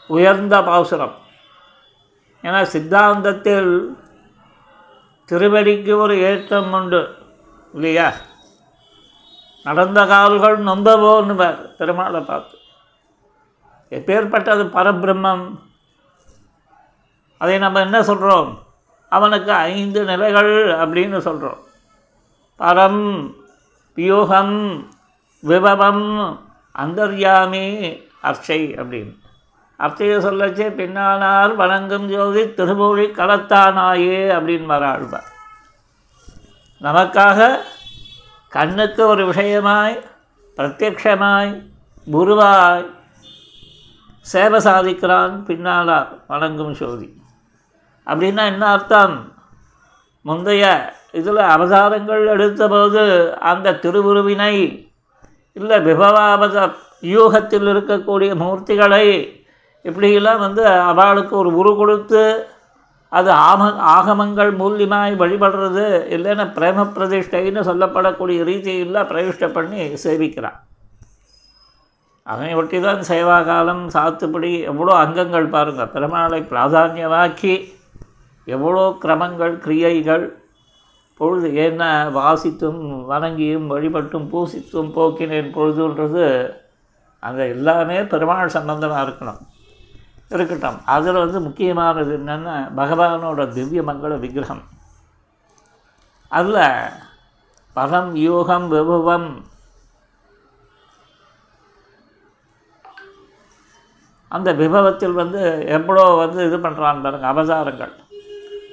உயர்ந்த 0.07 0.63
பாசுரம். 0.63 1.19
என 2.41 2.63
சித்தாந்தத்தில் 2.63 3.97
திருவடிக்கு 5.29 5.97
ஒரு 5.97 6.19
ஏற்றம் 6.19 6.73
உண்டு 6.73 7.19
இல்லையா? 7.75 8.13
நடந்த 9.67 10.01
கால்கள் 10.07 10.57
நொந்தவோன்னு 10.65 11.35
பார் 11.37 11.61
பெருமாளை 11.79 12.21
பார்த்து 12.25 12.57
எப்பேற்பட்டது 13.97 14.65
பரபிரம்மம்? 14.77 15.45
அதை 17.41 17.59
நம்ம 17.59 17.81
என்ன 17.81 17.99
சொல்கிறோம் 18.03 18.51
அவனுக்கு 19.09 19.53
ஐந்து 19.53 20.01
நிலைகள் 20.05 20.53
அப்படின்னு 20.83 21.19
சொல்கிறோம் 21.19 21.61
பரம் 22.59 23.03
வியூகம் 23.97 24.57
விபவம் 25.43 26.07
அந்தர்யாமி 26.75 27.67
அர்ச்சை 28.23 28.61
அப்படின்னு. 28.81 29.15
அர்ச்சையை 29.77 30.17
சொல்லச்சே 30.19 30.67
பின்னானார் 30.79 31.55
வணங்கும் 31.55 32.07
ஜோதி 32.09 32.43
திருமொழி 32.55 33.07
களத்தானாயே 33.19 34.19
அப்படின்னு 34.37 34.69
வராழ்வார். 34.73 35.31
நமக்காக 36.83 37.39
கண்ணுக்கு 38.57 39.03
ஒரு 39.07 39.23
விஷயமாய் 39.27 39.97
பிரத்யக்ஷமாய் 40.59 41.51
குருவாய் 42.07 42.85
சேவை 44.27 44.59
சாதிக்கிறான் 44.61 45.35
பின்னாளார் 45.49 46.11
வணங்கும் 46.27 46.75
சோதி 46.75 47.09
அப்படின்னா 48.07 48.45
என்ன 48.45 48.65
அர்த்தம் 48.69 49.17
முந்தைய 50.25 50.65
இதில் 51.13 51.43
அவதாரங்கள் 51.49 52.25
எடுத்தபோது 52.27 53.03
அந்த 53.43 53.77
திருவுருவினை 53.83 54.55
இல்லை 55.57 55.79
விபவாபத 55.81 56.57
யூகத்தில் 57.07 57.69
இருக்கக்கூடிய 57.69 58.31
மூர்த்திகளை 58.35 59.07
இப்படியெல்லாம் 59.85 60.41
வந்து 60.41 60.63
அவளுக்கு 60.83 61.35
ஒரு 61.37 61.51
உரு 61.55 61.73
கொடுத்து 61.77 62.23
அது 63.13 63.31
ஆம 63.49 63.69
ஆகமங்கள் 63.97 64.51
மூலியமாய் 64.61 65.13
வழிபடுறது 65.23 65.85
இல்லைன்னா 66.15 66.47
பிரேம 66.57 66.87
பிரதிஷ்டைன்னு 66.97 67.63
சொல்லப்படக்கூடிய 67.69 68.39
ரீதியில் 68.49 69.07
பிரதிஷ்டை 69.11 69.49
பண்ணி 69.57 69.81
சேவிக்கிறான். 70.05 70.59
அதனை 72.27 72.53
ஒட்டி 72.61 72.79
தான் 72.87 73.01
சேவா 73.11 73.39
காலம் 73.49 73.85
சாத்துப்படி 73.95 74.51
எவ்வளோ 74.71 74.93
அங்கங்கள் 75.05 75.53
பாருங்கள் 75.55 75.93
பெருமாளை 75.95 76.41
பிராதானியமாக்கி 76.53 77.55
எவ்வளோ 78.55 78.85
கிரமங்கள் 79.05 79.55
கிரியைகள் 79.65 80.25
பொழுது 81.21 81.49
என்ன 81.67 81.83
வாசித்தும் 82.17 82.81
வணங்கியும் 83.11 83.69
வழிபட்டும் 83.73 84.27
பூசித்தும் 84.33 84.91
போக்கினேன் 84.97 85.55
பொழுதுன்றது 85.57 86.27
அங்கே 87.23 87.45
எல்லாமே 87.55 87.99
பெருமாள் 88.13 88.57
சம்பந்தமாக 88.57 89.05
இருக்கணும். 89.07 89.41
இருக்கட்டும். 90.29 90.79
அதில் 90.85 91.23
வந்து 91.25 91.41
முக்கியமானது 91.41 92.19
என்னென்னா 92.19 92.55
பகவானோட 92.77 93.53
திவ்ய 93.53 93.83
மங்கள 93.83 94.19
விக்கிரகம். 94.19 94.65
அதில் 96.29 96.63
பதம் 97.73 98.15
யோகம் 98.15 98.69
விபவம் 98.69 99.29
அந்த 104.29 104.53
விபவத்தில் 104.53 105.13
வந்து 105.13 105.65
எவ்வளோ 105.67 106.05
வந்து 106.11 106.47
இது 106.47 106.57
பண்ணுறான் 106.57 107.03
பாருங்க 107.03 107.27
அவதாரங்கள். 107.27 107.93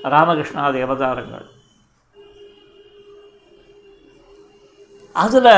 ராமகிருஷ்ணாதி 0.04 0.82
அவதாரங்கள். 0.82 1.46
அதில் 5.14 5.54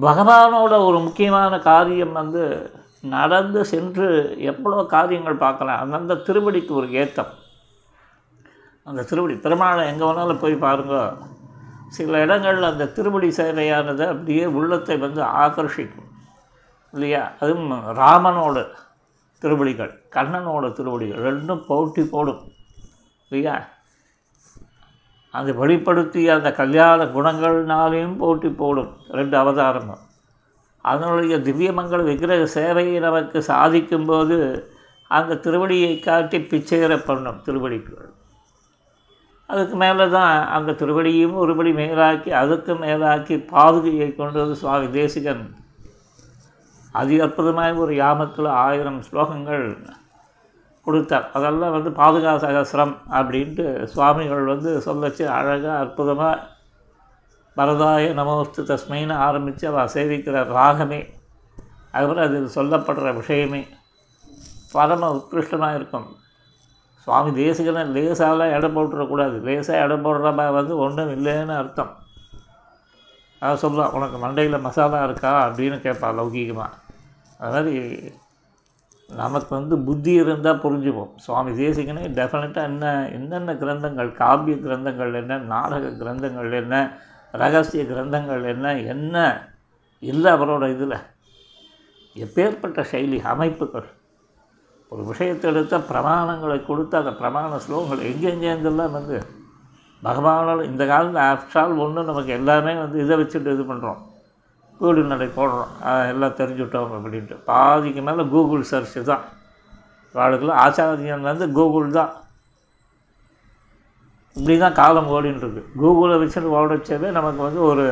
பகவானோட 0.00 0.74
ஒரு 0.86 0.98
முக்கியமான 0.98 1.58
காரியம் 1.58 2.12
வந்து 2.12 2.72
நடந்து 3.02 3.64
சென்று 3.64 4.34
எவ்வளோ 4.38 4.84
காரியங்கள் 4.84 5.36
பார்க்கலாம். 5.36 5.80
அந்தந்த 5.80 6.14
திருவடிக்கு 6.14 6.70
ஒரு 6.70 6.90
ஏத்தம். 6.90 7.32
அந்த 8.84 9.02
திருவடி 9.02 9.34
பெருமாளை 9.34 9.86
எங்கே 9.86 10.04
வேணாலும் 10.04 10.38
போய் 10.38 10.54
பாருங்க. 10.54 11.16
சில 11.88 12.20
இடங்களில் 12.20 12.62
அந்த 12.62 12.86
திருவடி 12.86 13.28
சேவையானது 13.28 14.08
அப்படியே 14.08 14.46
உள்ளத்தை 14.46 14.96
வந்து 14.96 15.22
ஆகர்ஷிக்கும். 15.22 16.10
இல்லையா? 16.92 17.32
அதுவும் 17.40 17.72
ராமனோட 17.72 18.66
திருவடிகள் 19.38 20.02
கண்ணனோட 20.10 20.72
திருவடிகள் 20.72 21.22
ரெண்டும் 21.22 21.66
போட்டி 21.66 22.04
போடும். 22.04 22.40
இல்லையா? 23.28 23.64
அது 25.30 25.66
வெளிப்படுத்திய 25.66 26.32
அந்த 26.32 26.52
கல்யாண 26.52 27.04
குணங்கள்னாலையும் 27.04 28.16
போட்டி 28.16 28.48
போடும். 28.48 28.96
ரெண்டு 29.08 29.38
அவதாரமும். 29.38 30.04
அதனுடைய 30.90 31.36
திவ்யமங்கள 31.38 32.00
விக்கிரக 32.08 32.46
சேவையை 32.54 32.98
நமக்கு 33.00 33.38
சாதிக்கும்போது 33.52 34.36
அந்த 35.10 35.38
திருவடியை 35.44 35.92
காட்டி 36.00 36.38
பிச்சையற 36.52 36.92
பண்ணும் 37.06 37.42
திருவடிக்கு 37.46 37.96
அதுக்கு 39.50 39.76
மேலே 39.76 40.04
தான் 40.08 40.36
அந்த 40.56 40.70
திருவடியும் 40.80 41.36
ஒருபடி 41.42 41.72
மேலாக்கி 41.80 42.30
அதுக்கு 42.42 42.72
மேலாக்கி 42.74 43.36
பாதுகையை 43.52 44.08
கொண்டு 44.14 44.38
வந்து 44.42 44.56
சுவாமி 44.62 44.88
தேசிகன் 44.90 45.44
அதி 46.94 47.16
அற்புதமாக 47.20 47.82
ஒரு 47.84 47.94
யாமத்தில் 47.94 48.48
ஆயிரம் 48.64 49.00
ஸ்லோகங்கள் 49.08 49.64
கொடுத்தார். 50.86 51.26
அதெல்லாம் 51.32 51.74
வந்து 51.76 51.90
பாதுகா 52.00 52.32
சகசிரம் 52.44 52.94
அப்படின்ட்டு 53.18 53.64
சுவாமிகள் 53.92 54.44
வந்து 54.44 54.72
சொல்லச்சு 54.86 55.24
அழகாக 55.38 55.78
அற்புதமாக 55.78 56.42
பரதாய 57.56 58.06
நமோஸ்து 58.20 58.62
தஸ்மைன்னு 58.70 59.14
ஆரம்பித்து 59.26 59.68
அவள் 59.68 59.92
சேவிக்கிற 59.94 60.42
ராகமே 60.56 61.00
அவர் 61.92 62.18
அதில் 62.18 62.54
சொல்லப்படுற 62.54 63.14
விஷயமே 63.14 63.66
பரம 64.72 65.10
உத்கிருஷ்டமாக 65.16 65.74
இருக்கும். 65.74 66.08
சுவாமி 67.04 67.30
தேசிகனை 67.42 67.82
லேசாலாம் 67.96 68.54
எடை 68.56 68.68
போட்டுறக்கூடாது. 68.76 69.36
லேசாக 69.42 69.82
எடை 69.84 69.96
போடுறப்ப 69.96 70.52
வந்து 70.52 70.74
ஒன்றும் 70.78 71.12
இல்லைன்னு 71.16 71.54
அர்த்தம். 71.56 71.92
அதை 73.38 73.56
சொல்லலாம் 73.56 73.92
உனக்கு 73.92 74.18
மண்டையில் 74.26 74.60
மசாலா 74.60 75.04
இருக்கா? 75.04 75.32
அப்படின்னு 75.48 75.78
கேட்பான் 75.80 76.18
லௌகீகமாக 76.18 76.72
அது 77.38 77.52
மாதிரி 77.54 78.12
நமக்கு 79.08 79.54
வந்து 79.54 79.74
புத்தி 79.78 80.12
இருந்தால் 80.12 80.62
புரிஞ்சுப்போம். 80.62 81.10
சுவாமி 81.16 81.50
தேசிகனே 81.62 82.04
டெஃபினட்டாக 82.18 82.70
என்ன 82.70 83.08
என்னென்ன 83.12 83.52
கிரந்தங்கள் 83.52 84.10
காவிய 84.12 84.56
கிரந்தங்கள் 84.56 85.14
என்ன 85.14 85.36
நாடக 85.36 85.88
கிரந்தங்கள் 86.04 86.52
என்ன 86.52 86.76
ரகசிய 87.42 87.82
கிரந்தங்கள் 87.90 88.44
என்ன 88.54 88.74
என்ன 88.94 89.16
இல்லை 90.02 90.30
அவரோட 90.32 90.64
இதில். 90.74 90.98
எப்பேற்பட்ட 92.24 92.80
சைலி 92.92 93.18
அமைப்புகள். 93.32 93.86
ஒரு 94.92 95.02
விஷயத்தை 95.10 95.46
எடுத்த 95.50 95.78
பிரமாணங்களை 95.92 96.58
கொடுத்து 96.66 96.94
அந்த 97.00 97.12
பிரமாண 97.20 97.58
ஸ்லோகங்கள் 97.64 98.02
எங்கெங்கேருந்தெல்லாம் 98.10 98.94
வந்து 98.98 99.16
பகவானால் 100.02 100.68
இந்த 100.70 100.82
காலத்தில் 100.90 101.22
ஆஃப்டால் 101.30 101.80
ஒன்று 101.84 102.08
நமக்கு 102.10 102.32
எல்லாமே 102.38 102.72
வந்து 102.82 102.98
இதை 103.04 103.14
வச்சுட்டு 103.20 103.54
இது 103.56 103.64
பண்ணுறோம். 103.70 104.00
வீடு 104.80 105.02
நடை 105.12 105.26
போடுறோம். 105.38 105.70
எல்லாம் 106.12 106.38
தெரிஞ்சுட்டோம் 106.40 106.92
அப்படின்ட்டு. 106.96 107.36
பாதிக்கு 107.50 108.02
மேலே 108.08 108.24
கூகுள் 108.34 108.64
சர்ச்சு 108.70 109.02
தான். 109.10 109.24
வாழ்க்கையில் 110.18 110.60
ஆச்சாரியன் 110.64 111.28
வந்து 111.30 111.46
கூகுள் 111.58 111.96
தான். 111.98 112.12
இப்படி 114.36 114.54
தான் 114.62 114.78
காலம் 114.80 115.10
ஓடின்ருக்கு 115.14 115.62
கூகுளை 115.82 116.16
வச்சுட்டு 116.22 116.50
ஓடச்சவே 116.58 117.08
நமக்கு 117.18 117.40
வந்து 117.46 117.60
ஒரு 117.70 117.84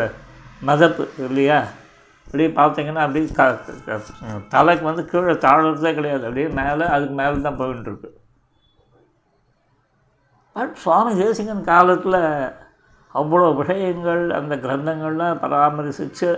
மதப்பு 0.69 1.05
இல்லையா? 1.26 1.58
அப்படியே 2.26 2.49
பார்த்தீங்கன்னா 2.58 3.02
அப்படியே 3.06 3.26
க 3.38 3.43
தலைக்கு 4.55 4.85
வந்து 4.88 5.02
கீழே 5.11 5.35
தாழறதே 5.46 5.91
கிடையாது. 5.99 6.25
அப்படியே 6.29 6.49
மேலே 6.61 6.85
அதுக்கு 6.94 7.14
மேலே 7.20 7.41
தான் 7.46 7.58
போயின்ட்டுருக்கு 7.61 8.11
பட் 10.56 10.75
சுவாமி 10.82 11.12
தேசிகன் 11.20 11.69
காலத்தில் 11.73 12.20
அவ்வளோ 13.14 13.49
விஷயங்கள் 13.61 14.23
அந்த 14.38 14.55
கிரந்தங்கள்லாம் 14.64 15.41
பராமரித்து 15.44 16.29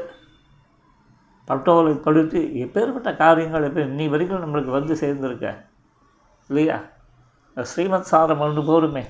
பட்டோலைப்படுத்தி 1.48 2.40
எப்பேற்பட்ட 2.64 3.10
காரியங்கள் 3.22 3.66
எப்போ 3.68 3.80
இன்னி 3.88 4.06
வரைக்கும் 4.12 4.42
நம்மளுக்கு 4.44 4.72
வந்து 4.78 4.94
சேர்ந்துருக்க 5.02 5.46
இல்லையா? 6.50 6.78
ஸ்ரீமத் 7.56 8.10
சாரம் 8.10 8.42
ஒன்று 8.46 8.62
போருமே. 8.70 9.02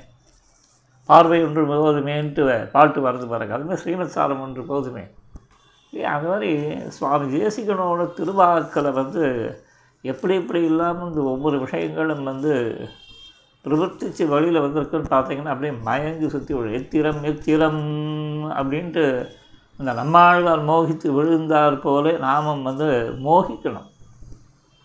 பார்வை 1.09 1.39
ஒன்று 1.47 1.63
போதுமேன்ட்டு 1.71 2.45
பாட்டு 2.75 3.01
வருது 3.07 3.27
பாருங்க. 3.33 3.57
அதுமாதிரி 3.57 3.83
ஸ்ரீமத்சாரம் 3.85 4.43
ஒன்று 4.47 4.63
போதுமே. 4.73 5.05
அது 6.15 6.27
மாதிரி 6.31 6.51
சுவாமி 6.97 7.27
தேசிகனோட 7.35 8.05
திருவாக்களை 8.17 8.91
வந்து 9.01 9.25
எப்படி 10.05 10.35
எப்படி 10.41 10.61
இல்லாமல் 10.71 11.09
இந்த 11.11 11.21
ஒவ்வொரு 11.33 11.57
விஷயங்களும் 11.63 12.25
வந்து 12.31 12.53
பிரவர்த்திச்சு 13.65 14.25
வழியில் 14.33 14.65
வந்திருக்குன்னு 14.65 15.13
பார்த்தீங்கன்னா 15.15 15.53
அப்படியே 15.53 15.73
மயங்கி 15.87 16.27
சுற்றி 16.35 16.53
விழும் 16.55 16.77
எத்திரம் 16.79 17.23
எத்திரம் 17.31 17.81
அப்படின்ட்டு 18.59 19.05
இந்த 19.79 19.93
நம்மாழ்வார் 20.01 20.63
மோகித்து 20.69 21.09
விழுந்தார் 21.17 21.79
போல 21.79 22.13
நாமும் 22.27 22.63
வந்து 22.63 22.89
மோகிக்கணும். 23.27 23.89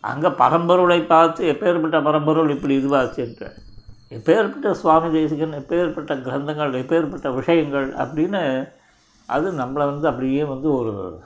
அங்கே 0.03 0.29
பரம்பொருளை 0.41 0.99
பார்த்து 1.13 1.41
எப்பேற்பட்ட 1.53 1.99
பரம்பொருள் 2.07 2.53
இப்படி 2.55 2.75
இதுவாச்சுன்ட்டு 2.79 3.49
எப்பேற்பட்ட 4.11 4.71
சுவாமி 4.71 5.11
தேசிகன் 5.11 5.53
எப்பேற்பட்ட 5.53 6.13
கிரந்தங்கள் 6.25 6.73
எப்பேற்பட்ட 6.79 7.35
விஷயங்கள் 7.35 7.93
அப்படின்னு 7.93 8.69
அது 9.27 9.51
நம்மளை 9.51 9.83
வந்து 9.85 10.07
அப்படியே 10.07 10.43
வந்து 10.43 10.73
ஒரு 10.73 11.19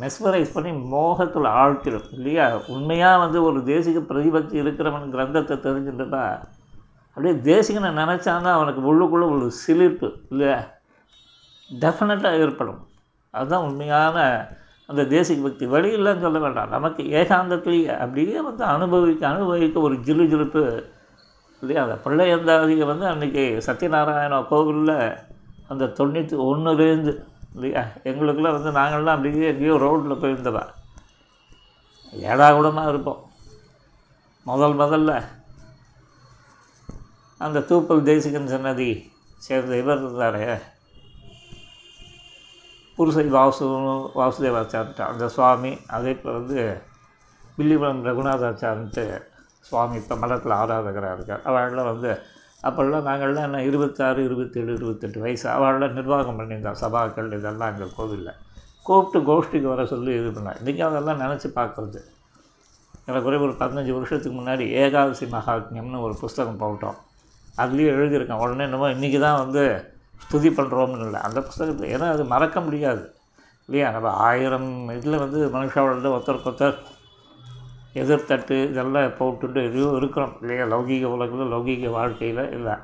மெஸ்மரைஸ் 0.00 0.54
பண்ணி 0.54 0.72
மோகத்தில் 0.72 1.42
ஆழ்த்திடும் 1.42 2.12
இல்லையா? 2.12 2.60
உண்மையாக 2.66 3.18
வந்து 3.18 3.42
ஒரு 3.42 3.60
தேசிக 3.60 4.00
பிரதிபக்தி 4.00 4.60
இருக்கிறவன் 4.60 5.12
கிரந்தத்தை 5.14 5.56
தெரிஞ்சுட்டுப்பா 5.58 6.24
அப்படியே 7.14 7.54
தேசிகனை 7.54 7.90
நினச்சான்னா 8.00 8.50
அவனுக்கு 8.50 8.82
உள்ளுக்குள்ளே 8.82 9.28
ஒரு 9.36 9.50
சிலிர்ப்பு 9.66 10.10
இல்லையா 10.30 10.70
டெஃபினட்டாக 11.80 12.38
ஏற்படும். 12.38 12.80
அதுதான் 13.30 13.64
உண்மையான 13.64 14.16
அந்த 14.86 15.02
தேசிக 15.02 15.42
பக்தி. 15.42 15.66
வழியெல்லாம் 15.66 16.20
சொல்ல 16.20 16.38
வேண்டாம். 16.38 16.68
நமக்கு 16.68 17.02
ஏகாந்தத்துலேயே 17.02 17.98
அப்படியே 17.98 18.40
வந்து 18.40 18.64
அனுபவிக்க 18.64 19.28
அனுபவிக்க 19.28 19.80
ஒரு 19.80 19.94
ஜிலு 19.94 20.26
ஜிலுப்பு 20.32 20.64
இல்லையா? 21.62 21.82
அந்த 21.82 21.96
பிள்ளையந்தாதியை 22.04 22.84
வந்து 22.86 23.06
அன்றைக்கி 23.06 23.44
சத்யநாராயண 23.66 24.46
கோவிலில் 24.48 24.96
அந்த 25.68 25.84
தொண்ணூற்றி 25.98 26.36
ஒன்றுலேருந்து 26.46 27.12
இல்லையா? 27.54 27.82
எங்களுக்கெல்லாம் 28.02 28.56
வந்து 28.56 28.78
நாங்கள்லாம் 28.78 29.16
அப்படியே 29.16 29.50
எங்கேயோ 29.52 29.76
ரோட்டில் 29.76 30.22
போயிருந்தவா 30.22 30.64
ஏடாகூடமாக 32.12 32.88
இருப்போம். 32.88 33.20
முதல் 34.46 34.76
முதல்ல 34.78 35.12
அந்த 37.38 37.60
தூப்பல் 37.60 38.02
தேசிகன் 38.02 38.52
சன்னதி 38.54 38.90
சேர்ந்த 39.36 39.76
இவர் 39.76 40.02
இருந்தாரே 40.04 40.60
புருஷை 42.98 43.26
வாசு 43.28 43.66
வாசுதேவாச்சார்ட்ட 44.20 45.00
அந்த 45.00 45.28
சுவாமி 45.28 45.72
அதே 45.86 46.12
போல் 46.14 46.32
வந்து 46.32 46.60
வில்லிபுரம் 47.58 48.04
ரகுநாதாச்சார்ன்ட்டு 48.04 49.04
சுவாமி 49.68 49.96
இப்போ 49.96 50.14
மடத்தில் 50.16 50.54
ஆராதகராக 50.60 51.16
இருக்கார். 51.16 51.42
அவள்லாம் 51.50 51.90
வந்து 51.92 52.10
அப்போல்லாம் 52.66 53.06
நாங்கள்லாம் 53.08 53.46
என்ன 53.48 53.60
இருபத்தாறு 53.62 54.24
இருபத்தேழு 54.24 54.72
இருபத்தெட்டு 54.78 55.20
வயசு 55.20 55.46
அவள்லாம் 55.48 55.96
நிர்வாகம் 55.98 56.38
பண்ணியிருந்தோம் 56.38 56.80
சபாக்கள் 56.82 57.30
இதெல்லாம் 57.38 57.70
அங்கே 57.70 57.88
கோவிலில். 57.96 58.34
கூப்பிட்டு 58.86 59.18
கோஷ்டிக்கு 59.28 59.68
வர 59.72 59.86
சொல்லி 59.86 60.12
இது 60.14 60.30
பண்ணேன் 60.30 60.58
இன்றைக்கி 60.60 60.82
அதெல்லாம் 60.88 61.20
நினச்சி 61.20 61.48
பார்க்குறது. 61.58 62.00
எனக்கு 63.06 63.28
ஒரே 63.28 63.36
ஒரு 63.36 63.54
பதினஞ்சு 63.62 63.92
வருஷத்துக்கு 63.96 64.36
முன்னாடி 64.38 64.64
ஏகாதசி 64.82 65.26
மகாத்மியம்னு 65.26 66.00
ஒரு 66.00 66.14
புஸ்தகம் 66.20 66.60
போட்டோம். 66.60 66.98
அதுலேயும் 67.58 67.94
எழுதியிருக்கேன். 67.96 68.42
உடனே 68.44 68.64
என்னமோ 68.64 68.88
இன்றைக்கி 68.88 69.18
தான் 69.20 69.38
வந்து 69.38 69.62
ஸ்துதி 70.24 70.50
பண்ணுறோம்னு 70.58 71.06
இல்லை. 71.06 71.20
அந்த 71.20 71.40
புஸ்தகத்தில் 71.40 71.92
ஏன்னா 71.94 72.08
அது 72.10 72.24
மறக்க 72.24 72.60
முடியாது. 72.60 73.14
இல்லையா? 73.66 73.90
நம்ம 73.90 74.08
ஆயிரம் 74.08 74.88
இதில் 74.88 75.18
வந்து 75.18 75.40
மனுஷாவோட 75.46 76.10
ஒருத்தருக்கு 76.16 76.50
ஒருத்தர் 76.50 76.78
எதிர்த்தட்டு 77.92 78.68
இதெல்லாம் 78.70 79.16
போட்டுட்டு 79.18 79.60
எதுவும் 79.68 79.96
இருக்கிறோம் 79.96 80.34
இல்லையா? 80.40 80.64
லௌகீக 80.64 81.04
உலகில் 81.04 81.52
லௌகீக 81.54 81.90
வாழ்க்கையில் 81.90 82.50
இல்லை. 82.50 82.74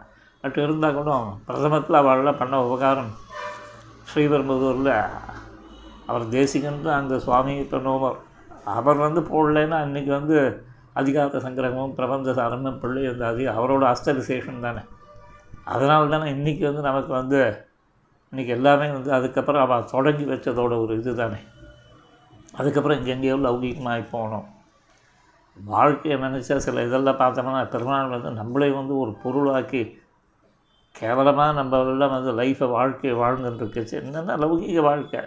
பட் 0.41 0.57
இருந்தால் 0.57 0.95
கூட 0.95 1.13
பிரதமத்தில் 1.47 2.01
அவள்லாம் 2.01 2.37
பண்ண 2.37 2.65
உபகாரம் 2.65 3.13
ஸ்ரீபெரும்புதூரில். 4.11 4.93
அவர் 6.07 6.29
தேசிகன் 6.29 6.83
தான் 6.83 7.01
அந்த 7.03 7.19
சுவாமி 7.19 7.55
பண்ணுவோம் 7.61 8.19
அவர் 8.65 8.97
வந்து 8.97 9.21
போடலைன்னா 9.21 9.79
அன்றைக்கி 9.87 10.07
வந்து 10.07 10.67
அதிகார 10.93 11.39
சங்கிரகமும் 11.39 11.97
பிரபஞ்ச 11.99 12.31
சாரமும் 12.31 12.79
பிள்ளை 12.79 13.03
இந்த 13.13 13.27
அதிக 13.27 13.51
அவரோட 13.51 13.85
அஸ்த 13.93 14.15
விசேஷம் 14.15 14.61
தானே. 14.61 14.83
அதனால 15.65 16.09
தானே 16.09 16.31
இன்றைக்கி 16.33 16.63
வந்து 16.63 16.81
நமக்கு 16.81 17.13
வந்து 17.13 17.41
இன்றைக்கி 18.33 18.47
எல்லாமே 18.47 18.91
வந்து 18.91 19.13
அதுக்கப்புறம் 19.13 19.63
அவள் 19.63 19.91
தொடங்கி 19.91 20.25
வச்சதோட 20.25 20.81
ஒரு 20.85 20.97
இது 20.97 21.15
தானே. 21.15 21.41
அதுக்கப்புறம் 22.53 22.99
எங்கெங்கேயோ 22.99 23.37
லௌகீகமாகி 23.47 24.05
போகணும் 24.11 24.47
வாழ்க்கையை 25.65 26.21
நினச்சா 26.21 26.57
சில 26.57 26.85
இதெல்லாம் 26.85 27.19
பார்த்தோம்னா 27.19 27.71
பெருமாள் 27.71 28.09
வந்து 28.09 28.31
நம்மளே 28.31 28.71
வந்து 28.71 28.99
ஒரு 28.99 29.13
பொருளாக்கி 29.23 30.03
கேவலமாக 30.93 31.63
நம்மளெல்லாம் 31.63 32.23
வந்து 32.23 32.33
லைஃப்பை 32.33 32.71
வாழ்க்கையை 32.71 33.21
வாழ்ந்துட்டுருக்குச்சு. 33.21 33.95
என்னென்னா 34.03 34.35
லௌகீக 34.45 34.81
வாழ்க்கை. 34.81 35.21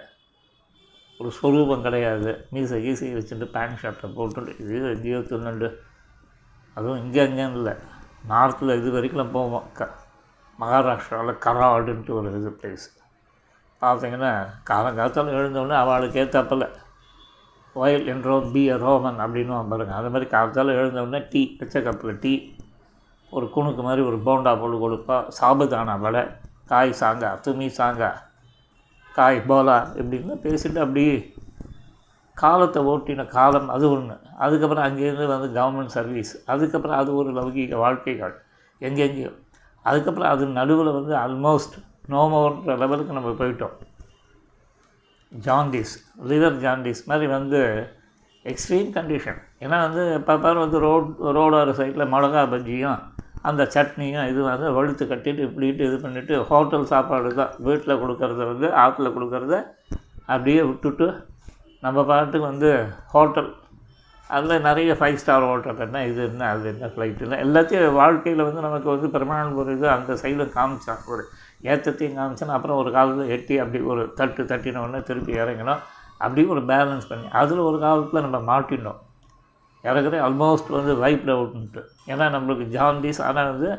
ஒரு 1.17 1.31
ஸ்வரூபம் 1.31 1.81
கிடையாது. 1.81 2.47
மீசை 2.49 2.83
கீசை 2.83 3.15
வச்சுட்டு 3.15 3.45
பேண்ட் 3.45 3.77
ஷர்ட்டை 3.81 4.11
போட்டுட்டு 4.15 4.59
இது 4.59 4.89
எங்கேயோ 4.89 5.17
தின்னுண்டு 5.17 5.75
அதுவும் 6.73 6.97
இங்கே 6.97 7.27
அங்கேன்னு 7.27 7.53
இல்லை. 7.53 7.73
நார்த்தில் 8.29 8.77
இது 8.77 8.91
வரைக்கும் 8.91 9.31
போவோம். 9.31 9.63
க 9.73 9.89
மகாராஷ்டிராவில் 10.59 11.41
கராடுன்ட்டு 11.45 12.09
ஒரு 12.09 12.39
இது 12.39 12.57
பிளேஸ் 12.61 12.87
பார்த்தீங்கன்னா 13.81 14.45
காலங்காலத்தில் 14.69 15.35
எழுந்தோடனே 15.37 15.75
அவளுக்கு 15.75 16.19
ஏற்றாப்பில் 16.23 16.71
ஒயில் 17.75 18.07
என்றோம் 18.13 18.47
பி 18.53 18.69
அ 18.69 18.77
ரோமன் 18.77 19.19
அப்படின்னு 19.23 19.69
பாருங்கள் 19.71 19.97
அது 19.99 20.09
மாதிரி 20.09 20.29
காலத்தால் 20.29 20.77
எழுந்தவுடனே 20.79 21.19
டீ 21.29 21.41
பச்சை 21.59 21.81
கப்பில் 21.81 22.19
டீ 22.19 22.33
ஒரு 23.31 23.45
குணுக்கு 23.55 23.81
மாதிரி 23.83 24.01
ஒரு 24.01 24.17
போண்டா 24.25 24.51
போட்டு 24.59 24.77
கொடுப்பா. 24.77 25.17
சாபுதானா 25.39 25.99
வடை? 25.99 26.23
காய் 26.71 26.91
சாங்கா 26.99 27.29
துமி 27.45 27.67
சாங்கா? 27.77 28.09
காய் 29.15 29.39
போலா? 29.49 29.77
இப்படின்னு 29.99 30.35
பேசிட்டு 30.45 30.79
அப்படியே 30.79 31.15
காலத்தை 32.37 32.81
ஓட்டின 32.83 33.25
காலம் 33.27 33.69
அது 33.69 33.85
ஒன்று 33.91 34.15
அதுக்கப்புறம் 34.37 34.85
அங்கேருந்து 34.87 35.25
வந்து 35.27 35.47
கவர்மெண்ட் 35.59 35.95
சர்வீஸ் 35.97 36.31
அதுக்கப்புறம் 36.45 36.97
அது 36.97 37.15
ஒரு 37.15 37.29
லௌகீக 37.39 37.75
வாழ்க்கைகள். 37.75 38.35
எங்கெங்கேயோ. 38.81 39.31
அதுக்கப்புறம் 39.85 40.31
அது 40.33 40.45
நடுவில் 40.59 40.97
வந்து 40.97 41.13
ஆல்மோஸ்ட் 41.15 41.75
நோமோன்ற 42.09 42.77
லெவலுக்கு 42.83 43.13
நம்ம 43.13 43.31
போயிட்டோம். 43.41 43.75
ஜாண்டிஸ் 45.31 45.93
லிவர் 46.25 46.57
ஜாண்டிஸ் 46.63 47.01
மாதிரி 47.07 47.27
வந்து 47.33 47.59
எக்ஸ்ட்ரீம் 48.45 48.91
கண்டிஷன் 48.95 49.39
ஏன்னா 49.61 49.77
வந்து 49.85 50.03
பாரு 50.43 50.59
வந்து 50.59 50.77
ரோட் 50.85 51.09
ரோடோர 51.37 51.73
சைடில் 51.79 52.11
மிளகா 52.13 52.43
பஜ்ஜியும் 52.51 52.99
அந்த 53.43 53.63
சட்னியும் 53.73 54.27
இது 54.31 54.41
வந்து 54.45 54.67
வழுத்து 54.71 55.03
கட்டிட்டு 55.05 55.41
இப்படிட்டு 55.47 55.83
இது 55.87 55.97
பண்ணிவிட்டு 55.97 56.35
ஹோட்டல் 56.49 56.89
சாப்பாடு 56.91 57.29
தான். 57.33 57.53
வீட்டில் 57.59 57.99
கொடுக்கறத 58.01 58.45
வந்து 58.51 58.67
ஆற்றுல 58.81 59.09
கொடுக்கறத 59.15 59.55
அப்படியே 60.27 60.61
விட்டுட்டு 60.63 61.07
நம்ம 61.83 62.03
பாட்டுக்கு 62.03 62.45
வந்து 62.47 62.71
ஹோட்டல் 63.13 63.49
அதில் 64.29 64.65
நிறைய 64.67 64.91
ஃபைவ் 64.99 65.17
ஸ்டார் 65.17 65.47
ஹோட்டல் 65.47 65.81
என்ன 65.85 66.03
இது 66.05 66.21
என்ன 66.27 66.43
அது 66.51 66.67
என்ன 66.69 66.89
ஃப்ளைட் 66.93 67.23
எல்லாத்தையும் 67.39 67.97
வாழ்க்கையில் 67.97 68.47
வந்து 68.47 68.61
நமக்கு 68.61 68.89
வந்து 68.89 69.07
பெருமாள் 69.15 69.57
ஒரு 69.61 69.71
இது 69.77 69.87
அந்த 69.95 70.13
சைடில் 70.21 70.53
காமிச்சான் 70.55 71.03
ஒரு 71.13 71.23
ஏற்றத்தையும் 71.71 72.17
காமிச்சான் 72.19 72.55
அப்புறம் 72.57 72.79
ஒரு 72.81 72.91
காலத்தில் 72.97 73.31
எட்டி 73.35 73.55
அப்படி 73.63 73.79
ஒரு 73.93 74.03
தட்டு 74.19 74.43
தட்டின 74.51 74.81
உடனே 74.85 75.01
திருப்பி 75.09 75.33
இறங்கினோம். 75.41 75.81
அப்படி 76.25 76.41
ஒரு 76.53 76.61
பேலன்ஸ் 76.71 77.09
பண்ணி 77.11 77.27
அதில் 77.41 77.67
ஒரு 77.69 77.77
காலத்தில் 77.85 78.25
நம்ம 78.25 78.39
மாட்டினோம். 78.51 78.99
இறக்குறது 79.83 80.19
ஆல்மோஸ்ட் 80.25 80.75
வந்து 80.77 80.93
வைப் 81.03 81.29
அவுட்ன்ட்டு 81.35 81.81
ஏன்னா 82.11 82.25
நம்மளுக்கு 82.35 82.65
ஜாண்டிஸ் 82.75 83.21
ஆனால் 83.27 83.49
வந்து 83.53 83.69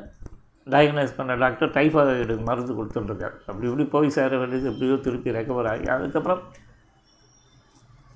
டயக்னைஸ் 0.67 1.17
பண்ண 1.17 1.35
டாக்டர் 1.43 1.73
டைஃபாய்டுக்கு 1.77 2.45
மருந்து 2.49 2.73
கொடுத்துட்ருக்காரு 2.79 3.37
அப்படி 3.49 3.67
இப்படி 3.69 3.85
போய் 3.95 4.15
சேர 4.17 4.31
வேண்டியது 4.41 4.69
எப்படியோ 4.71 4.97
திருப்பி 5.07 5.37
ரெக்கவர் 5.37 5.69
ஆகி 5.73 5.87
அதுக்கப்புறம் 5.95 6.43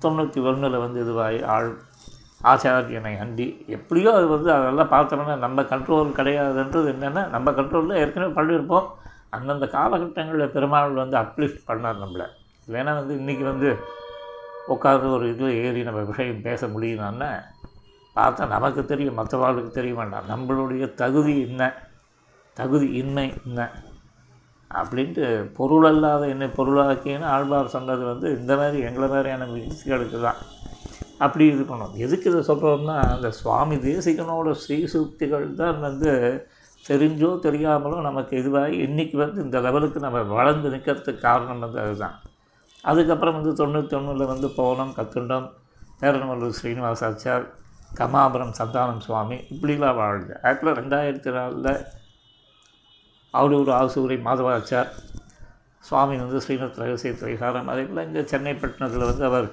தொண்ணூற்றி 0.01 0.39
ஒன்றில் 0.49 0.83
வந்து 0.85 0.99
இதுவாகி 1.03 1.39
ஆள் 1.55 1.69
ஆச்சாரியனை 2.43 3.13
அண்டி. 3.23 3.47
எப்படியோ 3.75 4.09
அது 4.17 4.27
வந்து 4.33 4.49
அதெல்லாம் 4.55 4.91
பார்த்தோம்னா 4.95 5.35
நம்ம 5.45 5.63
கண்ட்ரோல் 5.71 6.17
கிடையாதுன்றது 6.19 6.87
என்னென்னா 6.93 7.23
நம்ம 7.35 7.51
கண்ட்ரோலில் 7.59 7.99
ஏற்கனவே 8.01 8.31
பண்ணியிருப்போம். 8.39 8.87
அந்தந்த 9.29 9.65
காலகட்டங்களில் 9.65 10.53
பெருமாள் 10.55 10.93
வந்து 10.93 11.17
அப்லிஃப்ட் 11.17 11.67
பண்ணார் 11.67 12.03
நம்மளை. 12.03 12.27
இல்லைன்னா 12.67 12.93
வந்து 12.95 13.13
இன்றைக்கி 13.15 13.43
வந்து 13.43 13.69
உட்காந்து 14.67 15.11
ஒரு 15.11 15.25
இதில் 15.29 15.57
ஏறி 15.63 15.83
நம்ம 15.83 16.01
விஷயம் 16.01 16.41
பேச 16.41 16.67
முடியுமான்னா 16.67 17.29
பார்த்தா 18.15 18.47
நமக்கு 18.47 18.85
தெரியும் 18.85 19.19
மற்றவாளுக்கு 19.19 19.71
தெரிய 19.71 19.93
வேண்டாம் 19.93 20.29
நம்மளுடைய 20.29 20.93
தகுதி 20.93 21.33
என்ன? 21.41 21.63
தகுதி 22.57 22.87
இன்மை 22.91 23.33
என்ன? 23.45 23.71
அப்படின்ட்டு 24.71 25.25
பொருள் 25.53 25.85
அல்லாத 25.85 26.27
என்னை 26.27 26.47
பொருளாக்கின்னு 26.47 27.27
ஆழ்வார் 27.35 27.73
சொன்னது 27.75 28.03
வந்து 28.05 28.27
இந்த 28.39 28.55
மாதிரி 28.55 28.79
எங்களை 28.79 29.07
மாதிரியான 29.09 29.45
மியூசிக்களுக்கு 29.45 30.19
தான். 30.21 30.39
அப்படி 31.17 31.45
இது 31.47 31.63
பண்ணோம் 31.63 31.93
எதுக்கு 31.95 32.29
இதை 32.31 32.41
சொல்கிறோம்னா 32.47 32.95
அந்த 33.15 33.31
சுவாமி 33.31 33.75
தேசிகனோட 33.75 34.55
ஸ்ரீசூக்திகள் 34.63 35.53
தான் 35.53 35.79
வந்து 35.79 36.11
தெரிஞ்சோ 36.87 37.29
தெரியாமலோ 37.43 37.97
நமக்கு 38.01 38.33
இதுவாகி 38.37 38.75
இன்றைக்கி 38.85 39.15
வந்து 39.15 39.43
இந்த 39.43 39.59
லெவலுக்கு 39.59 39.99
நம்ம 39.99 40.23
வளர்ந்து 40.31 40.69
நிற்கிறதுக்கு 40.69 41.21
காரணம் 41.21 41.59
வந்து 41.59 41.79
அதுதான். 41.79 42.15
அதுக்கப்புறம் 42.83 43.37
வந்து 43.39 43.53
தொண்ணூற்றி 43.59 43.95
வந்து 44.25 44.49
போனோம் 44.57 44.93
கற்றுண்டோம் 44.97 45.47
பேரனமல்லூர் 46.01 46.57
ஸ்ரீனிவாசாச்சார் 46.57 47.45
கமாபுரம் 47.91 48.57
சந்தானம் 48.57 49.03
சுவாமி 49.05 49.37
இப்படிலாம் 49.51 49.99
வாழ்ந்து 49.99 50.33
ஆக்சுவலாக 50.43 50.79
ரெண்டாயிரத்தி 50.79 51.31
நாலில் 51.35 51.71
அவடூர் 53.33 53.71
ஆசூரி 53.77 54.17
மாதவாச்சார் 54.25 54.89
சுவாமி 55.83 56.15
வந்து 56.17 56.41
ஸ்ரீமத் 56.43 56.79
ரகசிய 56.81 57.13
திரைசாரம் 57.13 57.69
அதே 57.71 57.83
போல் 57.85 58.05
இங்கே 58.05 58.23
சென்னை 58.25 58.53
பட்டணத்தில் 58.55 59.09
வந்து 59.09 59.25
அவர் 59.25 59.47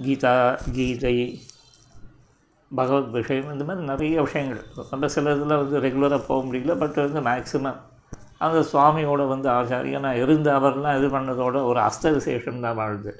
கீதா 0.00 0.34
கீதை 0.74 1.14
பகவத் 2.70 3.10
விஷயம். 3.10 3.52
இந்த 3.52 3.64
மாதிரி 3.64 3.86
நிறைய 3.86 4.22
விஷயங்கள். 4.22 4.60
நம்ம 4.90 5.08
சில 5.08 5.32
இதில் 5.34 5.60
வந்து 5.62 5.80
ரெகுலராக 5.80 6.20
போக 6.26 6.40
முடியல 6.48 6.74
பட் 6.78 6.98
வந்து 7.04 7.20
மேக்ஸிமம் 7.20 7.78
அந்த 8.38 8.58
சுவாமியோட 8.72 9.22
வந்து 9.28 9.48
ஆச்சாரியனாக 9.50 10.20
இருந்த 10.22 10.58
அவர்லாம் 10.58 10.98
இது 10.98 11.08
பண்ணதோட 11.16 11.56
ஒரு 11.64 11.80
அஸ்த 11.80 12.12
விசேஷம் 12.12 12.60
தான் 12.60 12.74
வாழ்ந்து. 12.74 13.12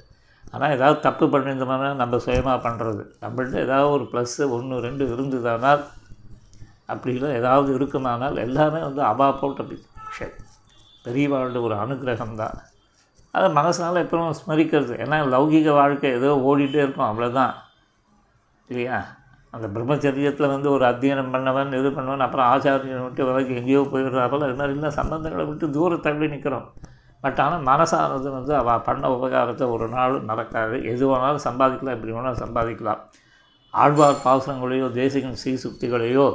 ஆனால் 0.51 0.71
ஏதாவது 0.71 0.99
தப்பு 0.99 1.25
பண்ணியிருந்தோம்னா 1.25 1.93
நம்ம 1.95 2.17
சுயமாக 2.17 2.69
பண்ணுறது 2.69 3.03
நம்மள்ட்ட 3.23 3.57
ஏதாவது 3.67 3.89
ஒரு 3.89 4.05
ப்ளஸ்ஸு 4.11 4.49
ஒன்று 4.49 4.79
ரெண்டு 4.79 5.03
இருந்ததானால் 5.15 5.83
அப்படிலாம் 6.89 7.37
ஏதாவது 7.41 7.73
இருக்குமானால் 7.73 8.37
எல்லாமே 8.37 8.79
வந்து 8.79 9.03
அவா 9.03 9.31
போட்ட 9.31 9.63
விஷயம். 9.63 10.35
பெரியவாழ்ந்த 11.05 11.61
ஒரு 11.61 11.75
அனுகிரகம் 11.75 12.35
தான். 12.35 12.57
அதை 13.31 13.47
மனசனால் 13.53 14.03
எப்பவும் 14.05 14.37
ஸ்மரிக்கிறது. 14.41 14.93
ஏன்னா 15.03 15.17
லௌகிக 15.33 15.73
வாழ்க்கை 15.73 16.11
ஏதோ 16.11 16.31
ஓடிட்டே 16.49 16.81
இருக்கும் 16.85 17.09
அவ்வளோதான் 17.11 17.53
இல்லையா? 18.69 18.99
அந்த 19.53 19.65
பிரம்மச்சரியத்தில் 19.75 20.51
வந்து 20.53 20.67
ஒரு 20.75 20.83
அத்தியனம் 20.89 21.31
பண்ணவன் 21.33 21.73
இது 21.79 21.89
பண்ணவன் 21.95 22.25
அப்புறம் 22.25 22.49
ஆச்சாரியனை 22.51 23.01
விட்டு 23.05 23.25
விலகி 23.29 23.53
எங்கேயோ 23.61 23.81
போயிடுறாப்புல. 23.93 24.47
அது 24.47 24.59
மாதிரி 24.59 24.75
இல்லை 24.77 24.91
சம்பந்தங்களை 24.99 25.45
விட்டு 25.49 25.65
தூர 25.77 25.97
தள்ளி 26.05 26.27
நிற்கிறோம் 26.33 26.67
பட் 27.23 27.41
ஆனால் 27.45 27.65
மனசானது 27.71 28.29
வந்து 28.37 28.53
அவள் 28.59 28.85
பண்ண 28.85 29.09
உபகாரத்தை 29.15 29.65
ஒரு 29.73 29.87
நாள் 29.95 30.15
நடக்காது 30.29 30.77
எது 30.91 31.03
வேணாலும் 31.11 31.45
சம்பாதிக்கலாம் 31.47 31.95
எப்படி 31.97 32.15
வேணாலும் 32.15 32.43
சம்பாதிக்கலாம். 32.43 33.01
ஆழ்வார் 33.73 34.23
பாசனங்களையோ 34.25 34.87
தேசிகன் 34.99 35.37
ஸ்ரீசுக்திகளையோ 35.41 36.25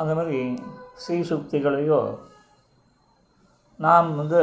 அந்த 0.00 0.12
மாதிரி 0.18 0.38
ஸ்ரீசுக்திகளையோ 1.04 2.00
நாம் 3.80 4.10
வந்து 4.20 4.42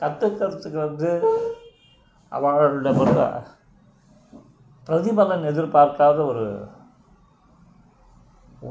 கற்றுக்கிறதுக்கு 0.00 0.78
வந்து 0.86 1.10
அவளோட 2.32 2.90
ஒரு 3.02 3.14
பிரதிபலன் 4.88 5.48
எதிர்பார்க்காத 5.52 6.18
ஒரு 6.32 6.44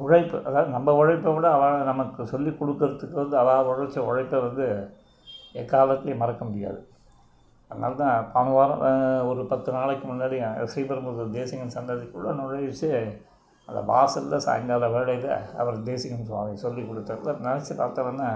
உழைப்பு. 0.02 0.38
அதாவது 0.48 0.70
நம்ம 0.76 0.94
உழைப்பை 1.00 1.32
விட 1.36 1.48
அவள் 1.58 1.88
நமக்கு 1.90 2.22
சொல்லி 2.32 2.52
கொடுக்கறதுக்கு 2.62 3.18
வந்து 3.22 3.36
அவள் 3.42 3.70
உழைச்ச 3.72 3.98
உழைப்பை 4.10 4.40
வந்து 4.48 4.66
எக்காலத்துலேயும் 5.62 6.24
மறக்க 6.24 6.42
முடியாது. 6.48 6.80
அதனால 7.72 7.96
தான் 8.02 8.28
போன 8.34 8.52
வாரம் 8.58 8.84
ஒரு 9.30 9.42
பத்து 9.52 9.70
நாளைக்கு 9.78 10.06
முன்னாடி 10.12 10.38
ஸ்ரீபெரும்புதூர் 10.74 11.36
தேசிகன் 11.38 11.76
சன்னதிக்குள்ளே 11.78 12.34
நுழைச்சு 12.40 12.92
அந்த 13.70 13.80
வாசலில் 13.92 14.46
சாயங்கால 14.46 14.90
வேளையில் 14.94 15.32
அவர் 15.62 15.78
தேசிகன் 15.90 16.28
சுவாமி 16.30 16.62
சொல்லி 16.66 16.84
கொடுத்ததுல 16.84 17.34
நினச்சி 17.48 17.74
பார்த்தவொன்னே 17.82 18.30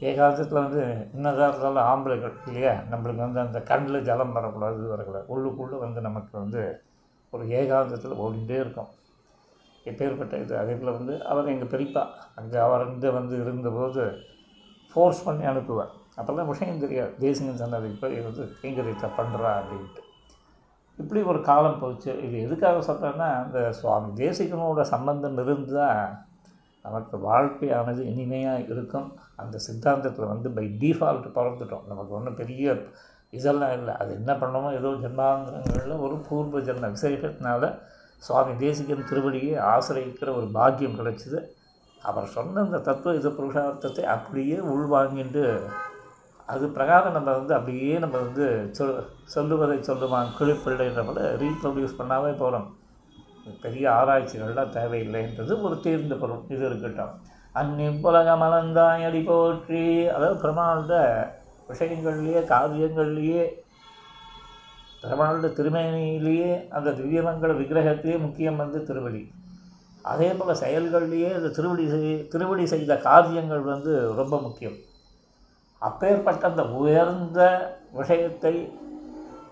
எக்காலத்தில் 0.00 0.60
வந்து 0.62 1.08
என்னதான் 1.14 1.48
இருந்தாலும் 1.48 1.88
ஆம்பளைகள் 1.88 2.34
இல்லையா? 2.46 2.72
நம்மளுக்கு 2.90 3.16
வந்து 3.16 3.40
அந்த 3.40 3.60
கண்ணில் 3.60 4.02
ஜலம் 4.02 4.32
வரக்கூடாது 4.32 4.78
இது 4.78 4.88
வரக்கூடாது. 4.88 5.26
உள்ளுக்குள்ளே 5.34 5.78
வந்து 5.78 6.00
நமக்கு 6.00 6.38
வந்து 6.38 6.82
ஒரு 7.30 7.44
ஏகாந்தத்தில் 7.46 8.20
ஓடிகிட்டே 8.24 8.58
இருக்கும். 8.60 8.90
எப்பேற்பட்ட 9.84 10.40
இது? 10.40 10.58
அதே 10.58 10.72
போல் 10.72 10.96
வந்து 10.98 11.24
அவர் 11.24 11.46
எங்கள் 11.46 11.68
பெரியப்பா 11.68 12.06
அங்கே 12.34 12.58
அவர் 12.58 12.84
வந்து 12.84 13.12
வந்து 13.12 13.40
இருந்தபோது 13.40 14.18
ஃபோர்ஸ் 14.94 15.24
பண்ணி 15.24 15.44
அனுப்புவார். 15.44 15.92
அப்போல்லாம் 16.16 16.46
விஷயம் 16.46 16.78
தெரியாது. 16.78 17.14
தேசிகன் 17.18 17.56
சன்னதிக்கு 17.56 17.98
போய் 18.00 18.20
வந்து 18.20 18.44
கைங்கரியத்தை 18.62 19.08
பண்ணுறா 19.18 19.52
அப்படின்ட்டு. 19.60 20.02
இப்படி 20.96 21.22
ஒரு 21.22 21.40
காலம் 21.42 21.78
போச்சு. 21.78 22.22
இது 22.22 22.40
எதுக்காக 22.40 22.92
சொல்கிறேன்னா 22.92 23.28
அந்த 23.44 23.72
சுவாமி 23.72 24.24
தேசிகனோட 24.24 24.80
சம்பந்தம் 24.80 25.68
தான் 25.72 26.28
நமக்கு 26.84 27.16
வாழ்க்கையானது 27.30 28.02
இனிமையாக 28.12 28.64
இருக்கும். 28.72 29.08
அந்த 29.42 29.56
சித்தாந்தத்தில் 29.66 30.32
வந்து 30.32 30.50
பை 30.50 30.66
டிஃபால்ட் 30.82 31.28
பிறந்துட்டோம். 31.38 31.86
நமக்கு 31.92 32.12
ஒன்றும் 32.18 32.38
பெரிய 32.42 32.74
இதெல்லாம் 33.32 33.74
இல்லை. 33.78 33.92
அது 34.02 34.10
என்ன 34.20 34.32
பண்ணணுமோ 34.42 34.70
ஏதோ 34.80 34.90
ஜென்மாந்திரங்களில் 35.04 36.02
ஒரு 36.06 36.16
பூர்வ 36.28 36.60
ஜென்ம 36.68 36.90
விசேஷத்தினால 36.96 37.72
சுவாமி 38.22 38.54
தேசிகன் 38.64 39.08
திருவடியை 39.10 39.54
ஆசிரியக்கிற 39.74 40.30
ஒரு 40.38 40.48
பாக்கியம் 40.56 40.98
கிடைச்சிது. 41.00 41.40
அவர் 42.02 42.26
சொன்ன 42.34 42.60
அந்த 42.66 42.78
தத்துவ 42.88 43.14
இது 43.20 43.30
புருஷார்த்தத்தை 43.38 44.04
அப்படியே 44.16 44.58
உள்வாங்கிட்டு 44.74 45.44
அது 46.52 46.66
பிரகாரம் 46.76 47.16
நம்ம 47.16 47.30
வந்து 47.38 47.52
அப்படியே 47.56 47.90
நம்ம 48.04 48.16
வந்து 48.18 48.44
சொல் 48.76 48.94
சொல்லுவதை 49.34 49.76
சொல்லுவான் 49.88 50.30
கிளிப்பிள்ளைன்ற 50.38 51.02
போல 51.08 51.20
ரீப்ரொடியூஸ் 51.42 51.98
பண்ணாவே 51.98 52.32
போகிறோம் 52.40 52.66
பெரிய 53.64 53.84
ஆராய்ச்சிகள்லாம் 53.98 54.74
தேவையில்லைன்றது 54.76 55.54
ஒரு 55.66 55.76
தீர்ந்த 55.86 56.14
பொருள் 56.22 56.50
இது 56.54 56.64
இருக்கட்டும். 56.68 57.14
அந்நிப்புலக 57.60 58.36
மலந்தாய் 58.42 59.06
அடி 59.08 59.20
போற்றி. 59.28 59.84
அதாவது 60.14 60.36
பெருமாளோட 60.42 60.94
விஷயங்கள்லேயே 61.70 62.40
காவியங்கள்லேயே 62.52 63.42
பெருமாளோட 65.02 65.48
திருமேனியிலேயே 65.58 66.50
அந்த 66.76 66.88
திவ்யமங்கள 66.98 67.52
விக்கிரகத்திலேயே 67.60 68.18
முக்கியம் 68.26 68.60
வந்து 68.62 68.80
திருவடி. 68.88 69.22
அதே 70.12 70.28
போல் 70.38 70.60
செயல்கள்லேயே 70.64 71.30
அந்த 71.38 71.48
திருவடி 71.56 71.84
செய் 71.92 72.12
திருவடி 72.32 72.64
செய்த 72.72 72.92
காரியங்கள் 73.08 73.62
வந்து 73.72 73.92
ரொம்ப 74.20 74.34
முக்கியம். 74.46 74.78
அப்பேற்பட்ட 75.88 76.44
அந்த 76.50 76.64
உயர்ந்த 76.80 77.40
விஷயத்தை 77.98 78.54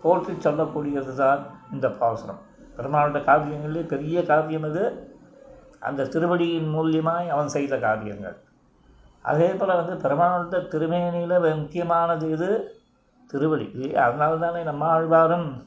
போற்றி 0.03 0.33
சொல்லக்கூடியது 0.47 1.13
தான் 1.23 1.41
இந்த 1.75 1.87
பாசுரம். 2.01 2.41
பெருமாளுடைய 2.79 3.25
காவியங்களிலே 3.25 3.87
பெரிய 3.87 4.25
காவியம் 4.25 4.69
இது 4.71 5.15
அந்த 5.81 6.05
திருவடியின் 6.05 6.75
மூலியமாய் 6.75 7.29
அவன் 7.29 7.49
செய்த 7.49 7.79
காரியங்கள் 7.79 8.37
அதே 9.23 9.49
போல் 9.49 9.85
வந்து 9.85 10.09
பெருமாளுடைய 10.09 10.69
திருமேனியில் 10.69 11.57
முக்கியமானது 11.57 12.31
இது 12.31 12.77
திருவடி. 13.27 13.71
இல்லையா? 13.75 14.05
அதனால 14.05 14.37
தானே 14.37 14.63
நம்மாழ்வாரும் 14.63 15.67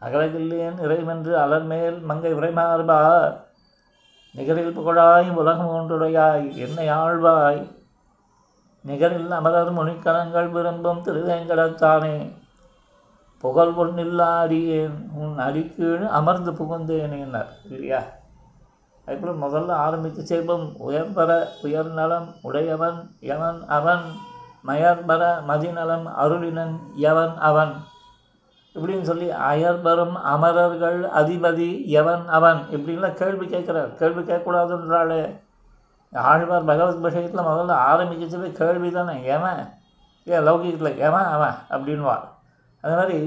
அகலகில்லேன் 0.00 0.80
இறைவென்று 0.80 1.38
அலர்மேல் 1.38 2.00
மங்கை 2.00 2.34
உரைமார்பார் 2.34 3.36
நிகரில் 4.34 4.76
புகழாய் 4.76 5.30
உலகம் 5.30 5.68
ஒன்றுடையாய் 5.68 6.54
என்னை 6.54 6.88
ஆழ்வாய். 6.88 7.72
நிகரில் 8.82 9.30
அமலர் 9.30 9.74
மொழிக்கலங்கள் 9.74 10.50
விரும்பும் 10.50 11.04
திருவேங்கடத்தானே. 11.04 12.40
புகழ் 13.42 13.72
ஒன்றில்லா 13.76 14.38
அடியேன் 14.38 15.10
உன் 15.14 15.38
அடிக்கீழ் 15.38 16.06
அமர்ந்து 16.06 16.52
புகுந்தேனேன்னார் 16.52 17.46
இல்லையா? 17.70 18.02
அதுபோல் 19.06 19.38
முதல்ல 19.38 19.70
ஆரம்பித்து 19.70 20.22
செல்வம் 20.22 20.76
உயர்வர 20.78 21.48
உயர்நலம் 21.62 22.34
உடையவன் 22.42 23.16
எவன் 23.20 23.66
அவன்? 23.66 24.00
மயர்பர 24.66 25.42
மதிநலம் 25.48 26.06
அருளினன் 26.20 26.76
எவன் 26.94 27.38
அவன்? 27.38 27.72
இப்படின்னு 28.74 29.02
சொல்லி 29.02 29.28
அயர்பரம் 29.28 30.12
அமரர்கள் 30.12 31.08
அதிபதி 31.16 31.86
எவன் 31.86 32.28
அவன்? 32.28 32.58
இப்படின்லாம் 32.70 33.14
கேள்வி 33.14 33.46
கேட்குறார். 33.46 33.94
கேள்வி 33.94 34.22
கேட்கக்கூடாதுன்றாளே. 34.22 35.40
ஆழ்வார் 36.12 36.64
பகவத் 36.64 37.00
விஷயத்தில் 37.00 37.40
முதல்ல 37.40 37.76
ஆரம்பிக்கச்சவே 37.92 38.52
கேள்வி 38.52 38.90
தானே 38.90 39.24
எவன்? 39.24 39.68
ஏன் 40.24 40.48
லௌகிகத்தில் 40.48 40.96
எவன் 40.96 41.24
அவன்? 41.24 41.54
அப்படின்வார் 41.70 42.30
அது 42.82 42.94
மாதிரி 42.96 43.18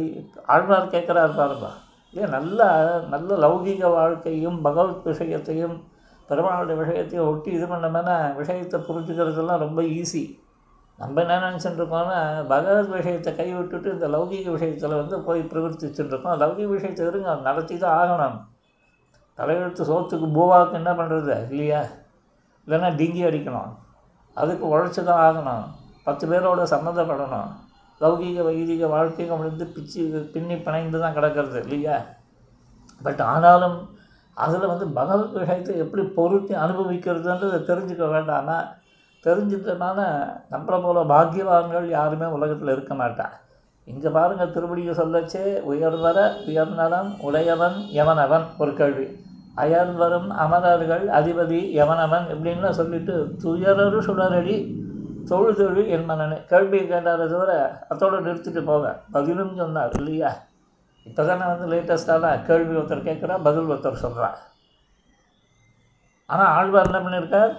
ஆழ்வார் 0.46 0.92
கேட்குறாரு 0.92 1.36
பாருங்க 1.36 1.68
ஏன் 2.14 2.30
நல்ல 2.30 2.62
நல்ல 3.10 3.38
லௌகீக 3.48 3.92
வாழ்க்கையும் 3.92 4.62
பகவத் 4.62 5.04
விஷயத்தையும் 5.04 5.76
பெருமாளுடைய 6.30 6.78
விஷயத்தையும் 6.78 7.28
ஒட்டி 7.28 7.52
இது 7.52 7.66
பண்ணோம்னா 7.66 8.36
விஷயத்தை 8.36 8.80
புரிஞ்சுக்கிறதுலாம் 8.80 9.58
ரொம்ப 9.58 9.82
ஈஸி 9.82 10.24
நம்ம 10.98 11.22
என்ன 11.22 11.40
நினச்சிட்டு 11.40 11.80
இருக்கோம்னா 11.80 12.48
பகவத் 12.48 12.90
விஷயத்தை 12.90 13.34
கைவிட்டுட்டு 13.34 13.94
இந்த 13.94 14.08
லௌகீக 14.08 14.52
விஷயத்தில் 14.52 14.96
வந்து 14.96 15.20
போய் 15.20 15.42
பிரவர்த்திச்சுட்டு 15.42 16.06
இருக்கோம். 16.06 16.40
லௌகிக 16.40 16.66
விஷயத்தை 16.66 17.08
இருங்க 17.08 17.36
நடத்தி 17.36 17.78
தான் 17.78 17.98
ஆகணும். 18.00 18.38
தலையெழுத்து 19.38 19.84
சோத்துக்கு 19.92 20.28
பூவாவுக்கு 20.36 20.72
என்ன 20.72 20.94
பண்ணுறது 20.94 21.50
இல்லையா? 21.50 21.82
இல்லைன்னா 22.68 22.90
டிங்கி 23.00 23.24
அடிக்கணும். 23.30 23.72
அதுக்கு 24.34 24.78
உழைச்சி 24.78 25.04
தான் 25.04 25.24
ஆகணும். 25.26 25.64
பத்து 26.04 26.28
பேரோட 26.28 26.60
சம்மந்தப்படணும். 26.60 27.52
லௌகீக 28.02 28.44
வைதிக 28.44 28.88
வாழ்க்கையும் 28.88 29.40
வந்து 29.40 29.66
பிச்சு 29.66 30.30
பின்னி 30.34 30.56
பிணைந்து 30.56 31.00
தான் 31.00 31.14
கிடக்கிறது 31.14 31.62
இல்லையா? 31.62 32.02
பட் 33.04 33.22
ஆனாலும் 33.22 33.90
அதில் 34.34 34.68
வந்து 34.68 34.88
பகவத் 34.88 35.32
விஷயத்தை 35.32 35.78
எப்படி 35.78 36.04
பொருத்தி 36.04 36.54
அனுபவிக்கிறதுன்றதை 36.54 37.60
தெரிஞ்சுக்க 37.70 38.10
வேண்டாமா. 38.10 38.58
தெரிஞ்சுட்டனால 39.24 40.00
நம்மளை 40.52 40.82
போல 40.84 41.04
பாக்கியவான்கள் 41.04 41.90
யாருமே 41.90 42.26
உலகத்தில் 42.26 42.68
இருக்க 42.68 42.94
மாட்டான் 42.94 43.32
இங்கே 43.86 44.10
பாருங்கள் 44.10 44.54
திருவடியை 44.54 44.94
சொல்லச்சே 45.00 45.62
உயர்வர 45.62 46.34
உயர்நலம் 46.46 47.20
உடையவன் 47.20 47.74
எவனவன்? 47.74 48.46
ஒரு 48.58 48.74
கேள்வி. 48.74 49.06
அயர்வரும் 49.58 50.30
அமரர்கள் 50.30 51.08
அதிபதி 51.08 51.72
எவனவன்? 51.72 52.26
இப்படின்லாம் 52.34 52.80
சொல்லிட்டு 52.80 53.36
துயரரு 53.44 54.00
சுடரடி 54.00 54.84
தொழுதொழு 55.30 55.82
என் 55.96 56.08
மனனே 56.10 56.38
கேள்வியை 56.50 56.86
கேட்டாரே 56.90 57.26
தவிர 57.34 57.52
அத்தோடு 57.92 58.18
நிறுத்திட்டு 58.26 58.62
போக. 58.72 58.84
பதிலும் 59.16 59.56
சொன்னார் 59.62 59.94
இல்லையா? 60.00 60.32
இப்போ 61.06 61.22
தானே 61.28 61.46
வந்து 61.52 61.66
லேட்டஸ்ட்டான 61.74 62.32
கேள்வி 62.48 62.74
ஒருத்தர் 62.76 63.08
கேட்குறா 63.08 63.36
பதில் 63.48 63.72
ஒருத்தர் 63.72 64.04
சொல்கிறார் 64.04 64.38
ஆனால் 66.30 66.52
ஆழ்வார் 66.58 66.88
என்ன 66.90 67.00
பண்ணியிருக்கார்? 67.00 67.56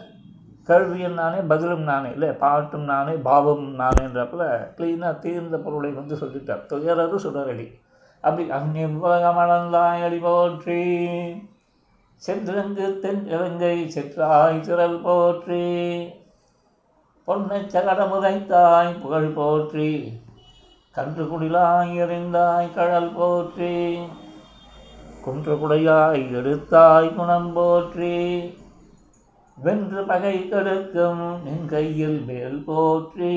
கேள்வியும் 0.68 1.18
நானே 1.20 1.40
பதிலும் 1.50 1.84
நானே 1.90 2.08
இல்லை 2.10 2.30
பாட்டும் 2.42 2.86
நானே 2.92 3.12
பாவமும் 3.28 3.74
நானேன்றப்பல 3.80 4.44
க்ளீனாக 4.76 5.20
தீர்ந்த 5.24 5.58
பொருளை 5.58 5.90
வந்து 5.90 6.14
சொல்லிட்டார். 6.22 6.62
துயரது 6.70 7.18
சுடரடி. 7.24 7.66
அப்படி 8.24 8.44
அந்நியமளந்தாய் 8.50 10.04
அடி 10.06 10.18
போற்றி 10.18 10.80
சென்றங்கு 12.22 12.86
தென் 12.98 13.24
இலங்கை 13.34 13.76
செற்றாய் 13.94 14.62
திரல் 14.66 15.00
போற்றி 15.02 15.64
பொன்னை 17.28 17.60
சகடமுதைத்தாய் 17.62 19.00
புகழ் 19.00 19.28
போற்றி. 19.28 20.18
கன்று 20.90 21.24
குடிலாய் 21.24 21.90
எறிந்தாய் 21.94 22.74
கழல் 22.74 23.10
போற்றி. 23.14 23.98
குன்று 25.24 25.54
குடையாய் 25.54 26.22
எடுத்தாய் 26.32 27.14
குணம் 27.14 27.52
போற்றி. 27.52 28.14
வென்று 29.56 30.04
பகை 30.04 30.48
கெடுக்கும் 30.48 31.42
நின் 31.42 31.66
கையில் 31.66 32.20
வேல் 32.24 32.62
போற்றி. 32.66 33.34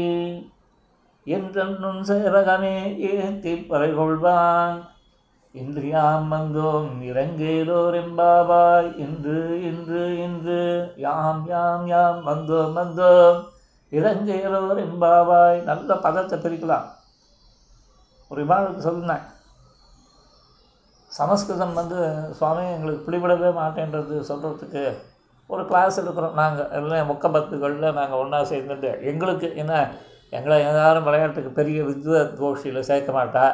என்றென்னும் 1.24 2.02
சேவகனே 2.04 2.78
ஏத்தி 3.12 3.56
பறை 3.56 3.92
கொள்வான் 3.94 4.80
இன்றியாம் 5.56 6.28
வந்தோம் 6.28 7.02
இறங்கேலோர் 7.02 7.96
எம்பாவாய் 7.96 8.98
இன்று 8.98 9.62
இன்று 9.64 10.24
இன்று 10.24 10.64
யாம் 10.98 11.46
யாம் 11.48 11.88
யாம் 11.88 12.22
வந்தோம் 12.24 12.74
வந்தோம் 12.74 13.40
இறங்கேலோர் 13.92 14.82
எம்பாவாய் 14.86 15.60
நல்ல 15.70 15.96
பதத்தை 16.06 16.36
பிரிக்கலாம். 16.40 16.88
ஒரு 18.32 18.40
இமானுக்கு 18.46 18.82
சொன்னேன் 18.88 19.24
சமஸ்கிருதம் 21.12 21.80
வந்து 21.80 22.00
சுவாமி 22.38 22.64
எங்களுக்கு 22.74 23.06
பிடிபடவே 23.06 23.50
மாட்டேன்றது 23.62 24.18
சொல்கிறதுக்கு 24.28 24.84
ஒரு 25.54 25.64
கிளாஸ் 25.70 26.00
எடுக்கிறோம் 26.02 26.38
நாங்கள் 26.42 26.70
எல்லாம் 26.78 27.10
முக்கபத்துகளில் 27.12 27.98
நாங்கள் 28.00 28.20
ஒன்றா 28.24 28.40
சேர்ந்துட்டு 28.52 28.92
எங்களுக்கு 29.12 29.48
என்ன 29.62 29.74
எங்களை 30.38 30.58
யாரும் 30.64 31.08
விளையாட்டுக்கு 31.08 31.52
பெரிய 31.60 31.80
வித்வ 31.84 32.20
கோஷ்டியில் 32.42 32.88
சேர்க்க 32.90 33.12
மாட்டா. 33.18 33.46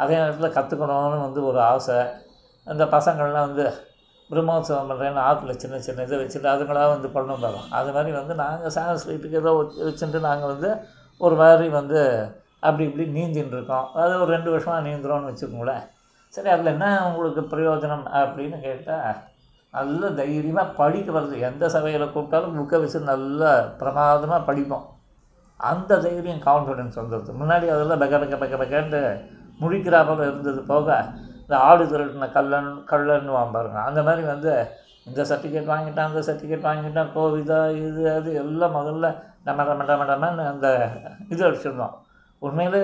அதே 0.00 0.14
நேரத்தில் 0.20 0.54
கற்றுக்கணும்னு 0.56 1.18
வந்து 1.26 1.40
ஒரு 1.50 1.60
ஆசை. 1.60 1.98
அந்த 2.66 2.84
பசங்கள்லாம் 2.94 3.48
வந்து 3.48 3.66
பிரம்மோத்சவம் 4.34 4.90
பண்ணுறேன்னு 4.90 5.20
ஆற்றுல 5.28 5.54
சின்ன 5.62 5.80
சின்ன 5.86 6.04
இதை 6.06 6.18
வச்சுட்டு 6.22 6.48
அதுங்களாக 6.52 6.88
வந்து 6.94 7.08
பண்ணும் 7.16 7.44
வரோம் 7.46 7.66
அது 7.78 7.90
மாதிரி 7.96 8.12
வந்து 8.20 8.34
நாங்கள் 8.44 8.74
சான்ஸ்கிரிட்டுக்கு 8.76 9.40
ஏதோ 9.42 9.52
வச்சுட்டு 9.88 10.20
நாங்கள் 10.28 10.52
வந்து 10.54 10.70
ஒரு 11.20 11.36
மாதிரி 11.42 11.66
வந்து 11.80 12.00
அப்படி 12.66 12.84
இப்படி 12.88 13.04
நீந்தின்னு 13.16 13.56
இருக்கோம். 13.56 13.86
அது 14.02 14.12
ஒரு 14.22 14.30
ரெண்டு 14.36 14.50
வருஷமாக 14.52 14.84
நீந்துறோம்னு 14.86 15.30
வச்சுக்கோங்களேன். 15.30 15.84
சரி 16.34 16.50
அதில் 16.54 16.72
என்ன 16.74 16.86
உங்களுக்கு 17.08 17.42
பிரயோஜனம் 17.52 18.04
அப்படின்னு 18.20 18.58
கேட்டால் 18.66 19.18
நல்ல 19.74 20.08
தைரியமாக 20.20 20.74
படிக்க 20.80 21.12
வருது 21.16 21.36
எந்த 21.48 21.64
சபையில் 21.74 22.12
கூப்பிட்டாலும் 22.14 22.56
புக்கை 22.58 22.78
வச்சு 22.82 23.00
நல்லா 23.12 23.52
பிரமாதமாக 23.80 24.40
படிப்போம். 24.48 24.86
அந்த 25.60 25.98
தைரியம் 26.04 26.42
கான்ஃபிடென்ஸ் 26.48 26.98
வந்துடுது 27.00 27.32
முன்னாடி 27.40 27.66
அதெல்லாம் 27.74 28.02
பெக்க 28.02 28.16
பெக்க 28.22 28.36
பெக்க 28.42 28.56
பெக்கன்ட்டு 28.62 29.02
முழிக்கிறாப்புல 29.60 30.26
இருந்தது 30.28 30.60
போக 30.72 30.96
இந்த 31.44 31.54
ஆடு 31.68 31.84
திருடின 31.92 32.30
கல்லன் 32.36 32.72
கள்ளன்னு 32.92 33.32
பாருங்க. 33.56 33.78
அந்த 33.88 34.00
மாதிரி 34.02 34.24
வந்து 34.32 34.52
இந்த 35.08 35.22
சர்டிஃபிகேட் 35.30 35.72
வாங்கிட்டான் 35.72 36.10
அந்த 36.10 36.20
சர்டிஃபிகேட் 36.28 36.68
வாங்கிட்டான் 36.70 37.10
கோவிதா 37.16 37.58
இது 37.80 38.02
அது 38.18 38.30
எல்லாம் 38.42 38.76
முதல்ல 38.78 39.08
நம்ம 39.48 39.74
நம்ம 39.74 40.42
அந்த 40.52 40.68
இது 41.28 41.42
அடிச்சிருந்தோம் 41.48 41.94
உண்மையிலே 42.42 42.80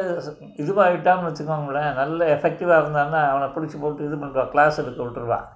இதுவாகிட்டான்னு 0.63 1.29
வச்சுக்கோங்களேன் 1.29 1.97
நல்ல 2.01 2.27
எஃபெக்டிவாக 2.35 2.83
இருந்தான்னா 2.83 3.21
அவனை 3.31 3.47
பிடிச்சி 3.55 3.79
போட்டு 3.81 4.07
இது 4.09 4.17
பண்ணுறான் 4.23 4.53
கிளாஸ் 4.53 4.81
எடுக்க 4.83 5.01
விட்டுருவான் 5.05 5.47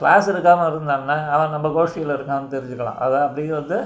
கிளாஸ் 0.00 0.30
எடுக்காமல் 0.32 0.70
இருந்தான்னா 0.72 1.16
அவன் 1.34 1.54
நம்ம 1.56 1.68
கோஷ்டியில் 1.76 2.14
இருக்கான்னு 2.16 2.52
தெரிஞ்சுக்கலாம். 2.54 2.98
அதை 3.04 3.18
அப்படியே 3.26 3.52
வந்து 3.60 3.78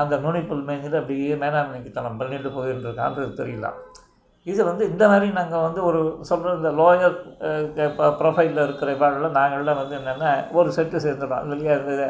அந்த 0.00 0.14
நுனிப்புல் 0.24 0.64
மேய்ஞ்சிட்டு 0.68 1.00
அப்படியே 1.00 1.34
மேனாமணிக்குத்தனம் 1.42 2.20
பண்ணிட்டு 2.20 2.50
போயின்னு 2.56 2.86
இருக்கான்றது 2.88 3.32
தெரியலாம் 3.40 3.78
இது 4.46 4.60
வந்து 4.68 4.84
இந்த 4.90 5.04
மாதிரி 5.10 5.26
நாங்கள் 5.38 5.64
வந்து 5.66 5.80
ஒரு 5.88 6.00
சொல்கிற 6.28 6.52
இந்த 6.58 6.70
லோயர் 6.80 7.16
ப்ரொஃபைலில் 8.20 8.62
இருக்கிற 8.66 8.90
இவாளில் 8.96 9.36
நாங்கள்லாம் 9.38 9.80
வந்து 9.80 9.96
என்னென்னா 9.98 10.30
ஒரு 10.58 10.68
செட்டு 10.76 10.98
சேர்ந்துடும் 11.04 11.52
இல்லையா 11.54 11.74
இந்த 11.80 12.06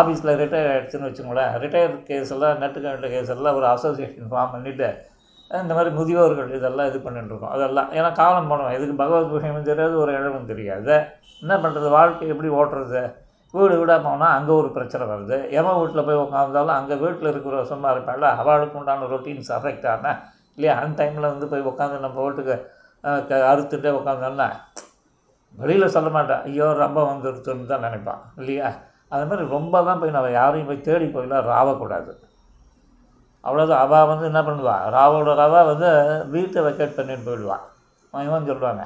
ஆஃபீஸில் 0.00 0.38
ரிட்டையர் 0.42 0.70
ஆகிடுச்சுன்னு 0.72 1.08
வச்சுக்கோங்களேன். 1.08 1.54
ரிட்டையர் 1.62 1.96
கேஸ் 2.10 2.32
எல்லாம் 2.36 2.60
நெட்டு 2.62 2.82
கரண்ட் 2.84 3.08
கேஸ் 3.14 3.32
எல்லாம் 3.34 3.56
ஒரு 3.60 3.66
அசோசியேஷன் 3.74 4.30
ஃபார்ம் 4.34 4.54
பண்ணிவிட்டு 4.54 4.88
இந்த 5.50 5.72
மாதிரி 5.76 5.90
முதியோர்கள் 5.96 6.54
இதெல்லாம் 6.58 6.88
இது 6.90 6.98
பண்ணிட்டுருக்கோம் 7.06 7.54
அதெல்லாம். 7.56 7.88
ஏன்னா 7.96 8.10
காலம் 8.20 8.48
போனோம். 8.50 8.74
எதுக்கு 8.76 8.94
பகவத் 9.00 9.34
விஷயமும் 9.36 9.68
தெரியாது 9.70 9.94
ஒரு 10.02 10.12
இழவும் 10.18 10.48
தெரியாது. 10.52 10.94
என்ன 11.42 11.54
பண்ணுறது 11.64 11.88
வாழ்க்கை 11.98 12.28
எப்படி 12.34 12.50
ஓட்டுறது? 12.60 13.02
வீடு 13.54 13.74
வீடாக 13.80 14.00
போனால் 14.06 14.34
அங்கே 14.36 14.52
ஒரு 14.60 14.68
பிரச்சனை 14.76 15.04
வருது. 15.10 15.36
எவன் 15.60 15.78
வீட்டில் 15.80 16.06
போய் 16.06 16.22
உட்காந்தாலும் 16.24 16.76
அங்கே 16.78 16.96
வீட்டில் 17.02 17.30
இருக்கிற 17.32 17.64
சும்மா 17.72 17.90
இருப்பாள் 17.94 18.24
அவளுக்கு 18.42 18.78
உண்டான 18.80 19.08
ரொட்டீன்ஸ் 19.14 19.52
அஃபெக்ட் 19.56 19.86
ஆனால் 19.94 20.20
இல்லையா? 20.56 20.74
அந்த 20.80 20.94
டைமில் 21.00 21.32
வந்து 21.32 21.46
போய் 21.52 21.68
உட்காந்து 21.70 22.04
நம்ம 22.06 22.22
வீட்டுக்கு 22.24 22.56
அறுத்துட்டே 23.50 23.92
உட்காந்தோன்னா 23.98 24.48
வெளியில் 25.62 25.94
சொல்ல 25.94 26.08
மாட்டேன் 26.16 26.42
ஐயோ 26.48 26.66
ரொம்ப 26.82 26.98
வந்துருச்சுன்னு 27.12 27.70
தான் 27.70 27.86
நினைப்பான் 27.86 28.20
இல்லையா? 28.40 28.68
அது 29.14 29.24
மாதிரி 29.30 29.44
ரொம்பலாம் 29.54 30.00
போய் 30.02 30.14
நம்ம 30.16 30.30
யாரையும் 30.40 30.68
போய் 30.70 30.86
தேடி 30.88 31.06
போயெல்லாம் 31.14 31.48
ராவக்கூடாது. 31.52 32.12
அவ்வளோதான் 33.46 33.82
அவள் 33.84 34.08
வந்து 34.10 34.24
என்ன 34.30 34.40
பண்ணுவாள் 34.46 34.84
ராவோட 34.96 35.30
ராவா 35.40 35.60
வந்து 35.72 35.88
வீட்டை 36.34 36.60
வெக்கேட் 36.66 36.96
பண்ணிட்டு 36.98 37.26
போயிடுவான் 37.28 37.64
இவன் 38.26 38.48
சொல்லுவாங்க. 38.50 38.84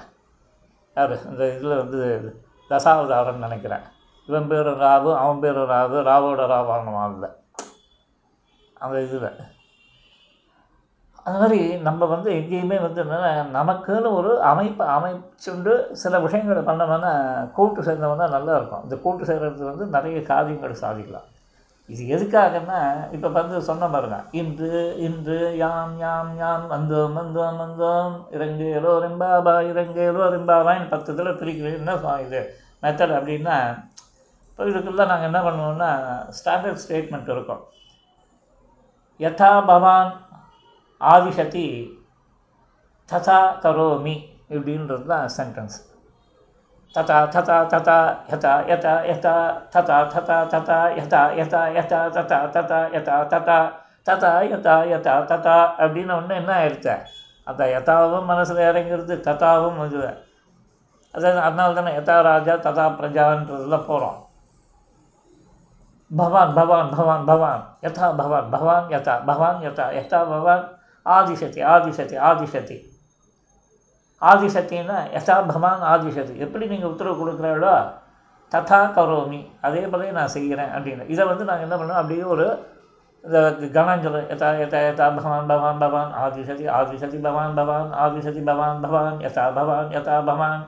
யார்? 0.97 1.15
இந்த 1.31 1.43
இதில் 1.57 1.81
வந்து 1.83 2.01
தசாவதாரம்னு 2.71 3.47
நினைக்கிறேன். 3.47 3.85
இவன் 4.29 4.49
பேர் 4.51 4.71
ராவு 4.85 5.11
அவன் 5.23 5.43
பேர் 5.43 5.61
ராவு 5.75 5.97
ராவோட 6.11 6.43
ராவானவன் 6.55 7.13
இல்லை 7.17 7.31
அந்த 8.85 8.97
இதில். 9.07 9.31
அது 11.27 11.39
மாதிரி 11.43 11.61
நம்ம 11.87 12.07
வந்து 12.15 12.29
எங்கேயுமே 12.39 12.77
வந்து 12.83 13.01
என்னென்னா 13.05 13.31
நமக்குன்னு 13.57 14.11
ஒரு 14.19 14.33
அமைப்பை 14.51 14.85
அமைச்சுண்டு 14.97 15.73
சில 16.03 16.19
விஷயங்களை 16.25 16.63
பண்ணோம்னா 16.69 17.15
கூட்டு 17.57 17.81
சேர்ந்தவனா 17.87 18.27
நல்லா 18.35 18.53
இருக்கும். 18.59 18.85
இந்த 18.87 18.97
கூட்டு 19.05 19.25
சேர்கிறது 19.31 19.65
வந்து 19.71 19.87
நிறைய 19.97 20.19
காரியங்கள் 20.33 20.83
சாதிக்கலாம். 20.85 21.27
இது 21.89 22.03
எதுக்காகன்னா 22.15 22.79
இப்போ 23.17 23.29
வந்து 23.35 23.57
சொன்ன 23.67 23.89
பாருங்க 23.95 24.17
இன்று 24.41 24.71
இன்று 25.07 25.37
யாம் 25.65 25.93
யாம் 26.05 26.33
யாம் 26.43 26.65
வந்தோம் 26.75 27.19
வந்தோம் 27.21 27.61
வந்தோம் 27.65 28.15
இறங்கேலோ 28.37 28.93
ரெம்பாபா 29.05 29.55
இறங்கேலோ 29.73 30.25
ரெம்பாபான்னு 30.37 30.91
பத்து 30.95 31.13
இதில் 31.15 31.39
பிரிக்கிறது 31.41 31.79
என்ன 31.83 32.17
இது? 32.27 32.41
மெத்தட் 32.85 33.17
அப்படின்னா 33.19 33.57
இப்போ 34.51 34.65
இதுக்குள்ளே 34.71 35.07
நாங்கள் 35.13 35.29
என்ன 35.31 35.41
பண்ணுவோம்னா 35.47 35.91
ஸ்டாண்டர்ட் 36.39 36.83
ஸ்டேட்மெண்ட் 36.85 37.33
இருக்கும். 37.35 37.63
யதா 39.21 39.51
பவான் 39.69 40.11
ஆதிசதி 41.02 41.66
ததா 43.10 43.40
கரோமி 43.64 44.16
இப்படின்றது 44.50 45.08
தான் 45.08 45.32
சென்டென்ஸ் 45.36 45.78
ததா 46.96 47.18
ததா 47.28 47.58
ததா 47.72 47.98
யதா 48.30 48.54
யதா 48.70 48.94
யதா 49.08 49.36
ததா 49.74 49.98
ததா 50.14 50.38
ததா 50.54 50.80
யதா 50.98 51.22
யதா 51.40 51.62
யதா 51.78 52.02
ததா 52.18 52.40
ததா 52.56 52.80
யதா 52.96 53.18
ததா 53.32 53.60
ததா 54.08 54.32
யதா 54.52 54.76
யதா 54.92 55.16
ததா 55.32 55.56
அப்படின்னு 55.80 56.14
ஒன்று 56.18 56.34
என்ன 56.36 56.52
ஆயிடுச்சு 56.58 56.96
அந்த 57.48 57.64
யதாவும் 57.74 58.30
மனசில் 58.30 58.68
இறங்கிறது 58.68 59.16
ததாவும் 59.24 59.80
இது 59.88 60.02
அதாவது 61.14 61.42
அதனால 61.48 61.76
தானே 61.76 61.92
யதா 61.96 62.18
ராஜா 62.24 62.56
ததா 62.66 62.86
பிரஜான்றதுலாம் 62.98 63.88
போகிறோம் 63.88 64.20
பவான் 66.12 66.52
பவான் 66.56 66.90
பவான் 66.92 67.26
பவான் 67.26 67.64
யதா 67.84 68.08
பவான் 68.20 68.48
பவான் 68.52 68.88
யதா 68.90 69.16
பவான் 69.28 69.60
யதா 69.64 69.86
யதா 69.98 70.20
பவான் 70.32 70.64
ஆதிசக்தி 71.15 71.61
ஆதிசக்தி 71.75 72.17
ஆதிசக்தி. 72.29 72.77
ஆதிசக்தின்னா 74.23 74.99
யதா 75.15 75.37
பவான் 75.49 75.83
ஆதிசதி 75.93 76.35
எப்படி 76.45 76.67
நீங்கள் 76.73 76.93
உத்தரவு 76.93 77.21
கொடுக்குறாளோ 77.21 77.75
ததா 78.53 78.81
கரோமி. 78.97 79.41
அதே 79.67 79.83
போல 79.93 80.11
நான் 80.19 80.33
செய்கிறேன் 80.37 80.73
அப்படின்னு. 80.77 81.05
இதை 81.13 81.23
வந்து 81.31 81.45
நாங்கள் 81.49 81.67
என்ன 81.67 81.77
பண்ணோம் 81.79 82.01
அப்படியே 82.01 82.25
ஒரு 82.35 82.47
இந்த 83.25 83.39
கணாஞ்சலம் 83.77 84.27
யதா 84.33 84.49
யதா 84.63 84.81
யதா 84.87 85.07
பவான் 85.17 85.49
பவான் 85.51 85.81
பவான் 85.83 86.13
ஆதிசதி 86.25 86.65
ஆதிசதி 86.79 87.19
பவான் 87.27 87.57
பவான் 87.59 87.91
ஆதிசதி 88.05 88.43
பவான் 88.51 88.81
பவான் 88.85 89.17
யதா 89.27 89.45
பவான் 89.59 89.89
யதா 89.97 90.17
பவான் 90.31 90.63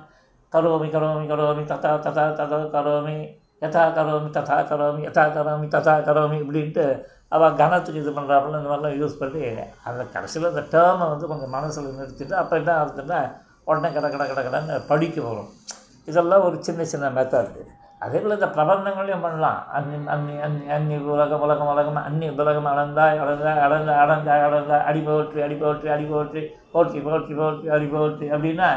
கரோமி 0.53 0.89
கரோமி 0.95 1.27
கரோமி. 1.33 1.63
ததா 1.73 1.93
ததா 2.07 2.25
ததா 2.41 2.59
கரோமி. 2.75 3.19
யதா 3.63 3.85
கரோமி 3.97 4.29
ததா 4.37 4.57
கரோமி 4.71 5.01
யதா 5.07 5.25
கரோமி 5.37 5.67
ததா 5.75 5.95
கரோமி 6.09 6.37
இப்படின்ட்டு 6.43 6.85
அவள் 7.35 7.57
கனத்துக்கு 7.61 8.03
இது 8.03 8.13
பண்ணுறாப்புல 8.19 8.59
இந்த 8.61 8.71
மாதிரிலாம் 8.71 8.99
யூஸ் 9.01 9.19
பண்ணி 9.23 9.43
அந்த 9.89 10.03
கடைசியில் 10.15 10.51
அந்த 10.51 10.63
டேர்மை 10.75 11.07
வந்து 11.13 11.31
கொஞ்சம் 11.33 11.55
மனசில் 11.57 11.97
நிறுத்திட்டு 11.99 12.37
அப்போ 12.43 12.55
என்ன 12.61 12.71
ஆகுதுன்னா 12.81 13.19
உடனே 13.71 13.89
கட 13.97 14.07
கட 14.13 14.25
கட 14.29 14.41
கடன்னு 14.45 14.77
படிக்க 14.91 15.17
வரும். 15.27 15.51
இதெல்லாம் 16.09 16.45
ஒரு 16.47 16.57
சின்ன 16.67 16.85
சின்ன 16.93 17.11
மெத்தட் 17.17 17.59
அதே 18.03 18.19
போல் 18.23 18.37
இந்த 18.37 18.49
பிரபந்தங்களையும் 18.57 19.25
பண்ணலாம். 19.25 19.61
அன்னி 19.77 19.97
அன்னி 20.15 20.35
அன்னி 20.47 20.65
அன்னி 20.77 20.97
உலகம் 21.15 21.43
உலகம் 21.47 21.71
உலகம் 21.73 21.99
அன்னி 22.09 22.27
உலகம் 22.43 22.69
அளந்தாய் 22.73 23.21
அளந்தாய் 23.25 23.63
அளந்த 23.67 23.91
அடந்தாய் 24.03 24.45
அடந்தாய் 24.49 24.87
அடி 24.91 25.01
போற்றி 25.09 25.43
அடி 25.47 25.57
போற்றி 25.63 25.89
அடி 25.97 26.07
போற்றி 26.13 26.43
போற்றி 26.75 27.01
போற்றி 27.09 27.35
போற்றி 27.41 27.69
அடி 27.77 27.89
போற்றி 27.95 28.27
அப்படின்னா 28.35 28.71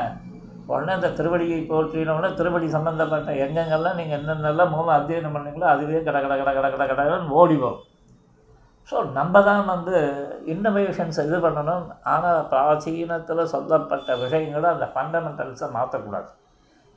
உடனே 0.69 0.93
இந்த 0.97 1.09
திருவடியை 1.17 1.61
போற்றின 1.69 2.15
உடனே 2.17 2.29
திருவடி 2.39 2.67
சம்மந்தப்பட்ட 2.75 3.31
எங்கெங்கெல்லாம் 3.45 3.97
நீங்கள் 3.99 4.17
என்னென்னலாம் 4.19 4.73
மூலம் 4.75 4.97
அத்தியனம் 4.97 5.37
பண்ணீங்களோ 5.37 5.67
அதுவே 5.75 6.01
கட 6.07 6.17
கட 6.25 6.35
கட 6.41 6.51
கட 6.57 6.67
கட 6.73 6.85
கடன்னு 6.91 7.37
ஓடி 7.41 7.57
வரும் 7.63 7.87
ஸோ 8.89 8.97
நம்ம 9.17 9.41
தான் 9.47 9.65
வந்து 9.71 9.95
இன்னோவேஷன்ஸ் 10.51 11.19
இது 11.25 11.37
பண்ணணும். 11.43 11.83
ஆனால் 12.13 12.39
பிராச்சீனத்தில் 12.51 13.49
சொல்லப்பட்ட 13.53 14.15
விஷயங்களை 14.23 14.67
அந்த 14.75 14.85
ஃபண்டமெண்டல்ஸை 14.93 15.67
மாற்றக்கூடாது 15.75 16.29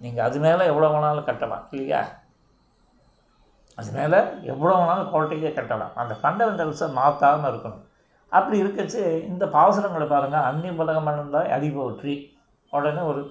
நீங்கள் 0.01 0.25
அது 0.27 0.39
மேலே 0.47 0.63
எவ்வளோ 0.71 0.89
வேணாலும் 0.95 1.29
கட்டலாம் 1.29 1.65
இல்லையா? 1.75 2.01
அது 3.79 3.91
மேலே 3.99 4.19
எவ்வளோ 4.53 4.73
வேணாலும் 4.79 5.11
குவாலிட்டியே 5.13 5.53
கட்டலாம். 5.59 5.95
அந்த 6.03 6.15
ஃபண்டமெண்டல்ஸை 6.23 6.89
மாற்றாமல் 7.01 7.51
இருக்கணும். 7.53 7.85
அப்படி 8.33 8.57
இருக்கச்சு 8.63 9.03
இந்த 9.31 9.45
பாசுரங்களை 9.57 10.07
பாருங்கள் 10.15 10.47
அந்நிய 10.51 10.75
உலகம் 10.85 11.11
அணுந்தாய் 11.13 11.55
அடி 11.57 11.71
போற்றி 11.79 12.15
உடனே 12.73 13.03
ஒரு 13.11 13.23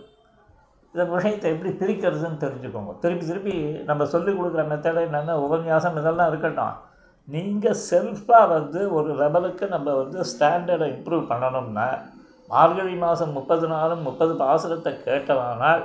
இந்த 0.94 1.04
விஷயத்தை 1.14 1.48
எப்படி 1.54 1.72
பிரிக்கிறதுன்னு 1.82 2.42
தெரிஞ்சுக்கோங்க. 2.44 2.92
திருப்பி 3.04 3.26
திருப்பி 3.30 3.56
நம்ம 3.90 4.06
சொல்லிக் 4.14 4.40
கொடுக்குற 4.40 4.64
மெத்தடை 4.72 5.04
என்னென்ன 5.08 5.38
உபன்யாசம் 5.46 5.98
இதெல்லாம் 6.02 6.30
இருக்கட்டும். 6.32 6.76
நீங்கள் 7.28 7.80
செல்ஃபாக 7.90 8.46
வந்து 8.54 8.80
ஒரு 8.98 9.12
லெவலுக்கு 9.22 9.66
நம்ம 9.74 9.90
வந்து 10.02 10.20
ஸ்டாண்டர்டை 10.32 10.88
இம்ப்ரூவ் 10.96 11.24
பண்ணணும்னா 11.32 11.88
மார்கழி 12.50 12.96
மாதம் 13.04 13.36
முப்பது 13.38 13.66
நாளும் 13.74 14.06
முப்பது 14.08 14.34
பாசுரத்தை 14.42 14.92
கேட்டவானால் 15.06 15.84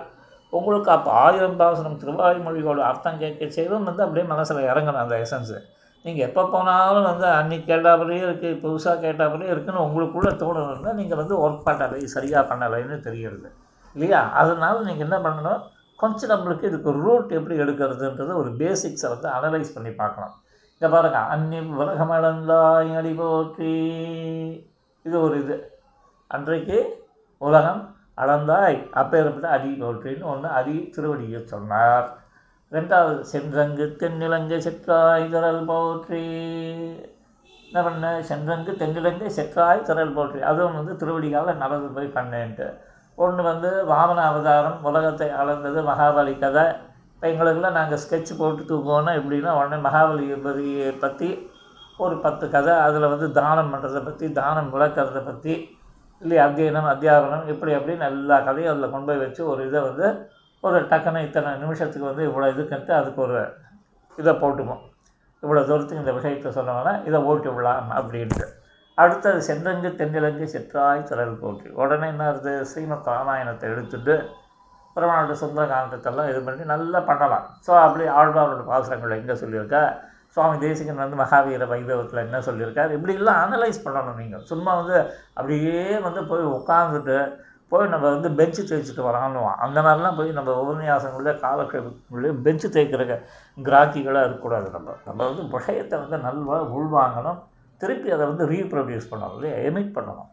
உங்களுக்கு 0.53 0.91
அப்போ 0.95 1.11
ஆயிரம் 1.23 1.59
பாசனம் 1.61 1.99
திருவாய்மொழியோட 2.03 2.81
அர்த்தம் 2.91 3.21
கேட்க 3.23 3.49
செய்வம் 3.57 3.89
வந்து 3.89 4.05
அப்படியே 4.05 4.27
மனசில் 4.27 4.69
இறங்கணும் 4.71 5.03
அந்த 5.03 5.17
எசன்ஸு 5.25 5.59
நீங்கள் 6.05 6.27
எப்போ 6.29 6.43
போனாலும் 6.53 7.09
வந்து 7.11 7.27
அன்னைக்கு 7.39 7.67
கேட்டாப்படியே 7.71 8.21
இருக்குது 8.27 8.61
புதுசாக 8.61 9.03
கேட்டாப்படியே 9.05 9.51
இருக்குன்னு 9.55 9.85
உங்களுக்குள்ளே 9.87 10.33
தோணணும்னா 10.43 10.93
நீங்கள் 10.93 11.21
வந்து 11.23 11.37
ஒர்க் 11.45 11.67
பண்ணலை 11.69 12.01
சரியாக 12.15 12.45
பண்ணலைன்னு 12.51 12.99
தெரிகிறது 13.01 13.51
இல்லையா? 13.95 14.21
அதனால் 14.33 14.87
நீங்கள் 14.89 15.07
என்ன 15.09 15.19
பண்ணணும்? 15.29 15.63
கொஞ்சம் 15.97 16.33
நம்மளுக்கு 16.33 16.65
இதுக்கு 16.71 16.91
ரூட் 17.05 17.31
எப்படி 17.39 17.57
எடுக்கிறதுன்றது 17.63 18.35
ஒரு 18.43 18.51
பேசிக்ஸை 18.61 19.09
வந்து 19.15 19.29
அனலைஸ் 19.37 19.75
பண்ணி 19.75 19.91
பார்க்கணும். 19.91 20.35
இங்கே 20.73 20.89
பாருங்கள் 20.95 21.29
அன்னி 21.35 21.61
உலகமளந்தாய் 21.83 22.91
அடி 22.99 23.13
போற்றி 23.13 23.75
இது 25.07 25.17
ஒரு 25.21 25.37
இது. 25.43 25.57
அன்றைக்கு 26.31 26.79
உலகம் 27.39 27.83
அளந்தாய் 28.15 28.77
அப்பேற்பட்ட 29.01 29.49
அடி 29.49 29.71
போற்றின்னு 29.81 30.31
ஒன்று 30.33 30.49
அடி 30.49 30.77
திருவடியை 30.95 31.41
சொன்னார். 31.45 32.09
ரெண்டாவது 32.73 33.21
சென்றங்கு 33.33 33.85
தென்னிலங்கு 34.01 34.57
செற்றாய் 34.67 35.29
திரள் 35.35 35.63
போற்றி. 35.65 36.25
என்ன 37.69 37.83
பண்ண? 37.87 38.07
சென்றங்கு 38.31 38.73
தென்னிலங்கு 38.83 39.27
செற்றாய் 39.39 39.87
திரள் 39.89 40.13
போற்றி. 40.13 40.41
அதுவும் 40.51 40.75
வந்து 40.75 40.95
திருவடிகால 41.01 41.55
நடந்து 41.57 41.89
போய் 41.89 42.17
பண்ணேன்ட்டு. 42.19 42.69
ஒன்று 43.25 43.43
வந்து 43.51 43.71
வாமன 43.91 44.25
அவதாரம் 44.31 44.85
உலகத்தை 44.89 45.29
அளந்தது 45.41 45.79
மகாபலி 45.91 46.35
கதை. 46.43 46.65
இப்போ 47.15 47.27
எங்களுக்கெல்லாம் 47.31 47.79
நாங்கள் 47.79 48.01
ஸ்கெட்ச் 48.03 48.33
போட்டு 48.41 48.63
தூக்குவோன்னா 48.71 49.13
எப்படின்னா 49.21 49.53
உடனே 49.61 49.79
மகாபலியை 49.87 50.37
பற்றி 51.07 51.31
ஒரு 52.05 52.17
பத்து 52.25 52.45
கதை. 52.55 52.75
அதில் 52.87 53.13
வந்து 53.13 53.29
தானம் 53.39 53.71
பண்ணுறதை 53.73 54.03
பற்றி 54.09 54.27
தானம் 54.41 54.71
விளக்கிறத 54.75 55.21
பற்றி 55.31 55.55
இல்லையா 56.23 56.45
அத்தியனம் 56.49 56.91
அத்தியாபனம் 56.93 57.51
இப்படி 57.53 57.73
அப்படின்னு 57.79 58.07
எல்லா 58.13 58.37
கதையும் 58.47 58.71
அதில் 58.73 58.93
கொண்டு 58.93 59.09
போய் 59.11 59.23
வச்சு 59.25 59.43
ஒரு 59.53 59.61
இதை 59.69 59.81
வந்து 59.89 60.07
ஒரு 60.65 60.79
டக்குன்னு 60.93 61.25
இத்தனை 61.27 61.51
நிமிஷத்துக்கு 61.65 62.11
வந்து 62.11 62.25
இவ்வளோ 62.29 62.47
இதுக்குன்ட்டு 62.55 62.95
அதுக்கு 63.01 63.21
ஒரு 63.27 63.41
இதை 64.19 64.33
போட்டுப்போம். 64.43 64.83
இவ்வளோ 65.43 65.61
தூரத்துக்கு 65.69 66.03
இந்த 66.05 66.15
விஷயத்தை 66.17 66.53
சொன்னோன்னா 66.57 66.95
இதை 67.09 67.19
ஓட்டி 67.31 67.49
விடலாம் 67.57 67.93
அப்படின்ட்டு. 67.99 68.47
அடுத்தது 69.03 69.41
சென்றங்கு 69.49 69.91
தென்னிலங்கு 70.01 70.47
செற்றாய் 70.53 71.09
திரள் 71.09 71.41
போற்றி. 71.43 71.69
உடனே 71.83 72.07
என்ன 72.13 72.25
ஆகுது? 72.31 72.53
ஸ்ரீமத் 72.71 73.11
ராமாயணத்தை 73.13 73.67
எடுத்துட்டு 73.73 74.15
பெருமாளோட 74.95 75.35
சொந்த 75.43 75.65
காண்டத்தெல்லாம் 75.73 76.29
இது 76.31 76.39
பண்ணி 76.47 76.63
நல்லா 76.71 77.01
பண்ணலாம். 77.11 77.45
ஸோ 77.67 77.73
அப்படி 77.83 78.05
ஆழ்வாரோட 78.19 78.63
பாசுரங்கள் 78.71 79.19
எங்கே 79.19 79.35
சொல்லியிருக்கா? 79.43 79.83
சுவாமி 80.35 80.57
தேசிகன் 80.65 81.03
வந்து 81.03 81.19
மகாவீர 81.21 81.67
வைபவத்தில் 81.73 82.25
என்ன 82.25 82.39
சொல்லியிருக்கார்? 82.47 82.91
இப்படிலாம் 82.97 83.43
அனலைஸ் 83.45 83.85
பண்ணணும் 83.85 84.19
நீங்கள் 84.23 84.47
சும்மா 84.51 84.73
வந்து 84.81 84.97
அப்படியே 85.39 85.85
வந்து 86.07 86.23
போய் 86.31 86.43
உட்காந்துட்டு 86.57 87.19
போய் 87.73 87.93
நம்ம 87.93 88.07
வந்து 88.15 88.29
பெஞ்சு 88.41 88.63
தேய்ச்சிட்டு 88.69 89.03
வரான்னுவான். 89.09 89.59
அந்த 89.65 89.79
மாதிரிலாம் 89.87 90.19
போய் 90.19 90.31
நம்ம 90.39 90.51
உபன்யாசங்களே 90.63 91.35
காலக்கெடுக்குள்ளே 91.45 92.31
பெஞ்சு 92.47 92.69
தேய்க்கிற 92.77 93.05
கிராக்கிகளாக 93.69 94.25
இருக்கக்கூடாது 94.25 94.69
நம்ம. 94.77 94.97
நம்ம 95.09 95.21
வந்து 95.31 95.45
விஷயத்தை 95.57 95.97
வந்து 96.05 96.19
நல்லா 96.27 96.59
உள்வாங்கணும். 96.79 97.41
திருப்பி 97.83 98.09
அதை 98.17 98.25
வந்து 98.31 98.45
ரீப்ரொடியூஸ் 98.55 99.11
பண்ணணும் 99.11 99.37
இல்லையா? 99.37 99.57
எமிட் 99.69 99.95
பண்ணணும். 99.97 100.29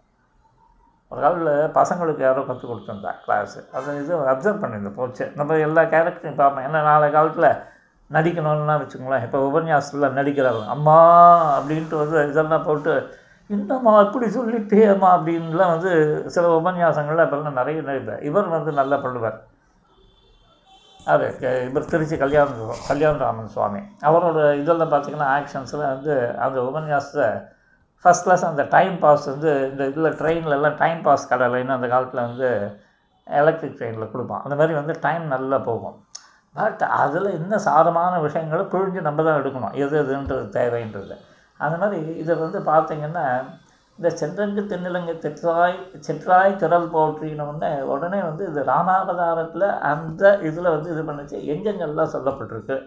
ஒரு 1.12 1.20
காலத்தில் 1.24 1.72
பசங்களுக்கு 1.80 2.22
யாரோ 2.26 2.42
கற்றுக் 2.46 2.72
கொடுத்துருந்தா 2.72 3.12
கிளாஸு 3.24 3.60
அதை 3.78 3.92
இது 4.02 4.14
அப்சர்வ் 4.32 4.62
பண்ணியிருந்தேன் 4.62 5.00
போச்சு 5.00 5.26
நம்ம 5.40 5.58
எல்லா 5.68 5.82
கேரக்டரையும் 5.94 6.40
பார்ப்போம். 6.42 6.66
ஏன்னா 6.68 6.80
நாளை 6.90 7.08
காலத்தில் 7.18 7.50
நடிக்கணும்னா 8.16 8.76
வச்சுக்கோங்களேன். 8.80 9.26
இப்போ 9.28 9.38
உபன்யாசத்தில் 9.50 10.16
நடிக்கிறாங்க. 10.20 10.64
அம்மா 10.76 10.98
அப்படின்ட்டு 11.58 12.02
வந்து 12.02 12.18
இதெல்லாம் 12.32 12.66
போட்டு 12.70 12.94
என்னம்மா 13.56 13.94
இப்படி 14.06 14.28
சொல்லிட்டேம்மா 14.36 15.10
அப்படின்லாம் 15.16 15.74
வந்து 15.76 15.92
சில 16.36 16.46
உபன்யாசங்கள்ல 16.60 17.26
இப்போல்லாம் 17.26 17.60
நிறைய 17.62 17.82
நடிப்பேன் 17.90 18.24
இவர் 18.30 18.56
வந்து 18.56 18.72
நல்லா 18.80 18.98
பண்ணுவார். 19.06 19.38
அது 21.14 21.26
இவர் 21.68 21.92
திருச்சி 21.92 22.18
கல்யாண 22.18 22.50
கல்யாணராமன் 22.88 23.52
சுவாமி. 23.56 23.82
அவரோட 24.10 24.40
இதெல்லாம் 24.62 24.94
பார்த்திங்கன்னா 24.94 25.28
ஆக்ஷன்ஸில் 25.38 25.90
வந்து 25.94 26.14
அந்த 26.46 26.58
உபன்யாசத்தை 26.70 27.28
ஃபஸ்ட் 28.06 28.26
கிளாஸ் 28.26 28.46
அந்த 28.50 28.64
டைம் 28.76 28.96
பாஸ் 29.04 29.28
வந்து 29.34 29.52
இந்த 29.72 29.84
இதில் 29.92 30.18
ட்ரெயின்லலாம் 30.22 30.80
டைம் 30.82 31.02
பாஸ் 31.02 31.30
கடலைன்னு 31.34 31.76
அந்த 31.78 31.88
காலத்தில் 31.94 32.26
வந்து 32.28 32.50
எலக்ட்ரிக் 33.28 33.78
ட்ரெயினில் 33.78 34.12
கொடுப்பான். 34.12 34.44
அந்த 34.44 34.56
மாதிரி 34.56 34.74
வந்து 34.80 34.96
டைம் 35.06 35.24
நல்லா 35.36 35.58
போகும். 35.70 35.96
பட் 36.58 36.84
அதில் 37.04 37.30
இன்னும் 37.38 37.66
சாதமான 37.68 38.14
விஷயங்களை 38.22 38.66
புழிஞ்சு 38.74 39.02
நம்ம 39.08 39.24
தான் 39.24 39.40
எடுக்கணும். 39.42 39.74
எது 39.84 39.96
எதுன்றது 40.04 40.46
தேவைன்றது. 40.60 41.16
அந்த 41.58 41.76
மாதிரி 41.82 42.00
இதை 42.24 42.36
வந்து 42.36 42.60
பார்த்திங்கன்னா 42.72 43.26
இந்த 44.00 44.10
சென்றங்கு 44.20 44.62
தென்னிலங்கை 44.72 45.14
தெற்றாய் 45.26 45.76
செற்றாய் 46.08 46.58
திரள் 46.62 46.88
போற்றினோடனே 46.96 47.70
உடனே 47.94 48.20
வந்து 48.30 48.44
இது 48.50 48.62
ராமாவதாரத்தில் 48.72 49.68
அந்த 49.92 50.32
இதில் 50.48 50.74
வந்து 50.76 50.90
இது 50.94 51.04
பண்ணுச்சு. 51.10 51.38
எங்கெங்கெல்லாம் 51.54 52.14
சொல்லப்பட்டிருக்கு? 52.16 52.78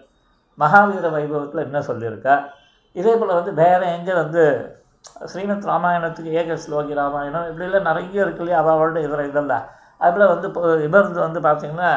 மகாவீர 0.59 1.07
வைபவத்தில் 1.15 1.65
என்ன 1.67 1.79
சொல்லியிருக்கா? 1.89 2.35
இதே 2.95 3.13
போல் 3.15 3.37
வந்து 3.39 3.53
வேறு 3.61 3.85
எங்கே 3.97 4.13
வந்து 4.13 4.43
ஸ்ரீமத் 5.31 5.67
ராமாயணத்துக்கு 5.71 6.31
ஏக 6.41 6.57
ஸ்லோகி 6.63 6.93
ராமாயணம் 7.01 7.49
இப்படிலாம் 7.49 7.89
நிறைய 7.89 8.25
இருக்கு 8.25 8.43
இல்லையா? 8.43 8.61
அவளோட 8.63 8.99
இதில் 9.07 9.29
இதெல்லாம். 9.31 9.65
அதில் 10.05 10.31
வந்து 10.33 10.47
இப்போ 10.47 10.61
இவருந்து 10.87 11.19
வந்து 11.27 11.39
பார்த்திங்கன்னா 11.47 11.91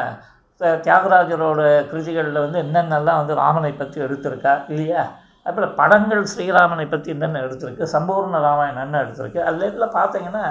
தியாகராஜரோட 0.87 1.61
கிருதிகளில் 1.91 2.43
வந்து 2.45 2.59
என்னென்னலாம் 2.65 3.19
வந்து 3.21 3.35
ராமனை 3.43 3.71
பற்றி 3.73 3.99
எடுத்திருக்கா? 4.05 4.53
இல்லையா? 4.73 5.03
அப்புறம் 5.45 5.73
படங்கள் 5.75 6.23
ஸ்ரீராமனை 6.23 6.85
பற்றி 6.89 7.11
என்னென்ன 7.11 7.41
எடுத்திருக்கு 7.41 7.93
சம்பூர்ண 7.93 8.39
ராமாயணம் 8.39 8.83
என்ன 8.83 9.01
எடுத்திருக்கு 9.03 9.41
அதில் 9.41 9.67
இதில் 9.69 9.95
பார்த்தீங்கன்னா 9.95 10.43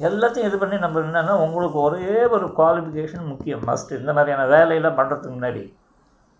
எல்லாத்தையும் 0.00 0.48
இது 0.48 0.58
பண்ணி 0.58 0.76
நம்ம 0.78 1.00
என்னென்னா 1.00 1.34
உங்களுக்கு 1.38 1.78
ஒரே 1.80 2.14
ஒரு 2.28 2.46
குவாலிஃபிகேஷன் 2.56 3.26
முக்கியம் 3.26 3.64
மஸ்ட் 3.66 3.92
இந்த 3.92 4.12
மாதிரியான 4.12 4.46
வேலையெல்லாம் 4.46 4.98
பண்ணுறதுக்கு 4.98 5.36
முன்னாடி. 5.36 5.62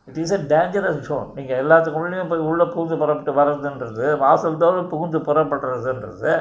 It 0.09 0.18
is 0.18 0.33
a 0.33 0.38
dangerous 0.53 1.01
zone 1.09 1.27
நீங்கள் 1.35 1.59
எல்லாத்துக்குள்ளேயும் 1.62 2.27
போய் 2.27 2.38
உள்ளே 2.38 2.64
புகுந்து 2.64 2.96
புறப்பட்டு 2.96 3.33
வர்றதுன்றது 3.33 4.16
வாசல் 4.18 4.57
தோறும் 4.57 4.88
புகுந்து 4.88 5.18
புறப்படுறதுன்றது 5.18 6.33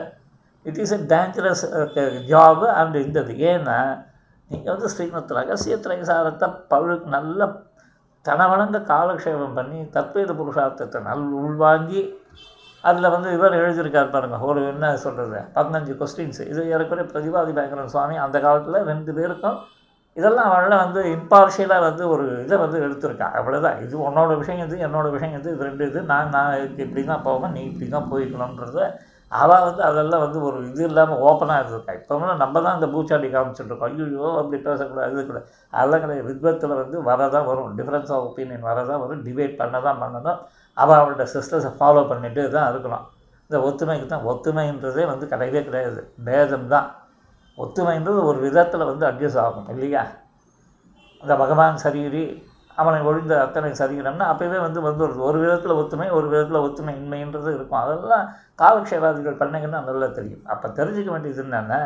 it 0.66 0.78
is 0.78 0.94
a 0.94 1.02
dangerous 1.14 1.66
job 2.28 2.68
and 2.80 2.96
இந்த 2.96 3.20
ஏன்னா 3.52 3.80
நீங்கள் 4.50 4.74
வந்து 4.74 4.90
ஸ்ரீமத் 4.90 5.32
ரகசிய 5.32 5.76
திரைசாரத்தை 5.78 6.48
பழு 6.68 6.96
நல்ல 7.08 7.48
தனவணங்க 8.26 8.80
காலக்ஷேபம் 8.90 9.58
பண்ணி 9.58 9.80
தத்வேத 9.94 10.32
புருஷார்த்தத்தை 10.34 11.00
நல் 11.02 11.28
உள்வாங்கி 11.42 12.02
அதில் 12.84 13.14
வந்து 13.14 13.30
இவர் 13.34 13.60
எழுதியிருக்கார் 13.62 14.14
பாருங்கள் 14.14 14.46
ஒரு 14.50 14.62
என்ன 14.72 14.92
சொல்கிறது 14.98 15.40
பதினஞ்சு 15.56 15.94
கொஸ்டின்ஸு 16.00 16.44
இது 16.52 16.62
ஏறக்குறைய 16.74 17.06
பிரதிபாதி 17.10 17.54
பயங்கரன் 17.58 17.94
சுவாமி 17.94 18.18
அந்த 18.26 18.38
காலத்தில் 18.40 18.88
ரெண்டு 18.92 19.14
பேருக்கும் 19.18 19.58
இதெல்லாம் 20.18 20.50
அவள 20.50 20.70
வந்து 20.76 21.02
இம்பார்ஷியலாக 21.16 21.86
வந்து 21.88 22.04
ஒரு 22.14 22.24
இதை 22.46 22.56
வந்து 22.58 22.78
எடுத்திருக்கா. 22.86 23.28
அவ்வளோதான் 23.38 23.78
இது 23.84 23.96
உன்னோட 24.08 24.32
விஷயம் 24.38 24.64
இது 24.66 24.78
என்னோட 24.88 25.08
விஷயம் 25.12 25.36
இது 25.40 25.50
இது 25.54 25.68
ரெண்டு 25.68 25.84
இது 25.90 26.00
நான் 26.12 26.34
நான் 26.36 26.54
இப்படி 26.78 27.04
தான் 27.04 27.26
போவேன் 27.28 27.54
நீ 27.56 27.62
இப்படி 27.64 27.88
தான் 27.90 28.10
போய்க்கணுன்றத 28.12 28.80
அவள் 29.32 29.66
வந்து 29.68 29.82
அதெல்லாம் 29.88 30.24
வந்து 30.24 30.40
ஒரு 30.48 30.60
இது 30.70 30.84
இல்லாமல் 30.90 31.20
ஓப்பனாக 31.28 31.62
இருந்திருக்கா. 31.62 31.94
இப்போ 32.00 32.36
நம்ம 32.44 32.62
தான் 32.66 32.78
இந்த 32.78 32.88
பூச்சாண்டி 32.94 33.28
காமிச்சிட்ருக்கோம் 33.34 33.90
ஐயோ 33.90 34.30
அப்படி 34.42 34.58
பேசக்கூடாது 34.68 35.14
இது 35.16 35.24
கூட. 35.28 35.42
அதெல்லாம் 35.74 36.04
கிடையாது. 36.04 36.26
வித்வத்தில் 36.30 36.80
வந்து 36.82 36.98
வர 37.10 37.30
தான் 37.36 37.48
வரும். 37.50 37.70
டிஃப்ரென்ஸ் 37.80 38.12
ஆஃப் 38.16 38.26
ஒப்பீனியன் 38.30 38.68
வரதான் 38.70 39.02
வரும். 39.04 39.22
டிபேட் 39.28 39.56
பண்ண 39.62 39.82
தான் 39.88 40.00
பண்ணணும். 40.04 40.40
அவள் 40.78 41.00
அவளோட 41.02 41.26
சிஸ்டர்ஸை 41.36 41.72
ஃபாலோ 41.80 42.04
பண்ணிட்டு 42.12 42.44
தான் 42.58 42.70
இருக்கணும். 42.72 43.06
இந்த 43.50 43.60
ஒத்துமைக்கு 43.68 44.08
தான். 44.14 44.26
ஒத்துமைன்றதே 44.32 45.06
வந்து 45.12 45.26
கிடையவே 45.34 45.62
கிடையாது. 45.70 46.02
பேதம் 46.28 46.68
தான். 46.74 46.88
ஒத்துமைன்றது 47.58 48.20
ஒரு 48.32 48.40
விதத்தில் 48.48 48.90
வந்து 48.92 49.06
அட்ஜஸ்ட் 49.12 49.42
ஆகும் 49.46 49.70
இல்லையா? 49.74 50.04
இந்த 51.24 51.34
பகவான் 51.44 51.82
சரீரி 51.86 52.26
அவனை 52.82 53.00
ஒழிந்த 53.10 53.34
அத்தனை 53.46 53.70
சரீரம்னா 53.80 54.26
அப்போவே 54.32 54.60
வந்து 54.66 54.80
வந்துடுது 54.88 55.22
ஒரு 55.30 55.38
விதத்தில் 55.44 55.78
ஒத்துமை 55.82 56.08
ஒரு 56.18 56.28
விதத்தில் 56.34 56.64
ஒத்துமை 56.66 56.94
இன்மைன்றது 57.00 57.50
இருக்கும். 57.58 57.82
அதெல்லாம் 57.84 58.26
காலக்ஷேபாதிகள் 58.62 59.42
பண்ணிங்கன்னா 59.42 59.82
நல்லா 59.90 60.08
தெரியும். 60.20 60.44
அப்போ 60.54 60.68
தெரிஞ்சுக்க 60.80 61.10
வேண்டியது 61.16 61.44
என்னென்னா 61.46 61.80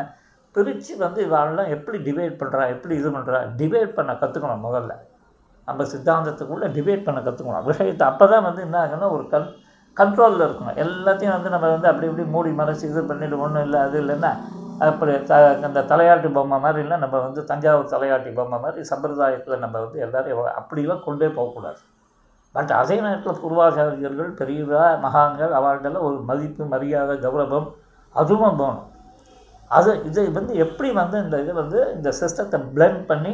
பிரித்து 0.54 0.92
வந்து 1.04 1.20
இவாளெல்லாம் 1.28 1.70
எப்படி 1.76 1.98
டிபேட் 2.08 2.40
பண்ணுறா 2.42 2.64
எப்படி 2.74 2.94
இது 3.00 3.10
பண்ணுறா 3.16 3.38
டிபேட் 3.60 3.96
பண்ண 3.98 4.12
கற்றுக்கணும் 4.22 4.66
முதல்ல. 4.68 4.92
நம்ம 5.68 5.84
சித்தாந்தத்துக்குள்ளே 5.92 6.66
டிபேட் 6.76 7.06
பண்ண 7.06 7.20
கற்றுக்கணும் 7.26 7.68
விஷயத்தை 7.70 8.04
அப்போ 8.10 8.24
தான் 8.32 8.46
வந்து 8.48 8.60
என்ன 8.66 8.76
ஆகுன்னா 8.84 9.08
ஒரு 9.16 9.24
கன் 9.32 9.48
கண்ட்ரோலில் 9.96 10.44
இருக்கணும். 10.46 10.78
எல்லாத்தையும் 10.84 11.36
வந்து 11.36 11.52
நம்ம 11.54 11.66
வந்து 11.74 11.88
அப்படி 11.90 12.08
இப்படி 12.10 12.26
மூடி 12.34 12.52
மறைச்சி 12.60 12.84
இது 12.92 13.02
பண்ணிட்டு 13.10 13.36
ஒன்றும் 13.44 13.64
இல்லை 13.66 13.80
அது 13.86 13.96
இல்லைன்னா 14.02 14.32
அப்படி 14.82 15.12
த 15.30 15.34
அந்த 15.66 15.80
தலையாட்டி 15.90 16.28
பொம்மை 16.36 16.56
மாதிரிலாம் 16.64 17.02
நம்ம 17.04 17.16
வந்து 17.24 17.40
தஞ்சாவூர் 17.50 17.92
தலையாட்டி 17.92 18.30
பொம்மை 18.38 18.58
மாதிரி 18.64 18.82
சம்பிரதாயத்தில் 18.90 19.62
நம்ம 19.64 19.80
வந்து 19.84 19.98
எல்லோரையும் 20.06 20.56
அப்படிலாம் 20.60 21.04
கொண்டே 21.06 21.28
போகக்கூடாது. 21.36 21.80
பட் 22.54 22.72
அதே 22.80 22.96
நேரத்தில் 23.04 23.40
பூர்வாச்சாரியர்கள் 23.42 24.32
பெரியவா 24.40 24.82
மகான்கள் 25.04 25.54
அவர்களெல்லாம் 25.58 26.06
ஒரு 26.08 26.18
மதிப்பு 26.30 26.64
மரியாதை 26.74 27.14
கௌரவம் 27.26 27.68
அதுவும் 28.14 28.58
வேணும். 28.60 28.82
அது 29.70 29.90
இது 30.08 30.20
வந்து 30.38 30.54
எப்படி 30.64 30.88
வந்து 31.00 31.16
இந்த 31.24 31.36
இது 31.44 31.52
வந்து 31.62 31.78
இந்த 31.96 32.08
சிஸ்டத்தை 32.20 32.58
பிளெண்ட் 32.74 33.02
பண்ணி 33.10 33.32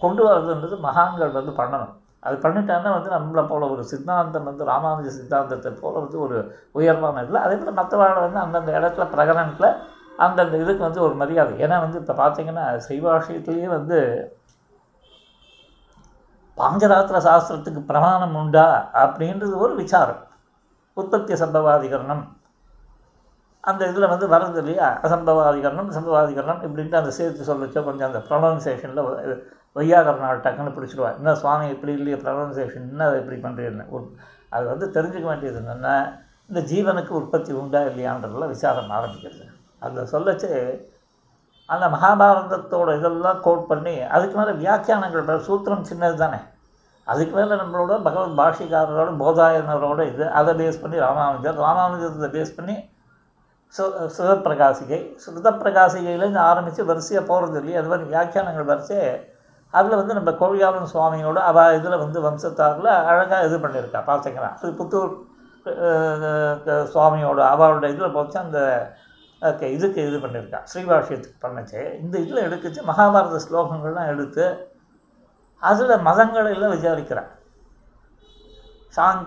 கொண்டு 0.00 0.22
வரதுன்றது 0.28 0.76
மகான்கள் 0.88 1.36
வந்து 1.38 1.52
பண்ணணும். 1.60 1.94
அது 2.26 2.36
பண்ணிட்டாங்கன்னா 2.44 2.92
வந்து 2.96 3.10
நம்மளை 3.16 3.42
போல் 3.48 3.72
ஒரு 3.72 3.82
சித்தாந்தம் 3.90 4.46
வந்து 4.50 4.64
ராமானுஜ 4.70 5.08
சித்தாந்தத்தை 5.16 5.70
போல 5.80 5.94
வந்து 6.04 6.18
ஒரு 6.26 6.36
உயர்வான 6.78 7.22
இதில் 7.24 7.44
அதே 7.46 7.56
போல் 7.56 7.78
மற்றவர்கள் 7.80 8.26
வந்து 8.26 8.40
அந்தந்த 8.44 8.72
இடத்துல 8.78 9.06
பிரகடனத்தில் 9.14 9.68
அந்தந்த 10.18 10.56
இதுக்கு 10.62 10.82
வந்து 10.86 11.00
ஒரு 11.06 11.14
மரியாதை. 11.22 11.54
ஏன்னா 11.64 11.76
வந்து 11.84 12.00
இப்போ 12.02 12.14
பார்த்தீங்கன்னா 12.22 12.64
சைவாஷயத்துலேயே 12.88 13.68
வந்து 13.78 13.98
பாஞ்சராத்திர 16.58 17.20
சாஸ்திரத்துக்கு 17.28 17.80
பிரமாணம் 17.90 18.36
உண்டா 18.40 18.66
அப்படின்றது 19.02 19.54
ஒரு 19.64 19.74
விசாரம். 19.82 20.22
உற்பத்தி 20.96 21.34
சம்பவாதிகரணம். 21.42 22.24
அந்த 23.64 23.82
இதில் 23.90 24.12
வந்து 24.12 24.26
வரது 24.34 24.60
இல்லையா? 24.62 24.88
அசம்பவாதிகரணம் 25.06 25.90
சம்பவாதிகரணம் 25.96 26.62
இப்படின்ட்டு 26.66 27.00
அந்த 27.00 27.12
சேர்த்து 27.18 27.48
சொல்லச்சோ 27.50 27.82
கொஞ்சம் 27.88 28.08
அந்த 28.08 28.20
ப்ரொனவுன்சேஷனில் 28.28 29.02
வையாகரணம் 29.76 30.42
டக்குன்னு 30.44 30.74
பிடிச்சிடுவா 30.76 31.10
என்ன 31.18 31.34
சுவாமி 31.34 31.66
இப்படி 31.74 31.92
இல்லையே 31.98 32.18
ப்ரொனவுன்சேஷன் 32.24 32.86
என்ன 32.92 33.06
அதை 33.08 33.16
இப்படி 33.22 33.38
பண்ணுறீங்கன்னு 33.46 33.86
ஒரு 33.96 34.04
அது 34.50 34.64
வந்து 34.72 34.86
தெரிஞ்சுக்க 34.96 35.26
வேண்டியது 35.30 35.60
என்னென்னா 35.62 35.96
இந்த 36.50 36.60
ஜீவனுக்கு 36.72 37.12
உற்பத்தி 37.20 37.52
உண்டா 37.62 37.80
இல்லையான்றதுல 37.90 38.48
விசாரம் 38.54 38.94
ஆரம்பிக்கிறது. 38.98 39.44
அதில் 39.84 40.10
சொல்லச்சு 40.12 40.50
அந்த 41.68 41.84
மகாபாரதத்தோட 41.88 42.88
இதெல்லாம் 42.98 43.40
கோட் 43.40 43.68
பண்ணி 43.68 43.94
அதுக்கு 44.14 44.36
மேலே 44.38 44.52
வியாக்கியானங்கள் 44.58 45.46
சூத்திரம் 45.46 45.86
சின்னது 45.90 46.16
தானே. 46.16 46.40
அதுக்கு 47.06 47.34
மேலே 47.36 47.54
நம்மளோட 47.60 47.94
பகவத் 48.02 48.38
பாஷிகாரரோட 48.38 49.10
போதாயனரோட 49.22 50.00
இது 50.10 50.24
அதை 50.38 50.52
பேஸ் 50.60 50.82
பண்ணி 50.82 50.98
ராமானுஜர் 50.98 51.62
ராமானுஜத்தை 51.64 52.28
பேஸ் 52.36 52.56
பண்ணி 52.56 52.76
சு 53.74 53.84
சிவப்பிரகாசிகை 54.16 54.98
சிவப்பிரகாசிகையிலேருந்து 55.24 56.42
ஆரம்பித்து 56.50 56.82
வரிசையாக 56.90 57.24
போகிறது 57.30 57.58
இல்லையா 57.60 57.80
அது 57.80 57.92
மாதிரி 57.92 58.08
வியாக்கியானங்கள் 58.10 58.70
வரிசை 58.70 58.98
அதில் 59.74 59.98
வந்து 60.00 60.16
நம்ம 60.18 60.32
கோழியாளன் 60.40 60.92
சுவாமியோட 60.92 61.38
அவ 61.50 61.64
இதில் 61.76 62.02
வந்து 62.02 62.18
வம்சத்தாரில் 62.20 62.90
அழகாக 63.10 63.46
இது 63.46 63.56
பண்ணியிருக்கா 63.64 64.02
பார்த்தீங்கன்னா 64.10 64.50
அது 64.54 64.70
புத்தூர் 64.80 65.12
சுவாமியோட 66.92 67.40
அவளோட 67.52 67.86
இதில் 67.94 68.14
போச்சு 68.14 68.38
அந்த 68.38 68.60
இதுக்கு 69.50 70.06
இது 70.06 70.18
பண்ணியிருக்கா. 70.18 70.60
ஸ்ரீபாஷ்யத்துக்கு 70.72 71.38
பண்ணச்சு. 71.42 72.00
இந்த 72.00 72.18
இதில் 72.18 72.44
எடுத்துச்சு 72.46 72.82
மகாபாரத 72.82 73.40
ஸ்லோகங்கள்லாம் 73.46 74.10
எடுத்து 74.14 74.72
அதில் 75.62 76.04
மதங்களெல்லாம் 76.08 76.74
விசாரிக்கிறான் 76.76 77.30
சாங் 78.88 79.22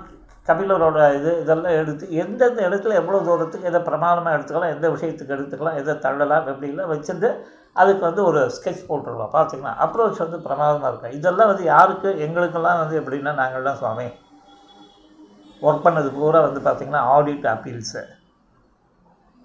கபிலரோட 0.48 1.14
இது 1.14 1.42
இதெல்லாம் 1.42 1.74
எடுத்து 1.74 2.10
எந்தெந்த 2.10 2.70
இடத்துல 2.70 2.94
எவ்வளோ 2.94 3.20
தூரத்துக்கு 3.20 3.68
எதை 3.68 3.82
பிரமாணமாக 3.82 4.36
எடுத்துக்கலாம் 4.36 4.74
எந்த 4.76 4.90
விஷயத்துக்கு 4.90 5.36
எடுத்துக்கலாம் 5.36 5.76
எதை 5.76 5.96
தள்ளலாம் 5.96 6.48
எப்படிலாம் 6.48 6.92
வச்சுட்டு 6.94 7.30
அதுக்கு 7.74 8.04
வந்து 8.06 8.24
ஒரு 8.24 8.52
ஸ்கெட்ச் 8.58 8.88
போட்டுருவோம் 8.88 9.34
பார்த்துக்கலாம் 9.34 9.80
அப்ரோச் 9.86 10.18
வந்து 10.18 10.40
பிரமாதமாக 10.40 10.92
இருக்கும் 10.92 11.12
இதெல்லாம் 11.12 11.48
வந்து 11.48 11.64
யாருக்கு 11.64 12.20
எங்களுக்கெல்லாம் 12.20 12.80
வந்து 12.80 13.02
எப்படின்னா 13.02 13.34
நாங்கள்லாம் 13.42 13.74
சுவாமி. 13.74 14.08
ஒர்க் 15.62 15.86
பண்ணது 15.86 16.10
பூரா 16.12 16.42
வந்து 16.42 16.62
பார்த்திங்கன்னா 16.70 17.04
ஆடிட் 17.16 17.46
அப்பீல்ஸு 17.54 18.02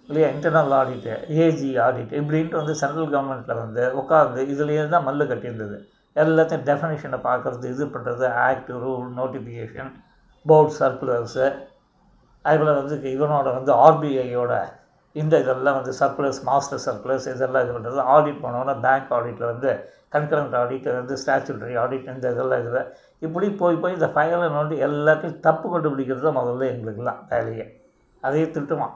இல்லையா? 0.08 0.28
இன்டர்னல் 0.34 0.74
ஆடிட்டு 0.78 1.12
ஏஜி 1.44 1.68
ஆடிட் 1.86 2.12
இப்படின்ட்டு 2.20 2.60
வந்து 2.60 2.74
சென்ட்ரல் 2.82 3.12
கவர்மெண்ட்டில் 3.14 3.60
வந்து 3.64 3.82
உட்காந்து 4.00 4.40
இதுலேயே 4.52 4.84
தான் 4.94 5.06
மல்லு 5.08 5.24
கட்டியிருந்தது. 5.30 5.76
எல்லாத்தையும் 6.16 6.64
டெஃபனிஷனை 6.70 7.18
பார்க்குறது 7.28 7.66
இது 7.74 7.84
பண்ணுறது 7.94 8.26
act 8.46 8.72
rule 8.84 9.06
notification 9.20 9.90
board 10.46 10.74
circulars 10.80 11.46
அதுபோல் 12.44 12.78
வந்து 12.80 12.96
இவனோட 13.14 13.48
வந்து 13.58 13.72
ஆர்பிஐயோட 13.84 14.52
இந்த 15.16 15.34
இதெல்லாம் 15.42 15.76
வந்து 15.78 15.92
சர்க்குலர்ஸ் 16.00 16.40
மாஸ்டர் 16.48 16.82
சர்க்குலர்ஸ் 16.84 17.26
இதெல்லாம் 17.32 17.64
இது 17.64 17.74
பண்ணுறது 17.74 18.04
ஆடிட் 18.14 18.42
பண்ணோன்னா 18.44 18.74
பேங்க் 18.84 19.12
ஆடிட்டில் 19.16 19.50
வந்து 19.52 19.70
கன்கரண்ட் 20.14 20.56
ஆடிட் 20.60 20.88
வந்து 21.00 21.14
ஸ்டாச்சுட்டரி 21.22 21.74
ஆடிட் 21.82 22.08
இந்த 22.14 22.26
இதெல்லாம் 22.34 22.62
இதில். 22.64 22.88
இப்படி 23.22 23.48
போய் 23.62 23.80
போய் 23.82 23.96
இந்த 23.98 24.08
ஃபைலை 24.14 24.48
நோண்டி 24.56 24.76
எல்லாத்தையும் 24.88 25.38
தப்பு 25.46 25.66
கண்டுபிடிக்கிறது 25.74 26.26
தான் 26.28 26.38
முதல்ல 26.40 26.66
எங்களுக்கெல்லாம் 26.72 27.20
வேலையே. 27.32 27.66
அதையே 28.22 28.46
திட்டுவான் 28.56 28.94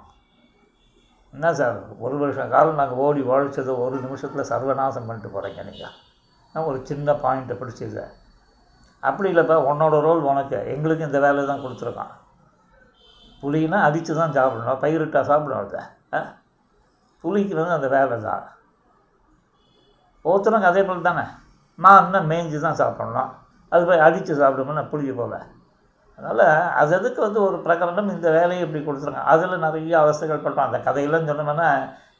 என்ன 1.36 1.54
சார் 1.54 1.98
ஒரு 1.98 2.18
வருஷம் 2.18 2.50
காலம் 2.50 2.74
நாங்கள் 2.74 2.98
ஓடி 2.98 3.20
உழைச்சது 3.20 3.78
ஒரு 3.78 4.00
நிமிஷத்தில் 4.00 4.48
சர்வநாசம் 4.50 5.06
பண்ணிட்டு 5.06 5.30
போகிறீங்க 5.34 5.64
நீங்கள் 5.64 6.64
ஒரு 6.64 6.80
சின்ன 6.82 7.12
பாயிண்ட்டை 7.12 7.56
பிடிச்சது 7.62 8.04
அப்படி 9.00 9.34
இல்லைப்பா 9.34 9.56
உன்னோட 9.70 10.00
ரோல் 10.00 10.22
உனக்கு. 10.22 10.66
எங்களுக்கு 10.66 11.04
இந்த 11.04 11.20
வேலை 11.20 11.46
தான் 11.46 11.60
கொடுத்துருக்கான். 11.60 12.12
புலினா 13.42 13.82
அடித்து 13.82 14.14
தான் 14.14 14.32
சாப்பிடணும். 14.32 14.80
பயிரிட்டா 14.80 15.22
சாப்பிடணும் 15.22 15.68
அதை. 15.68 15.82
புலிக்கு 17.20 17.70
அந்த 17.70 17.88
வேலை 17.88 18.20
தான். 18.20 18.44
ஒருத்தனுக்கு 20.24 20.70
அதே 20.72 20.82
போல் 20.82 21.02
தானே? 21.02 21.22
மான்னா 21.78 22.20
மேய்ஞ்சி 22.30 22.60
தான் 22.60 22.80
சாப்பிட்ணும். 22.82 23.30
அது 23.68 23.86
போய் 23.86 23.98
அடித்து 23.98 24.36
நான் 24.38 24.90
புளிக்கி 24.92 25.14
போவேன். 25.14 25.46
அதனால் 26.18 26.44
அது 26.80 26.92
அதுக்கு 26.98 27.20
வந்து 27.26 27.40
ஒரு 27.46 27.56
பிரகரணம் 27.64 28.12
இந்த 28.16 28.28
வேலையை 28.36 28.62
இப்படி 28.66 28.82
கொடுத்துருங்க 28.84 29.22
அதில் 29.32 29.64
நிறைய 29.66 29.94
அவஸ்தைகள் 30.02 30.44
படுறோம் 30.44 30.68
அந்த 30.68 30.78
கதையெல்லாம் 30.86 31.28
சொன்னோம்னா 31.30 31.70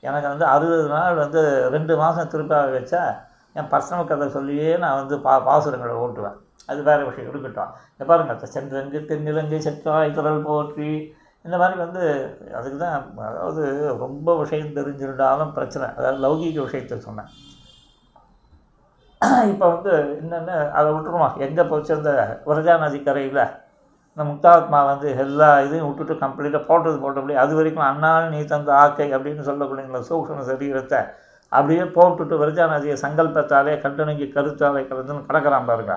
எனக்கு 0.06 0.28
வந்து 0.32 0.46
அறுபது 0.54 0.86
நாள் 0.94 1.22
வந்து 1.24 1.42
ரெண்டு 1.74 1.94
மாதம் 2.00 2.32
திருப்பாக 2.32 2.74
வச்சா 2.76 3.02
என் 3.58 3.70
பர்சனல் 3.72 4.10
கதை 4.10 4.26
சொல்லியே 4.36 4.70
நான் 4.82 4.98
வந்து 5.00 5.16
பா 5.26 5.34
பாசுரங்களை 5.46 5.94
ஓட்டுவேன். 6.04 6.36
அது 6.70 6.80
வேறு 6.88 7.06
விஷயம். 7.08 7.30
இருக்கட்டும். 7.30 7.72
இந்த 7.94 8.04
பாருங்கள் 8.10 8.54
சென்றங்கு 8.56 8.98
தென்னிலங்கை 9.10 9.58
செற்றாய் 9.66 10.16
குரல் 10.16 10.46
போற்றி 10.48 10.90
இந்த 11.44 11.56
மாதிரி 11.60 11.76
வந்து 11.84 12.02
அதுக்கு 12.58 12.78
தான் 12.78 12.96
அதாவது 13.30 13.64
ரொம்ப 14.04 14.28
விஷயம் 14.42 14.76
தெரிஞ்சிருந்தாலும் 14.78 15.52
பிரச்சனை. 15.58 15.86
அதாவது 15.98 16.18
லௌகீக 16.24 16.58
விஷயத்தை 16.66 16.96
சொன்னேன். 17.08 17.30
இப்போ 19.52 19.66
வந்து 19.74 19.92
என்னென்ன 20.22 20.56
அதை 20.78 20.88
விட்டுருமா? 20.94 21.28
எங்கே 21.46 21.64
போச்சு 21.70 21.92
அந்த 21.98 22.12
வரஜா 22.50 22.74
நதி 22.82 22.98
கரையில் 23.08 23.42
இந்த 24.16 24.24
முக்தாத்மா 24.28 24.78
வந்து 24.88 25.08
எல்லா 25.22 25.48
இதையும் 25.64 25.86
விட்டுட்டு 25.88 26.14
கம்ப்ளீட்டாக 26.20 26.62
போட்டது 26.68 26.96
போட்டபடி 27.02 27.34
அது 27.42 27.52
வரைக்கும் 27.56 27.86
அண்ணாள் 27.88 28.28
நீ 28.34 28.38
தந்த 28.52 28.70
ஆக்கை 28.82 29.08
அப்படின்னு 29.16 29.42
சொல்லக்கூடிய 29.48 30.00
சூக்ஷ்ம 30.08 30.44
சரீரத்தை. 30.50 31.00
அப்படியே 31.52 31.82
போட்டுட்டு 31.96 32.34
விரஜா 32.42 32.64
நதியை 32.72 32.96
சங்கல்பத்தாலே 33.02 33.74
கண்டனங்கி 33.82 34.26
கருத்தாலே 34.36 34.82
கலந்துன்னு 34.88 35.26
கிடக்கிறான் 35.28 35.68
பாருங்க. 35.70 35.94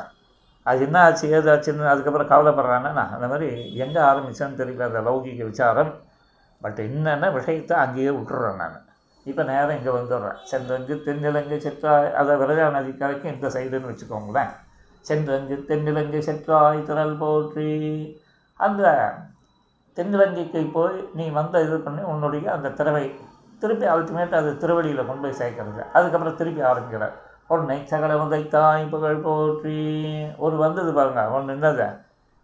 அது 0.65 0.84
என்ன 0.88 0.97
ஆச்சு 1.05 1.25
ஏதாச்சுன்னு 1.38 1.89
அதுக்கப்புறம் 1.93 2.32
கவலைப்படுறான்னா 2.34 3.05
அந்த 3.15 3.25
மாதிரி 3.32 3.49
எங்கே 3.86 4.01
ஆரம்பித்தேன்னு 4.10 4.60
தெரியல 4.62 4.88
அந்த 4.89 5.01
லௌகிக 5.08 5.43
விசாரம். 5.51 5.91
பட் 6.62 6.79
என்னென்ன 6.89 7.29
விஷயத்தை 7.39 7.77
அங்கேயே 7.86 8.12
விட்டுறேன் 8.17 8.62
நான். 8.63 8.77
இப்போ 9.25 9.43
நேரம் 9.43 9.77
இங்கே 9.77 9.91
வந்துடுறேன். 9.99 10.39
செந்தங்கு 10.51 10.95
தென்னிலங்கு 11.05 11.58
செற்றாய் 11.67 12.13
அதை 12.21 12.36
விரஜா 12.41 12.67
நதி 12.77 12.93
இந்த 13.36 13.47
சைடுன்னு 13.55 13.91
வச்சுக்கோங்களேன். 13.91 14.51
சென்றங்கு 15.05 15.55
தென்னிலங்கை 15.69 16.19
செற்றாய் 16.19 16.85
திரள் 16.88 17.13
போற்றி. 17.13 17.71
அந்த 18.53 19.13
தென்னிலங்கைக்கு 19.97 20.71
போய் 20.71 21.09
நீ 21.13 21.29
வந்த 21.29 21.62
இது 21.62 21.79
பண்ணி 21.79 22.01
உன்னுடைய 22.01 22.51
அந்த 22.51 22.69
திறவை 22.69 23.15
திருப்பி 23.59 23.85
அல்டிமேட் 23.85 24.35
அது 24.39 24.57
திருவடியில் 24.57 25.05
கொண்டு 25.05 25.21
போய் 25.21 25.39
சேர்க்கறது. 25.41 25.81
அதுக்கப்புறம் 25.93 26.35
திருப்பி 26.35 26.62
ஆரம்பிக்கிறார். 26.62 27.15
உன்னை 27.47 27.85
சகல 27.85 28.39
தாய் 28.49 28.85
புகழ் 28.85 29.17
போற்றி. 29.17 29.79
ஒரு 30.38 30.57
வந்தது 30.57 30.93
பாருங்க 30.93 31.29
ஒன்று 31.29 31.55
என்னது? 31.55 31.88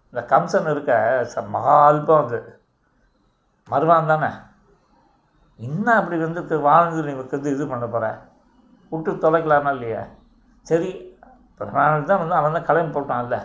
இந்த 0.10 0.22
கம்சன் 0.30 0.70
இருக்க 0.72 0.94
ச 1.36 1.48
மகா 1.48 1.92
அல்பம் 1.92 2.24
அது. 2.26 2.40
மருவான் 3.68 4.06
தானே? 4.06 4.30
இன்னும் 5.56 5.98
அப்படி 5.98 6.18
வந்து 6.18 6.60
வாழ்ந்து 6.60 7.04
நீ 7.04 7.14
வந்து 7.14 7.52
இது 7.52 7.68
பண்ண 7.68 7.86
போகிற 7.86 8.06
விட்டு 8.92 9.12
தொலைக்கலாமா 9.12 9.72
இல்லையா? 9.74 10.04
சரி 10.62 11.05
பிறநாள் 11.58 12.04
தான் 12.04 12.18
வந்து 12.18 12.36
அவன் 12.36 12.54
தான் 12.54 12.66
கிளம்பி 12.66 13.00
போட்டான்ல. 13.00 13.40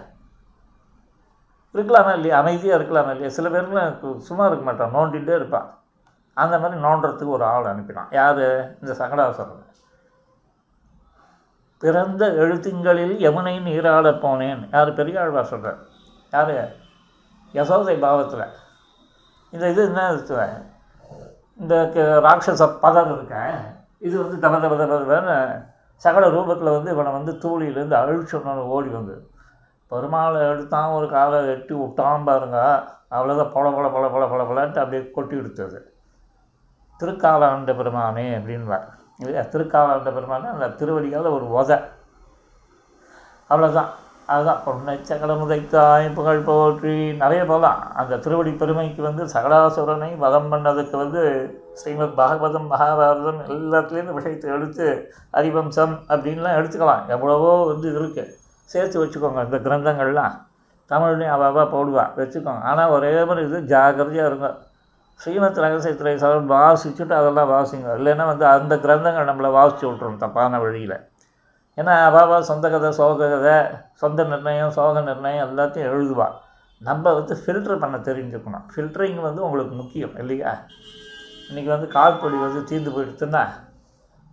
இருக்கலாமா 1.75 2.13
இல்லையா? 2.13 2.39
அமைதியாக 2.39 2.83
இருக்கலாமா 2.83 3.11
இல்லையா? 3.11 3.29
சில 3.29 3.49
பேருக்குலாம் 3.49 4.17
சும்மா 4.17 4.47
இருக்க 4.47 4.65
மாட்டான் 4.65 4.95
நோண்டிகிட்டே 4.95 5.35
இருப்பான். 5.35 5.79
அந்த 6.35 6.59
மாதிரி 6.59 6.81
நோண்டுறதுக்கு 6.81 7.27
ஒரு 7.27 7.45
ஆள் 7.45 7.65
அனுப்பினான். 7.65 8.07
யார்? 8.11 8.81
இந்த 8.81 8.93
சங்கடாசரன் 8.93 9.69
பிறந்த 11.79 12.27
எழுத்துங்களில் 12.27 13.17
யமுனை 13.17 13.63
நீராட 13.63 14.11
போனேன். 14.11 14.69
யார்? 14.73 14.95
பெரியாழ்வார் 14.95 15.45
சொல்கிறார் 15.45 15.79
யார்? 16.33 16.73
யசோதை 17.53 17.99
பாவத்தில். 17.99 18.45
இந்த 19.51 19.71
இது 19.71 19.85
என்ன 19.85 20.13
இருக்கு? 20.13 20.65
இந்த 21.59 21.91
க- 21.95 22.01
ராட்சச 22.01 22.79
பதம் 22.79 23.15
இருக்கேன். 23.15 23.79
இது 23.99 24.23
வந்து 24.23 24.39
தவ 24.39 24.61
தவ 24.61 24.87
தவ 24.87 25.01
தபன்னு 25.01 25.70
சகல 26.05 26.27
ரூபத்தில் 26.29 26.75
வந்து 26.77 26.91
இவனை 26.91 27.13
வந்து 27.13 27.33
தூளியிலேருந்து 27.33 27.97
அழிச்சோன்னு 28.03 28.65
ஓடி 28.77 28.89
வந்து. 28.89 29.15
பெருமாளை 29.91 30.41
எடுத்தான் 30.49 30.91
ஒரு 30.91 31.07
காலை 31.11 31.39
எட்டி 31.49 31.75
விட்டான் 31.75 32.25
பாருங்க. 32.25 32.59
அவ்வளோதான் 33.11 33.53
பொல 33.55 33.69
பொல 33.77 33.87
பொல 33.95 34.07
பொல 34.15 34.25
பொல 34.33 34.43
பொலன்ட்டு 34.51 34.83
அப்படியே 34.83 35.11
கொட்டி 35.11 35.37
எடுத்தது 35.37 35.79
திருக்காலாண்ட 37.01 37.73
பெருமானே 37.77 38.25
அப்படின்வார் 38.39 38.87
இல்லையா? 39.19 39.43
திருக்காலாண்ட 39.53 40.11
பெருமானே 40.17 40.49
அந்த 40.49 40.67
திருவடியால் 40.81 41.35
ஒரு 41.37 41.47
உத. 41.61 41.73
அவ்வளோதான் 43.51 43.91
அதுதான். 44.33 44.61
பொன்னை 44.65 44.95
சகலமுதைத்தாய் 45.11 46.07
புகழ் 46.19 46.45
போற்றி. 46.49 46.97
நிறைய 47.23 47.43
போகலாம். 47.45 47.81
அந்த 48.01 48.19
திருவடி 48.25 48.53
பெருமைக்கு 48.61 49.03
வந்து 49.07 49.25
சகலாசுரனை 49.35 50.11
வதம் 50.25 50.51
பண்ணதுக்கு 50.53 50.97
வந்து 51.03 51.23
ஸ்ரீமத் 51.81 52.19
பாகவதம் 52.21 52.69
மகாபாரதம் 52.73 53.41
எல்லாத்துலேருந்து 53.55 54.19
விஷயத்தை 54.19 54.51
எடுத்து 54.57 54.87
ஹரிவம்சம் 55.37 55.95
அப்படின்லாம் 56.13 56.59
எடுத்துக்கலாம். 56.61 57.05
எவ்வளவோ 57.17 57.53
வந்து 57.73 57.89
இது 57.91 58.01
இருக்குது 58.03 58.33
சேர்த்து 58.71 58.97
வச்சுக்கோங்க 59.03 59.45
இந்த 59.49 59.61
கிரந்தங்கள்லாம். 59.67 60.35
தமிழ்லையும் 60.91 61.35
அவாவா 61.37 61.65
போடுவாள் 61.75 62.15
வச்சுக்கோங்க. 62.21 62.63
ஆனால் 62.71 62.93
ஒரே 62.97 63.13
மாதிரி 63.29 63.47
இது 63.49 63.61
ஜாக்கிரதையாக 63.73 64.31
இருங்க. 64.31 64.49
ஸ்ரீமத் 65.21 65.63
ரகசியத்துறை 65.65 66.15
சார் 66.23 66.51
வாசிச்சுட்டு 66.53 67.15
அதெல்லாம் 67.21 67.51
வாசிங்க. 67.57 67.89
இல்லைன்னா 68.01 68.27
வந்து 68.33 68.47
அந்த 68.57 68.75
கிரந்தங்கள் 68.85 69.29
நம்மளை 69.31 69.51
வாசித்து 69.59 69.85
விட்ரும் 69.91 70.23
தப்பான 70.23 70.61
வழியில். 70.65 70.97
ஏன்னா 71.81 71.93
அவாவா 72.07 72.39
சொந்த 72.51 72.71
கதை 72.71 72.93
சோக 72.93 73.29
கதை 73.33 73.57
சொந்த 73.93 74.25
நிர்ணயம் 74.25 74.73
சோக 74.79 75.01
நிர்ணயம் 75.01 75.49
எல்லாத்தையும் 75.51 75.91
எழுதுவா. 75.93 76.29
நம்ம 76.81 77.13
வந்து 77.13 77.35
ஃபில்டர் 77.43 77.83
பண்ண 77.83 77.97
தெரிஞ்சுக்கணும். 77.97 78.65
ஃபில்டரிங் 78.73 79.21
வந்து 79.21 79.41
உங்களுக்கு 79.47 79.75
முக்கியம் 79.75 80.17
இல்லையா? 80.17 80.53
இன்றைக்கி 81.51 81.71
வந்து 81.75 81.87
கால்பொடி 81.87 82.37
வந்து 82.47 82.61
தீர்ந்து 82.65 82.91
போயிடுச்சுன்னா 82.97 83.43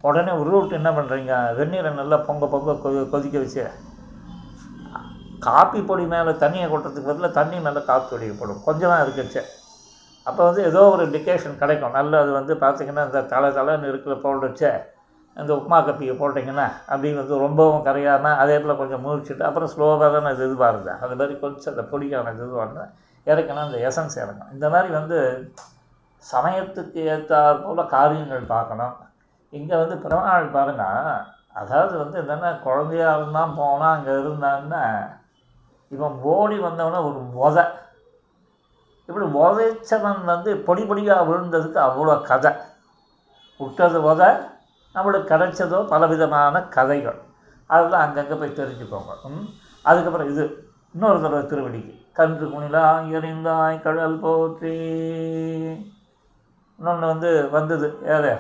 உடனே 0.02 0.32
உருவிட்டு 0.32 0.72
என்ன 0.72 0.90
பண்ணுறீங்க 0.92 1.34
வெந்நீரை 1.60 1.92
நல்லா 1.94 2.18
பொங்க 2.18 2.48
பொங்க 2.48 2.74
கொ 2.82 2.90
கொதிக்க 3.14 3.38
வச்சு 3.44 3.64
காப்பி 5.40 5.80
பொடி 5.82 6.04
மேலே 6.12 6.32
தண்ணியை 6.44 6.68
கொட்டுறதுக்கு 6.70 7.10
பதிலாக 7.10 7.34
தண்ணி 7.40 7.58
மேலே 7.60 7.82
காப்பி 7.84 8.08
பொடி 8.12 8.28
போடும். 8.30 8.62
கொஞ்சமாக 8.64 9.04
இருக்குச்சு. 9.06 9.42
அப்போ 10.24 10.42
வந்து 10.46 10.62
ஏதோ 10.64 10.82
ஒரு 10.90 11.04
டிகேஷன் 11.16 11.60
கிடைக்கும். 11.62 11.92
நல்ல 11.92 12.20
அது 12.22 12.32
வந்து 12.32 12.54
பார்த்திங்கன்னா 12.64 13.04
இந்த 13.10 13.22
தலை 13.34 13.50
தலைன்னு 13.58 13.90
இருக்கிற 13.92 14.16
பவுடர் 14.26 14.60
இந்த 15.42 15.52
உப்புமா 15.58 15.78
கப்பியை 15.88 16.14
போட்டிங்கன்னா 16.20 16.68
அப்படி 16.92 17.10
வந்து 17.20 17.36
ரொம்பவும் 17.46 17.84
கரையாமல் 17.88 18.40
அதே 18.44 18.56
போல் 18.62 18.80
கொஞ்சம் 18.82 19.04
முழிச்சிட்டு 19.06 19.44
அப்புறம் 19.48 19.72
ஸ்லோவாக 19.74 20.08
தானே 20.16 20.30
இது 20.36 20.46
இதுவாகுது. 20.50 20.92
அது 21.04 21.14
மாதிரி 21.20 21.34
கொஞ்சம் 21.44 21.74
அந்த 21.74 21.84
பொடியான 21.92 22.32
இது 22.36 22.48
வந்து 22.62 22.86
இறக்கணும் 23.28 23.66
அந்த 23.68 23.80
எசன்ஸ் 23.90 24.18
இறக்கணும் 24.22 24.54
இந்த 24.56 24.68
மாதிரி 24.74 24.90
வந்து 25.00 25.18
சமயத்துக்கு 26.24 27.02
ஏற்றாற் 27.14 27.62
போல் 27.66 27.92
காரியங்கள் 27.96 28.52
பார்க்கணும். 28.56 28.96
இங்கே 29.54 29.76
வந்து 29.82 29.98
பிறநாள் 30.06 30.54
பாருங்கள் 30.56 31.22
அதாவது 31.62 31.96
வந்து 32.02 32.18
என்னென்னா 32.22 32.50
குழந்தையா 32.66 33.10
இருந்தால் 33.18 33.56
போனால் 33.60 33.94
அங்கே 33.96 34.14
இருந்தான்னா 34.24 34.82
இவன் 35.92 36.16
ஓடி 36.34 36.58
வந்தவன 36.66 37.02
ஒரு 37.10 37.20
உதை 37.46 37.66
இப்படி 39.10 39.26
உதைச்சவன் 39.44 40.22
வந்து 40.34 40.52
பொடி 40.68 40.84
பொடியாக 40.90 41.28
விழுந்ததுக்கு 41.30 41.80
அவ்வளோ 41.88 42.16
கதை. 42.30 42.52
விட்டது 43.60 44.00
உதை 44.12 44.28
நம்மளுக்கு 44.98 45.28
கிடைச்சதோ 45.28 45.88
பலவிதமான 45.88 46.62
கதைகள். 46.62 47.22
அதெல்லாம் 47.66 48.02
அங்கங்கே 48.02 48.34
போய் 48.34 48.52
தெரிஞ்சுக்கோங்க. 48.52 49.30
ம்? 49.30 49.44
அதுக்கப்புறம் 49.84 50.30
இது 50.30 50.70
இன்னொரு 50.94 51.22
தடவை 51.22 51.44
திருவடிக்கு. 51.44 52.12
கன்று 52.14 52.48
குணிலாய் 52.48 53.12
எறிந்தாய் 53.12 53.82
கடல் 53.82 54.20
போற்றி. 54.20 54.76
இன்னொன்று 56.78 57.08
வந்து 57.08 57.50
வந்தது 57.50 57.98
ஏதே 58.04 58.36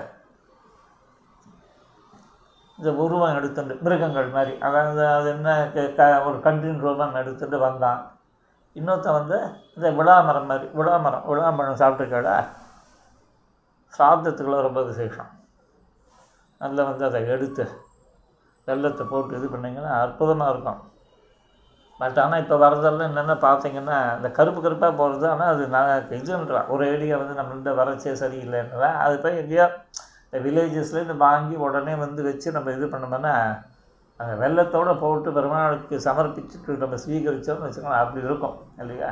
இந்த 2.78 2.94
உருவம் 2.94 3.36
எடுத்துட்டு 3.36 3.78
மிருகங்கள் 3.82 4.28
மாதிரி. 4.28 4.58
அதாவது 4.58 5.08
அது 5.08 5.30
என்ன 5.30 5.72
க- 5.74 5.94
க- 5.96 6.24
ஒரு 6.24 6.42
கன்றின் 6.42 6.80
ரூபம் 6.80 7.16
எடுத்துட்டு 7.16 7.58
வந்தான். 7.60 8.12
இன்னொருத்தன் 8.74 9.12
வந்து 9.12 9.50
இந்த 9.76 9.92
விழாமரம் 9.92 10.46
மாதிரி 10.46 10.68
விழாமரம் 10.68 11.24
விழாமரம் 11.30 11.82
சாப்பிட்டுக்கடா 11.82 12.44
சாப்பிட்டத்துக்குள்ள 13.98 14.62
ரொம்ப 14.62 14.84
விசேஷம். 14.84 15.37
நல்லா 16.62 16.84
வந்து 16.90 17.04
அதை 17.10 17.20
எடுத்து 17.34 17.64
வெல்லத்தை 18.68 19.04
போட்டு 19.10 19.38
இது 19.38 19.48
பண்ணிங்கன்னா 19.48 19.92
அற்புதமாக 20.04 20.54
இருக்கும். 20.54 20.80
பட் 22.00 22.18
ஆனால் 22.24 22.42
இப்போ 22.44 22.56
வரதெல்லாம் 22.64 23.10
என்னென்ன 23.10 23.36
பார்த்தீங்கன்னா 23.46 23.98
இந்த 24.18 24.30
கருப்பு 24.32 24.60
கருப்பாக 24.62 24.94
போகிறது 24.94 25.26
ஆனால் 25.30 25.52
அது 25.54 25.64
நான் 25.68 25.92
இதுன்றான் 26.18 26.70
ஒரு 26.74 26.84
ஏரியா 26.94 27.16
வந்து 27.22 27.40
நம்மள்ட்ட 27.40 27.72
வறட்சியே 27.80 28.14
சரியில்லைன்றா 28.24 28.90
அது 29.06 29.16
போய் 29.24 29.40
எங்கேயோ 29.42 29.66
இந்த 30.26 30.40
வில்லேஜஸ்லேருந்து 30.46 31.16
வாங்கி 31.24 31.56
உடனே 31.66 31.96
வந்து 31.96 32.22
வச்சு 32.24 32.50
நம்ம 32.52 32.72
இது 32.72 32.88
பண்ணோம்னா 32.88 33.34
அந்த 34.20 34.34
வெள்ளத்தோடு 34.44 34.94
போட்டு 34.98 35.32
பெருமாளுக்கு 35.32 35.96
சமர்ப்பிச்சுட்டு 36.06 36.78
நம்ம 36.84 37.00
ஸ்வீகரித்தோம்னு 37.04 37.66
வச்சுக்கோங்களேன் 37.66 38.04
அப்படி 38.04 38.26
இருக்கும் 38.26 38.56
இல்லையா? 38.78 39.10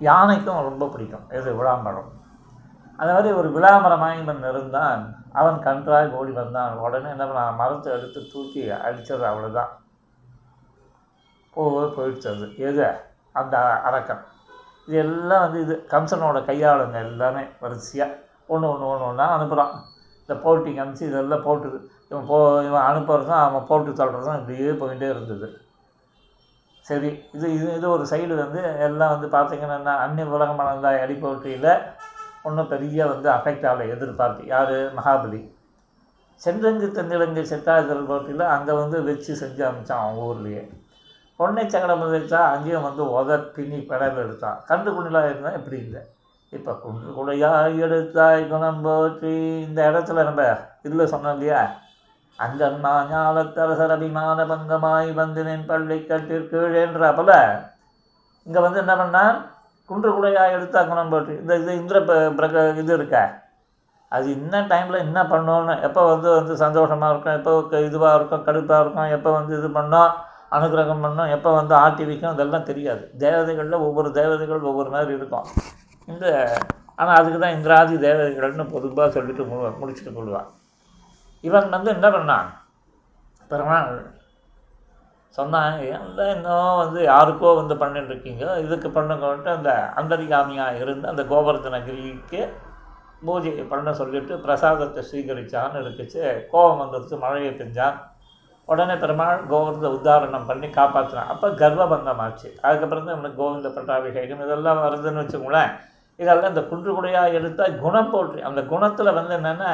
யானைக்கும் 0.00 0.68
ரொம்ப 0.68 0.84
பிடிக்கும் 0.86 1.26
எது 1.30 1.50
விளாம்பழம் 1.58 2.10
அந்த 2.98 3.10
மாதிரி 3.12 3.30
ஒரு 3.40 3.48
விளாமரமாய் 3.56 4.20
இவன் 4.22 4.48
இருந்தான் 4.52 5.02
அவன் 5.32 5.62
கன்றாய் 5.62 6.14
ஓடி 6.18 6.32
வந்தான். 6.32 6.78
உடனே 6.78 7.08
என்ன 7.08 7.24
பண்ணான்? 7.24 7.56
மரத்தை 7.56 7.92
எடுத்து 7.92 8.20
தூக்கி 8.32 8.70
அடித்தது 8.70 9.24
அவ்வளோதான் 9.30 9.70
போகவே 11.54 11.86
போயிடுச்சு 11.96 12.28
அது. 12.34 12.46
எது? 12.56 12.86
அந்த 13.32 13.56
அரக்கன். 13.88 14.22
இது 14.86 14.96
எல்லாம் 14.96 15.40
வந்து 15.40 15.60
இது 15.60 15.86
கம்சனோட 15.90 16.38
கையாளுங்க 16.44 16.98
எல்லாமே 16.98 17.42
வரிசையாக 17.60 18.18
ஒன்று 18.46 18.70
ஒன்று 18.70 18.86
ஒன்று 18.88 19.06
ஒன்றா 19.06 19.26
அனுப்புகிறான் 19.36 19.74
இந்த 20.20 20.34
போட்டி 20.34 20.70
கமிச்சு 20.70 21.02
இதெல்லாம் 21.02 21.44
போட்டுது. 21.46 21.78
இவன் 22.08 22.26
போ 22.26 22.62
இவன் 22.64 22.86
அனுப்புறதும் 22.88 23.42
அவன் 23.46 23.66
போட்டு 23.66 23.90
தள்ளுறதும் 23.90 24.38
இப்படியே 24.38 24.72
போயிட்டே 24.72 25.08
இருந்தது. 25.08 25.48
சரி 26.86 27.10
இது 27.32 27.54
இது 27.54 27.76
இது 27.76 27.86
ஒரு 27.90 28.04
சைடு 28.10 28.34
வந்து 28.36 28.62
எல்லாம் 28.78 29.18
வந்து 29.18 29.28
பார்த்தீங்கன்னா 29.36 29.76
என்ன? 29.76 29.96
அந்நிய 29.96 30.26
உலகம் 30.26 30.60
மலர்ந்தாய் 30.60 31.20
போட்டியில் 31.20 31.70
ஒன்றும் 32.42 32.70
பெரிய 32.74 33.06
வந்து 33.06 33.28
அஃபெக்ட் 33.30 33.66
ஆகலை 33.70 33.88
எதிர்பார்த்து. 33.94 34.46
யார்? 34.46 34.76
மகாபலி. 34.98 35.40
சென்றங்கு 36.40 36.86
தென்னிலங்கை 36.96 37.42
செட்டாதல் 37.50 38.08
போட்டியில் 38.08 38.46
அங்கே 38.54 38.72
வந்து 38.72 39.04
வச்சு 39.08 39.32
செஞ்சு 39.42 39.62
அமிச்சான் 39.68 40.02
அவன் 40.04 40.22
ஊர்லேயே. 40.28 40.62
பொன்னை 41.38 41.64
சங்கடம் 41.66 42.02
வச்சா 42.14 42.40
அங்கேயும் 42.54 42.86
வந்து 42.88 43.02
உத 43.18 43.38
பின்னி 43.54 43.78
பெடல் 43.90 44.18
எடுத்தான். 44.24 44.58
கண்டு 44.70 44.90
குணிலாக 44.96 45.30
இருந்தால் 45.30 45.58
இப்படி 45.60 45.78
இல்லை 45.86 46.02
இப்போ 46.52 46.72
குண்டு 46.82 47.10
குடையாய் 47.18 47.78
எடுத்தாய் 47.84 48.42
குணம் 48.48 48.82
போற்றி. 48.86 49.34
இந்த 49.66 49.80
இடத்துல 49.90 50.24
நம்ம 50.28 50.42
இல்லை 50.88 51.04
சொன்னோம் 51.12 51.36
இல்லையா? 51.36 51.60
அங்கம்மா 52.38 52.92
ஞாலத்தரசர் 53.10 53.94
அபிமான 53.94 54.44
பங்கமாய் 54.50 55.08
வந்தினேன் 55.20 55.66
பள்ளி 55.70 55.98
கட்டிற் 56.10 56.50
கீழேன்ற 56.52 57.08
போல 57.16 57.32
இங்கே 58.46 58.60
வந்து 58.66 58.78
என்ன 58.84 58.94
பண்ணான்? 59.00 59.36
குன்று 59.92 60.10
குடையாய் 60.12 60.52
எடுத்தா 60.52 60.82
குணம் 60.82 61.28
இந்த 61.28 61.56
இது 61.56 61.76
இந்திர 61.76 62.00
ப- 62.02 62.12
பிரக 62.12 62.76
இது 62.76 62.96
இருக்கே? 62.98 63.22
அது 64.08 64.30
இன்ன 64.30 64.60
டைமில் 64.60 64.98
என்ன 64.98 65.22
பண்ணணுன்னு 65.22 65.80
எப்போ 65.80 66.06
வந்து 66.06 66.34
வந்து 66.34 66.56
சந்தோஷமாக 66.56 67.12
இருக்கும் 67.12 67.36
எப்போ 67.36 67.78
இதுவாக 67.78 68.14
இருக்கும் 68.14 68.44
கடுப்பாக 68.46 68.80
இருக்கும் 68.80 69.10
எப்போ 69.10 69.32
வந்து 69.32 69.58
இது 69.58 69.68
பண்ணோம் 69.68 70.12
அனுகிரகம் 70.50 71.04
பண்ணோம் 71.04 71.30
எப்போ 71.30 71.52
வந்து 71.52 71.74
ஆட்டி 71.74 72.04
வைக்கும் 72.04 72.32
இதெல்லாம் 72.32 72.62
தெரியாது. 72.62 73.10
தேவதைகளில் 73.18 73.78
ஒவ்வொரு 73.78 74.12
தேவதைகள் 74.12 74.60
ஒவ்வொரு 74.60 74.90
மாதிரி 74.90 75.16
இருக்கும். 75.16 75.46
இந்த 76.06 76.26
ஆனால் 76.96 77.16
அதுக்கு 77.16 77.38
தான் 77.38 77.50
இந்திராதி 77.50 77.96
தேவதைகள்னு 77.96 78.70
பொதுவாக 78.70 79.10
சொல்லிட்டு 79.10 79.44
மு 79.44 79.56
முடிச்சுட்டு 79.66 80.12
கொள்வான் 80.12 80.50
இவன் 81.40 81.68
வந்து 81.68 81.90
என்ன 81.90 82.08
பண்ணான்? 82.08 82.48
பெருமாள் 83.48 84.12
சொன்னாங்க 85.36 85.80
ஏன் 85.92 86.02
இன்னும் 86.34 86.80
வந்து 86.82 87.00
யாருக்கோ 87.12 87.50
வந்து 87.60 87.74
பண்ணிட்டுருக்கீங்க? 87.82 88.44
இதுக்கு 88.64 88.88
பண்ணுங்கன்ட்டு 88.96 89.50
அந்த 89.56 89.70
அந்தரிகாமியாக 90.00 90.80
இருந்து 90.82 91.06
அந்த 91.12 91.22
கோவர்தனகிரிக்கு 91.32 92.40
பூஜை 93.26 93.52
பண்ண 93.72 93.92
சொல்லிட்டு 94.00 94.34
பிரசாதத்தை 94.46 95.02
ஸ்வீகரிச்சான்னு 95.08 95.82
இருக்குச்சு 95.82 96.22
கோபம் 96.52 96.82
வந்துருச்சு 96.82 97.16
மழையை 97.24 97.52
பெஞ்சான். 97.60 97.96
உடனே 98.68 98.94
பெருமாள் 99.02 99.40
கோவிந்த 99.52 99.86
உத்தாரணம் 99.96 100.48
பண்ணி 100.50 100.68
காப்பாற்றினான் 100.76 101.30
அப்போ 101.32 101.48
கர்ப்பபங்கம் 101.60 102.22
ஆச்சு 102.24 102.48
அதுக்கப்புறம் 102.66 103.06
தான் 103.06 103.16
இவனுக்கு 103.16 103.40
கோவிந்த 103.42 103.68
பட்டாபிஷேகம் 103.76 104.42
இதெல்லாம் 104.46 104.82
வருதுன்னு 104.84 105.22
வச்சுக்கோங்களேன். 105.22 105.72
இதெல்லாம் 106.20 106.52
இந்த 106.52 106.62
குன்று 106.70 106.90
குடையாக 106.96 107.38
எடுத்தால் 107.38 107.78
குணம் 107.84 108.12
போற்றி. 108.12 108.40
அந்த 108.48 108.60
குணத்தில் 108.72 109.16
வந்து 109.18 109.32
என்னென்னா 109.38 109.72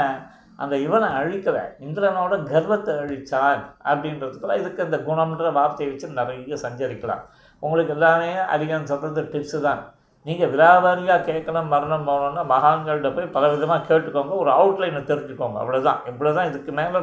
அந்த 0.62 0.74
இவனை 0.86 1.08
அழிக்கலை 1.18 1.64
இந்திரனோட 1.86 2.36
கர்வத்தை 2.52 2.94
அழிச்சான் 3.02 3.62
அப்படின்றதுக்கெல்லாம் 3.90 4.62
இதுக்கு 4.62 4.86
இந்த 4.88 4.98
குணம்ன்ற 5.08 5.50
வார்த்தையை 5.58 5.90
வச்சு 5.90 6.08
நிறைய 6.20 6.56
சஞ்சரிக்கலாம். 6.64 7.22
உங்களுக்கு 7.62 7.94
எல்லாமே 7.96 8.32
அதிகம் 8.54 8.90
சொல்கிறது 8.90 9.22
டிப்ஸு 9.34 9.60
தான். 9.68 9.82
நீங்கள் 10.26 10.50
விலாவாரியாக 10.52 11.24
கேட்கணும் 11.28 11.70
மரணம் 11.74 12.06
போகணும்னா 12.08 12.42
மகான்கள்கிட்ட 12.52 13.10
போய் 13.16 13.34
பல 13.36 13.44
விதமாக 13.52 13.86
கேட்டுக்கோங்க 13.90 14.34
ஒரு 14.42 14.50
அவுட்லைனை 14.56 15.02
தெரிஞ்சுக்கோங்க 15.10 15.58
அவ்வளோதான் 15.62 16.00
இவ்வளோ 16.10 16.32
தான் 16.38 16.48
இதுக்கு 16.50 16.72
மேலே 16.78 17.00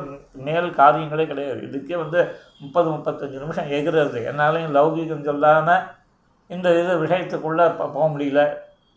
மேல் 0.48 0.68
காரியங்களே 0.80 1.26
கிடையாது. 1.32 1.60
இதுக்கே 1.68 1.96
வந்து 2.02 2.20
முப்பது 2.64 2.90
முப்பத்தஞ்சு 2.96 3.42
நிமிஷம் 3.44 3.72
எகிறது. 3.78 4.20
என்னாலையும் 4.32 4.76
லௌகீகம் 4.78 5.28
சொல்லாமல் 5.30 5.86
இந்த 6.50 6.68
இது 6.82 6.96
விஷயத்துக்குள்ளே 7.06 7.66
இப்போ 7.72 7.88
போக 7.96 8.08
முடியல. 8.16 8.44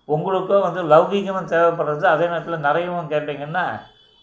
உங்களுக்கும் 0.08 0.66
வந்து 0.66 0.82
லௌகீகமும் 0.94 1.50
தேவைப்படுறது. 1.54 2.04
அதே 2.14 2.26
நேரத்தில் 2.32 2.66
நிறையவும் 2.68 3.10
கேட்டிங்கன்னா 3.14 3.64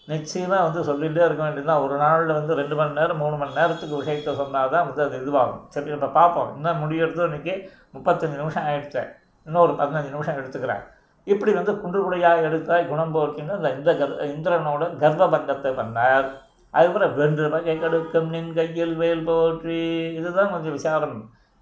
நிச்சயமாக 0.08 0.64
வந்து 0.66 0.80
சொல்லிகிட்டே 0.88 1.22
இருக்க 1.26 1.42
வேண்டியதுதான். 1.44 1.84
ஒரு 1.84 1.94
நாளில் 2.02 2.36
வந்து 2.38 2.52
ரெண்டு 2.60 2.74
மணி 2.78 2.98
நேரம் 2.98 3.20
மூணு 3.22 3.36
மணி 3.40 3.58
நேரத்துக்கு 3.60 4.00
விஷயத்த 4.00 4.34
சொன்னால் 4.40 4.72
தான் 4.74 4.86
வந்து 4.88 5.02
அது 5.06 5.16
இதுவாகும். 5.22 5.62
சரி 5.74 5.94
இப்போ 5.94 6.10
பார்ப்போம். 6.18 6.50
இன்னும் 6.56 6.82
முடியறது 6.82 7.22
இன்றைக்கி 7.28 7.54
முப்பத்தஞ்சு 7.94 8.36
நிமிஷம் 8.42 8.66
ஆகிடுச்சேன் 8.70 9.08
இன்னும் 9.46 9.64
ஒரு 9.66 9.74
பதினஞ்சு 9.80 10.10
நிமிஷம் 10.14 10.38
எடுத்துக்கிறேன். 10.40 10.82
இப்படி 11.26 11.52
வந்து 11.58 11.72
குண்டு 11.82 11.98
குடையாக 12.04 12.46
எடுத்தால் 12.48 12.88
குணம் 12.90 13.14
போக்கின்னு 13.16 13.56
இந்த 13.58 13.70
இந்த 13.78 13.92
கர் 14.00 14.12
இந்திரனோட 14.34 14.84
கர்ப்பபங்கத்தை 15.02 15.70
பண்ணார். 15.80 16.26
அதுக்கப்புறம் 16.74 17.14
வென்று 17.20 17.46
வகை 17.54 17.74
கெடுக்கும் 17.82 18.30
நின் 18.34 18.52
கையில் 18.58 18.94
வேல் 19.02 19.26
போற்றி. 19.28 19.80
இதுதான் 20.18 20.52
கொஞ்சம் 20.54 20.76
விசாரம் 20.78 21.16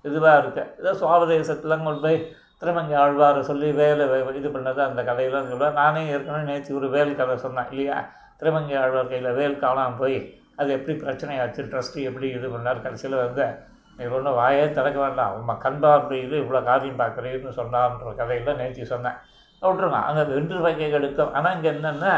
இதுவாக 0.04 0.40
இருக்குது 0.42 0.70
இதை 0.80 0.92
சுவாவதேசத்தில் 1.02 1.82
கொண்டு 1.86 2.02
போய் 2.06 2.18
திருமங்கை 2.60 2.96
ஆழ்வார் 3.04 3.38
சொல்லி 3.50 3.70
வேலை 3.80 4.04
இது 4.40 4.50
பண்ணது 4.56 4.80
அந்த 4.88 5.00
கதையெல்லாம் 5.08 5.48
சொல்லுவேன் 5.52 5.78
நானே 5.80 6.02
ஏற்கனவே 6.12 6.44
நேற்று 6.50 6.76
ஒரு 6.80 6.88
வேல் 6.96 7.18
கதை 7.20 7.36
சொன்னேன் 7.46 7.70
இல்லையா? 7.72 7.96
திருமங்கை 8.40 8.76
ஆழ்வார் 8.82 9.12
கையில் 9.12 9.36
வேல் 9.38 9.62
காணாமல் 9.64 10.00
போய் 10.00 10.18
அது 10.60 10.70
எப்படி 10.78 10.94
பிரச்சனையாச்சு? 11.04 11.62
ட்ரஸ்ட்டு 11.70 12.06
எப்படி 12.08 12.26
இது 12.38 12.48
பண்ணார்? 12.54 12.84
கடைசியில் 12.86 13.22
வந்து 13.24 13.44
நீ 13.98 14.04
ஒன்றும் 14.16 14.38
வாயே 14.40 14.64
திறக்க 14.76 14.98
வேண்டாம். 15.04 15.34
உங்கள் 15.38 15.60
கண் 15.64 15.80
பார்வையில் 15.82 16.40
இவ்வளோ 16.42 16.60
காரியம் 16.68 17.00
பார்க்குறீன்னு 17.02 17.52
சொன்னான்ற 17.60 18.12
கதையில் 18.20 18.58
நேற்று 18.60 18.92
சொன்னேன். 18.94 19.18
விட்டுருங்க. 19.62 20.00
அங்கே 20.08 20.24
வென்று 20.32 20.58
வகைகள் 20.64 20.98
எடுக்கும் 20.98 21.34
ஆனால் 21.36 21.54
இங்கே 21.56 21.70
என்னென்னா 21.74 22.14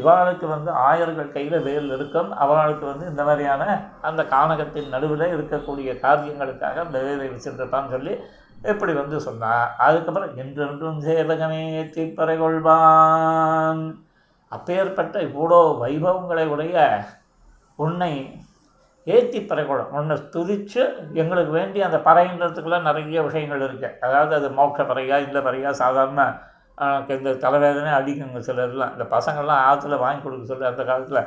இவாளுக்கு 0.00 0.46
வந்து 0.52 0.70
ஆயர்கள் 0.86 1.34
கையில் 1.34 1.64
வேல் 1.66 1.90
இருக்கும். 1.96 2.30
அவளுக்கு 2.44 2.84
வந்து 2.90 3.04
இந்த 3.12 3.22
மாதிரியான 3.28 3.64
அந்த 4.08 4.22
கானகத்தின் 4.34 4.92
நடுவில் 4.94 5.26
இருக்கக்கூடிய 5.34 5.90
காரியங்களுக்காக 6.06 6.82
அந்த 6.86 6.98
வேலை 7.06 7.26
வச்சுருப்பான்னு 7.32 7.94
சொல்லி 7.96 8.14
எப்படி 8.72 8.92
வந்து 9.00 9.16
சொன்னான் 9.26 9.64
அதுக்கப்புறம் 9.86 10.36
என்றென்றும் 10.42 11.00
சேவகமே 11.06 11.62
தீப்பறை 11.96 12.36
கொள்வான். 12.42 13.82
அப்பேற்பட்ட 14.52 15.16
இவ்வளோ 15.28 15.60
வைபவங்களை 15.82 16.46
உடைய 16.54 16.78
உன்னை 17.84 18.12
ஏற்றி 19.06 19.40
பறைகொள்ளும் 19.50 19.94
உன்னை 19.98 20.16
துதித்து 20.34 20.82
எங்களுக்கு 21.22 21.52
வேண்டி 21.58 21.78
அந்த 21.86 21.98
பறைன்றதுக்குலாம் 22.08 22.86
நிறைய 22.88 23.22
விஷயங்கள் 23.28 23.64
இருக்குது 23.66 23.96
அதாவது 24.06 24.34
அது 24.38 24.48
மோட்ச 24.58 24.86
பறையா 24.90 25.16
இந்த 25.26 25.40
பறையா 25.46 25.70
சாதாரண 25.82 26.22
இந்த 27.14 27.32
தலைவேதனை 27.42 27.90
அடிக்குங்க 27.96 28.40
சிலர்லாம். 28.46 28.92
இந்த 28.94 29.04
பசங்கள்லாம் 29.16 29.64
ஆற்றுல 29.66 29.96
வாங்கி 30.04 30.22
கொடுக்க 30.22 30.46
சொல்லி 30.52 30.66
அந்த 30.70 30.84
காலத்தில் 30.88 31.20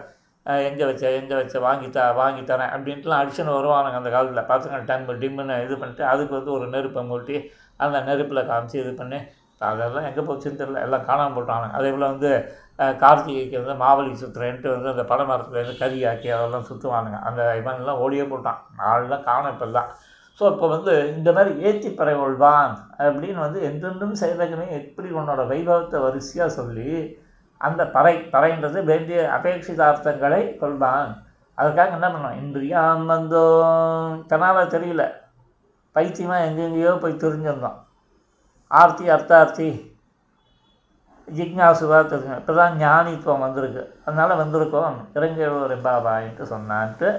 எங்கே 0.70 0.86
வச்ச 0.90 1.04
எங்கே 1.20 1.36
வச்ச 1.40 1.56
வாங்கித்தா 1.68 2.04
வாங்கித்தரேன் 2.20 2.74
அப்படின்ட்டுலாம் 2.76 3.22
அடிச்சுன்னு 3.22 3.56
வருவானுங்க 3.58 4.00
அந்த 4.02 4.12
காலத்தில். 4.16 4.50
பசங்க 4.52 4.80
டம்மு 4.90 5.14
டிம்முன்னு 5.22 5.56
இது 5.66 5.76
பண்ணிட்டு 5.82 6.04
அதுக்கு 6.12 6.34
வந்து 6.40 6.52
ஒரு 6.58 6.66
நெருப்பை 6.74 7.04
மூட்டி 7.12 7.38
அந்த 7.86 7.98
நெருப்பில் 8.10 8.48
காமிச்சு 8.52 8.78
இது 8.84 8.92
பண்ணி 9.02 9.20
அதெல்லாம் 9.62 10.08
எங்கே 10.10 10.24
போச்சுன்னு 10.28 10.60
தெரியல. 10.62 10.82
எல்லாம் 10.88 11.06
காணாமல் 11.10 11.36
போட்டானுங்க 11.38 11.78
அதே 11.78 11.92
போல் 11.94 12.12
வந்து 12.14 12.32
கார்த்திகைக்கு 13.04 13.56
வந்து 13.62 13.76
மாவலி 13.84 14.12
சுற்றுறேன்ட்டு 14.22 14.74
வந்து 14.74 14.92
அந்த 14.94 15.04
பனைமரத்துலேருந்து 15.12 15.82
கறி 15.82 16.00
ஆக்கி 16.10 16.30
அதெல்லாம் 16.36 16.68
சுற்றுவானுங்க 16.70 17.20
அந்த 17.30 17.42
இவன்லாம் 17.60 18.02
ஓடியே 18.06 18.26
போட்டான். 18.34 18.60
நாளெலாம் 18.82 19.28
காணும் 19.30 19.54
இப்போல்லாம். 19.54 19.90
ஸோ 20.40 20.44
இப்போ 20.54 20.68
வந்து 20.74 20.94
இந்த 21.18 21.30
மாதிரி 21.36 21.52
ஏற்றி 21.68 21.90
பறை 22.00 22.14
கொள்வான் 22.18 22.74
அப்படின்னு 23.06 23.40
வந்து 23.46 23.62
என்றென்றும் 23.70 24.20
செயலகமே 24.22 24.68
எப்படி 24.82 25.10
உன்னோட 25.20 25.44
வைபவத்தை 25.52 26.00
வரிசையாக 26.06 26.56
சொல்லி 26.58 26.92
அந்த 27.62 27.82
பறை 27.96 28.16
பறைன்றது 28.36 28.80
வேண்டிய 28.92 29.20
அபேட்சிதார்த்தங்களை 29.38 30.42
கொள்வான். 30.62 31.10
அதுக்காக 31.58 31.98
என்ன 31.98 32.08
பண்ணுவான் 32.14 32.40
இன்றியாம் 32.42 33.08
வந்தோம். 33.14 34.14
தன்னால் 34.32 34.74
தெரியல. 34.76 35.04
பைத்தியமாக 35.96 36.46
எங்கெங்கேயோ 36.48 36.94
போய் 37.04 37.22
தெரிஞ்சிருந்தோம் 37.26 37.78
ஆர்த்தி 38.72 39.06
அர்த்தார்த்தி 39.16 39.68
ஜிக்னாசுவாக 41.38 42.04
தெரிஞ்சோம் 42.12 42.40
இப்போ 42.42 42.54
தான் 42.60 42.76
ஞானித்துவம் 42.84 43.44
வந்திருக்கு. 43.46 43.82
அதனால் 44.06 44.40
வந்திருக்கோம். 44.42 44.96
இறங்கியவர் 45.18 45.76
பாபாயின்ட்டு 45.88 46.46
சொன்னான்ட்டு 46.54 47.10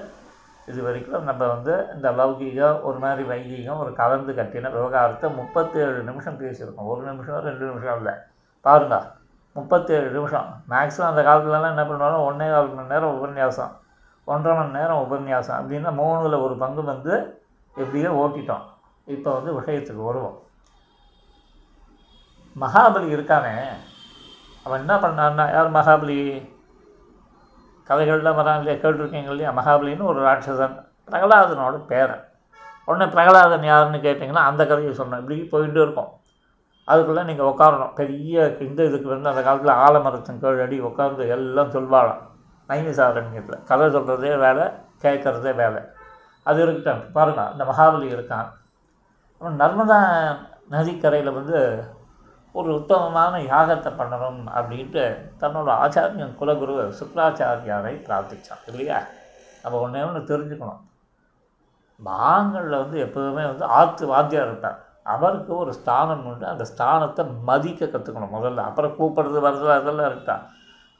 இது 0.70 0.80
வரைக்கும் 0.86 1.26
நம்ம 1.28 1.42
வந்து 1.52 1.74
இந்த 1.94 2.08
லௌகீகம் 2.18 2.80
ஒரு 2.88 2.98
மாதிரி 3.04 3.22
வைதீகம் 3.30 3.80
ஒரு 3.82 3.92
கலந்து 4.00 4.32
கட்டின 4.38 4.70
விவகாரத்தை 4.74 5.28
முப்பத்தேழு 5.38 6.00
நிமிஷம் 6.08 6.40
பேசியிருக்கோம். 6.40 6.90
ஒரு 6.92 7.02
நிமிஷம் 7.10 7.44
ரெண்டு 7.48 7.64
நிமிஷம் 7.70 7.98
இல்லை. 8.00 8.14
பாருங்க 8.66 8.96
முப்பத்தேழு 9.56 10.08
நிமிஷம். 10.16 10.48
மேக்ஸிமம் 10.72 11.10
அந்த 11.10 11.22
காலத்துலலாம் 11.28 11.74
என்ன 11.74 11.84
பண்ணுவாங்க? 11.90 12.18
ஒன்றே 12.30 12.48
கால் 12.54 12.74
மணி 12.74 12.92
நேரம் 12.94 13.14
உபன்யாசம். 13.18 13.72
ஒன்றரை 14.32 14.56
மணி 14.58 14.76
நேரம் 14.78 15.02
உபன்யாசம். 15.06 15.58
அப்படின்னா 15.60 15.92
மூணில் 16.00 16.42
ஒரு 16.46 16.56
பங்கு 16.64 16.84
வந்து 16.92 17.14
எப்படியோ 17.74 18.10
ஓட்டிட்டோம். 18.22 18.66
இப்போ 19.14 19.30
வந்து 19.38 19.52
விஷயத்துக்கு 19.60 20.04
வருவோம். 20.10 20.36
மகாபலி 22.60 23.10
இருக்கானே. 23.16 23.60
அவன் 24.64 24.78
என்ன 24.78 24.96
பண்ணான்னா 24.96 25.52
யார் 25.52 25.72
மகாபலி? 25.72 26.50
கதைகள்லாம் 27.88 28.38
வரான் 28.38 28.58
இல்லையா? 28.58 28.88
கேட்டிருக்கீங்க 28.88 29.30
இல்லையா? 29.30 29.50
மகாபலின்னு 29.50 30.02
ஒரு 30.02 30.26
ராட்சசன் 30.26 30.86
பிரகலாதனோட 31.10 31.86
பேரன். 31.86 32.24
உடனே 32.84 33.10
பிரகலாதன் 33.10 33.62
யாருன்னு 33.62 33.96
கேட்டிங்கன்னா 33.96 34.32
அந்த 34.32 34.66
கதையை 34.66 34.94
சொன்னேன். 34.94 35.18
இப்படி 35.18 35.44
போயிட்டு 35.44 35.82
இருக்கும். 35.82 36.08
அதுக்குள்ளே 36.84 37.22
நீங்கள் 37.22 37.46
உட்காரணும். 37.46 37.94
பெரிய 37.94 38.56
இந்த 38.60 38.84
இதுக்கு 38.84 39.08
வந்து 39.08 39.28
அந்த 39.28 39.42
காலத்தில் 39.42 39.72
ஆலமரத்தின் 39.72 40.40
கீழ் 40.40 40.60
அடி 40.60 40.80
உட்காந்து 40.80 41.28
எல்லாம் 41.28 41.70
சொல்வாளாம். 41.70 42.18
நைமிசாரண்யத்தில். 42.68 43.64
கதை 43.64 43.86
சொல்கிறதே 43.86 44.38
வேலை 44.38 44.62
கேட்குறதே 45.02 45.54
வேலை. 45.54 45.82
அது 46.42 46.62
இருக்கட்டும். 46.62 47.12
பாருங்க 47.12 47.48
இந்த 47.52 47.64
மகாபலி 47.64 48.06
இருக்கான். 48.06 48.50
அவன் 49.38 49.60
நர்மதா 49.60 50.28
நதிக்கரையில் 50.70 51.32
வந்து 51.32 51.84
ஒரு 52.58 52.70
உத்தமமான 52.74 53.40
யாகத்தை 53.52 53.90
பண்ணணும் 54.00 54.42
அப்படின்ட்டு 54.58 55.04
தன்னோட 55.40 55.68
ஆச்சாரியன் 55.84 56.36
குலகுரு 56.40 56.74
சுக்ராச்சாரியாரை 57.00 57.94
பிரார்த்திச்சான் 58.06 58.66
இல்லையா? 58.66 58.98
நம்ம 59.62 59.80
ஒன்றே 59.84 60.02
ஒன்று 60.08 60.20
தெரிஞ்சுக்கணும். 60.30 60.82
பாகங்களில் 62.00 62.80
வந்து 62.82 62.98
எப்போதுமே 62.98 63.44
வந்து 63.44 63.64
ஆற்று 63.78 64.04
வாத்தியார் 64.06 64.46
இருப்பார். 64.46 64.78
அவருக்கு 65.14 65.52
ஒரு 65.56 65.72
ஸ்தானம் 65.78 66.26
உண்டு. 66.26 66.46
அந்த 66.46 66.64
ஸ்தானத்தை 66.72 67.24
மதிக்க 67.42 67.86
கற்றுக்கணும் 67.86 68.36
முதல்ல. 68.36 68.66
அப்புறம் 68.68 68.96
கூப்பிடுறது 68.98 69.40
வர்றது 69.46 69.72
அதெல்லாம் 69.78 70.10
இருக்கா? 70.12 70.36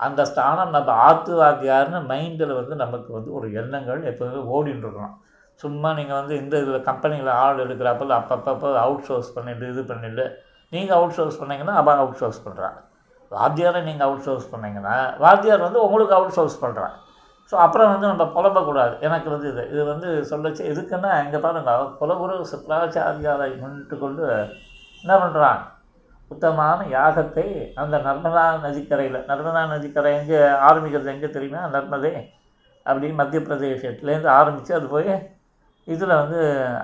அந்த 0.00 0.24
ஸ்தானம் 0.24 0.74
நம்ம 0.76 0.92
ஆற்று 1.06 1.34
வாத்தியார்னு 1.42 2.00
மைண்டில் 2.10 2.58
வந்து 2.60 2.74
நமக்கு 2.84 3.10
வந்து 3.12 3.30
ஒரு 3.32 3.46
எண்ணங்கள் 3.52 4.02
எப்போதுமே 4.10 4.42
ஓடின்னு 4.56 4.84
இருக்கணும். 4.84 5.16
சும்மா 5.62 5.88
நீங்கள் 5.92 6.18
வந்து 6.20 6.34
இந்த 6.42 6.54
இதில் 6.58 6.86
கம்பெனியில் 6.90 7.30
ஆள் 7.44 7.62
எடுக்கிறப்பல 7.64 8.16
அப்பப்போ 8.20 8.68
அவுட் 8.84 9.06
சோர்ஸ் 9.08 9.34
பண்ணிட்டு 9.36 9.64
இது 9.72 9.82
பண்ணிட்டு 9.82 10.26
நீங்கள் 10.72 10.96
அவுட் 10.98 11.16
சோர்ஸ் 11.18 11.40
பண்ணிங்கன்னா 11.40 11.74
அவன் 11.80 12.00
அவுட் 12.02 12.20
சோர்ஸ் 12.22 12.44
பண்ணுறான் 12.46 12.76
வாத்தியாரை 13.32 13.80
நீங்கள் 13.88 14.06
அவுட் 14.08 14.26
சோர்ஸ் 14.26 14.50
பண்ணிங்கன்னா 14.52 14.96
வாத்தியார் 15.24 15.66
வந்து 15.66 15.80
உங்களுக்கு 15.86 16.16
அவுட் 16.18 16.36
சோர்ஸ் 16.38 16.62
பண்ணுறான் 16.64 16.94
ஸோ 17.50 17.54
அப்புறம் 17.64 17.90
வந்து 17.92 18.06
நம்ம 18.10 18.24
புலம்பக்கூடாது. 18.36 18.94
எனக்கு 19.06 19.28
வந்து 19.34 19.46
இது 19.52 19.62
இது 19.72 19.82
வந்து 19.92 20.08
சொல்லச்சு 20.30 20.62
எதுக்குன்னா 20.70 21.12
இங்கே 21.24 21.38
பாருங்க 21.44 21.74
குலகுரு 22.00 22.34
சுக்ராச்சாரியாரை 22.50 23.46
முன்னிட்டு 23.62 23.96
கொண்டு 24.02 24.24
என்ன 25.04 25.14
பண்ணுறான் 25.22 25.60
உத்தமான 26.30 26.86
யாகத்தை 26.96 27.46
அந்த 27.82 27.96
நர்மதா 28.06 28.44
நதிக்கரையில் 28.64 29.18
நர்மதா 29.30 29.62
நதிக்கரை 29.72 30.10
எங்கே 30.18 30.40
ஆரம்பிக்கிறது 30.68 31.12
எங்கே 31.14 31.30
தெரியுமா? 31.36 31.62
நர்மதே 31.76 32.12
அப்படின்னு 32.86 33.20
மத்திய 33.20 33.40
பிரதேசத்துலேருந்து 33.46 34.30
ஆரம்பித்து 34.38 34.72
அது 34.78 34.86
போய் 34.94 35.12
இதில் 35.88 36.18
வந்து 36.20 36.40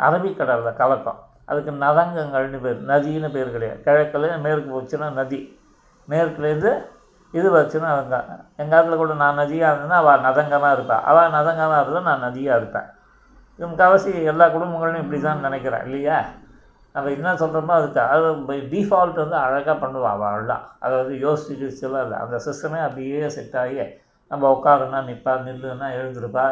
அரபிக்கடலில் 0.06 0.78
கலக்கும். 0.80 1.20
அதுக்கு 1.48 1.72
நதங்கங்கள்னு 1.84 2.58
பேர் 2.64 2.80
நதின்னு 2.90 3.28
பேர் 3.36 3.54
கிடையாது. 3.56 3.80
கிழக்கில் 3.86 4.28
மேற்கு 4.44 4.68
போச்சுன்னா 4.74 5.08
நதி. 5.20 5.40
மேற்குலேருந்து 6.08 6.72
இது 7.34 7.48
வச்சுன்னா 7.58 7.88
அவங்க. 7.94 8.16
எங்கள் 8.62 8.76
ஆத்துல 8.78 8.96
கூட 9.00 9.14
நான் 9.22 9.40
நதியாக 9.42 9.70
இருந்தேன்னா 9.72 9.98
அவள் 10.02 10.24
நதங்கமாக 10.26 10.76
இருப்பாள் 10.76 11.04
அவள் 11.10 11.34
நதங்கமாக 11.36 11.80
இருந்தால் 11.82 12.08
நான் 12.10 12.24
நதியாக 12.26 12.58
இருப்பேன். 12.60 12.88
இது 13.58 13.64
முக்கால்வாசி 13.70 14.10
எல்லா 14.32 14.46
குடும்பங்களும் 14.54 15.02
இப்படி 15.02 15.18
தான் 15.20 15.44
நினைக்கிறேன் 15.46 15.84
இல்லையா? 15.86 16.18
நம்ம 16.94 17.10
என்ன 17.16 17.34
சொல்கிறோமோ 17.40 17.74
அதுக்கு 17.78 18.00
அது 18.14 18.58
டிஃபால்ட் 18.72 19.20
வந்து 19.22 19.36
அழகாக 19.44 19.74
பண்ணுவாள் 19.82 20.14
அவள்லாம் 20.14 20.64
அதை 20.84 20.94
வந்து 21.00 21.16
யோசிச்சு 21.24 21.54
யோசிச்சுலாம் 21.62 22.04
இல்லை. 22.06 22.18
அந்த 22.24 22.36
சிஸ்டமே 22.46 22.80
அப்படியே 22.86 23.28
செட் 23.36 23.56
ஆகி 23.62 23.78
நம்ம 24.30 24.44
உட்காருன்னா 24.56 25.00
நிற்பா 25.08 25.32
நில்லுன்னா 25.48 25.88
எழுந்திருப்பா 25.98 26.44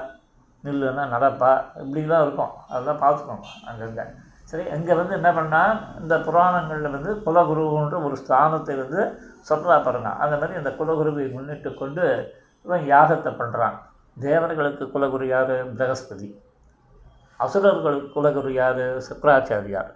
நில்லுன்னா 0.64 1.04
நடப்பா. 1.14 1.52
இப்படிலாம் 1.82 2.24
இருக்கும். 2.26 2.52
அதெல்லாம் 2.70 3.00
பார்த்துக்கோங்க 3.04 3.48
அங்கங்கே. 3.70 4.04
சரி 4.52 4.70
இங்கே 4.70 4.94
வந்து 4.94 5.14
என்ன 5.14 5.32
பண்ணால் 5.32 6.00
இந்த 6.00 6.18
புராணங்களில் 6.18 6.90
வந்து 6.90 7.14
குலகுருன்ற 7.14 8.04
ஒரு 8.04 8.16
ஸ்தானத்தை 8.28 8.76
வந்து 8.76 9.18
சொல்கிறா 9.48 9.82
பாருங்க. 9.82 10.08
அந்த 10.08 10.36
மாதிரி 10.36 10.54
அந்த 10.54 10.70
குலகுருவை 10.70 11.32
முன்னிட்டு 11.32 11.74
கொண்டு 11.74 12.34
இவன் 12.64 12.90
யாகத்தை 12.90 13.30
பண்ணுறான் 13.30 13.78
தேவர்களுக்கு 14.20 14.84
குலகுரு 14.84 15.24
யார்? 15.24 15.74
பிரகஸ்பதி. 15.74 16.38
அசுரர்களுக்கு 17.36 18.22
குலகுரு 18.22 18.50
யார்? 18.50 18.78
சுக்கராச்சாரியார். 18.78 19.94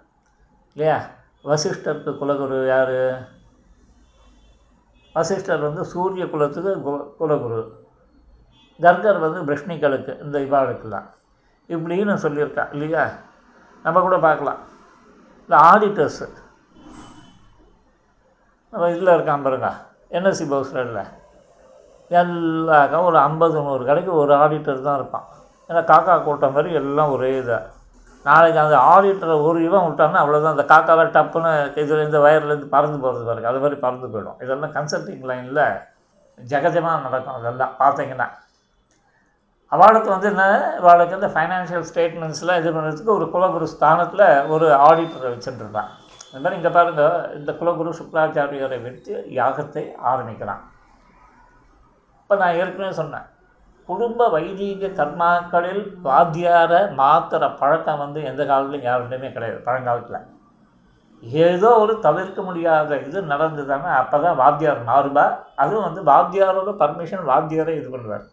இல்லையா? 0.73 1.01
வசிஷ்டருக்கு 1.43 2.17
குலகுரு 2.17 2.67
யார்? 2.67 3.27
வசிஷ்டர் 5.13 5.59
வந்து 5.59 5.85
சூரிய 5.85 6.29
குலத்துக்கு 6.29 6.75
கு- 6.75 7.11
குலகுரு. 7.19 7.69
கர்கர் 8.81 9.17
வந்து 9.17 9.53
பிரஷ்னிகளுக்கு 9.53 10.23
இந்த 10.23 10.39
இவாளுக்கெல்லாம். 10.39 11.09
இப்படின்னு 11.67 12.17
சொல்லியிருக்கா 12.21 12.71
இல்லையா? 12.71 13.09
நம்ம 13.85 14.01
கூட 14.05 14.17
பார்க்கலாம். 14.25 14.59
இந்த 15.45 15.55
ஆடிட்டர்ஸு 15.69 16.27
நம்ம 18.73 18.89
இதில் 18.93 19.15
இருக்கான் 19.15 19.45
பாருங்க. 19.45 19.69
என்எஸ்சி 20.17 20.45
பவுசரில் 20.51 21.01
எல்லாருக்கும் 22.21 23.07
ஒரு 23.09 23.17
ஐம்பது 23.27 23.55
நூறு 23.67 23.83
கடைக்கு 23.89 24.11
ஒரு 24.21 24.33
ஆடிட்டர் 24.43 24.85
தான் 24.87 24.99
இருப்பான். 24.99 25.25
ஏன்னா 25.69 25.81
காக்கா 25.91 26.13
கூட்டம் 26.23 26.55
மாதிரி 26.57 26.69
எல்லாம் 26.81 27.13
ஒரே 27.15 27.31
இதாக 27.39 27.63
நாளைக்கு 28.27 28.59
அந்த 28.63 28.77
ஆடிட்டரை 28.91 29.35
ஒரு 29.47 29.59
இவன் 29.65 29.85
விட்டான்னா 29.87 30.21
அவ்வளோதான் 30.21 30.55
அந்த 30.55 30.65
காக்காவில் 30.71 31.11
டப்புன்னு 31.17 31.51
இதில் 31.81 32.05
இந்த 32.05 32.19
வயர்லேருந்து 32.25 32.67
பறந்து 32.75 32.97
போகிறது 33.03 33.25
பாருங்க. 33.29 33.47
அது 33.51 33.61
மாதிரி 33.63 33.77
பறந்து 33.83 34.07
போயிடும். 34.13 34.37
இதெல்லாம் 34.43 34.73
கன்சல்டிங் 34.77 35.25
லைனில் 35.31 35.61
ஜெகஜமாக 36.37 37.03
நடக்கும். 37.05 37.37
அதெல்லாம் 37.39 37.75
பார்த்தீங்கன்னா. 37.83 38.27
அவளுக்கு 39.71 40.09
வந்து 40.13 40.27
என்ன 40.31 40.43
இவாளுக்கு 40.81 41.17
இந்த 41.19 41.29
ஃபைனான்ஷியல் 41.33 41.87
ஸ்டேட்மெண்ட்ஸ்லாம் 41.87 42.59
இது 42.59 42.69
பண்ணுறதுக்கு 42.75 43.11
ஒரு 43.15 43.25
குலகுரு 43.33 43.65
ஸ்தானத்தில் 43.71 44.27
ஒரு 44.53 44.67
ஆடிட்டரை 44.87 45.29
வச்சுட்டுருக்கான் 45.33 45.89
இந்த 46.27 46.39
மாதிரி 46.43 46.57
இங்கே 46.59 46.71
பாருங்கள் 46.77 47.17
இந்த 47.39 47.51
குலகுரு 47.59 47.91
சுக்ராச்சாரியரை 47.99 48.77
வைத்து 48.85 49.13
யாகத்தை 49.39 49.83
ஆரம்பிக்கிறான். 50.11 50.61
இப்போ 52.21 52.37
நான் 52.41 52.57
ஏற்கனவே 52.61 52.93
சொன்னேன் 53.01 53.27
குடும்ப 53.89 54.21
வைதீக 54.35 54.87
கர்மாக்களில் 54.99 55.83
வாத்தியாரை 56.07 56.79
மாத்திர 57.01 57.43
பழக்கம் 57.61 58.01
வந்து 58.03 58.19
எந்த 58.31 58.41
காலத்துலையும் 58.49 58.87
யாருடையுமே 58.89 59.29
கிடையாது 59.35 59.59
பழங்காலத்தில். 59.67 60.25
ஏதோ 61.43 61.69
ஒரு 61.83 61.93
தவிர்க்க 62.07 62.39
முடியாத 62.47 62.97
இது 63.07 63.19
நடந்ததுன்னா 63.33 63.91
அப்போ 64.01 64.17
தான் 64.25 64.39
வாத்தியார் 64.41 64.81
மாறுபா 64.89 65.27
அதுவும் 65.61 65.87
வந்து 65.87 66.01
வாத்தியாரோட 66.11 66.73
பர்மிஷன் 66.81 67.29
வாத்தியாரே 67.31 67.75
இது 67.81 67.89
பண்ணுவார். 67.93 68.25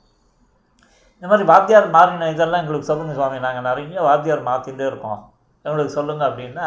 இந்த 1.24 1.32
மாதிரி 1.32 1.48
வாத்தியார் 1.50 1.86
மாறின 1.94 2.26
இதெல்லாம் 2.32 2.62
எங்களுக்கு 2.62 2.88
சொல்லுங்கள் 2.88 3.16
சுவாமி. 3.18 3.36
நாங்கள் 3.44 3.64
நிறைய 3.66 4.00
வாத்தியார் 4.06 4.42
மாற்றிகிட்டே 4.48 4.84
இருக்கோம். 4.88 5.20
எங்களுக்கு 5.64 5.92
சொல்லுங்கள் 5.94 6.26
அப்படின்னா 6.30 6.66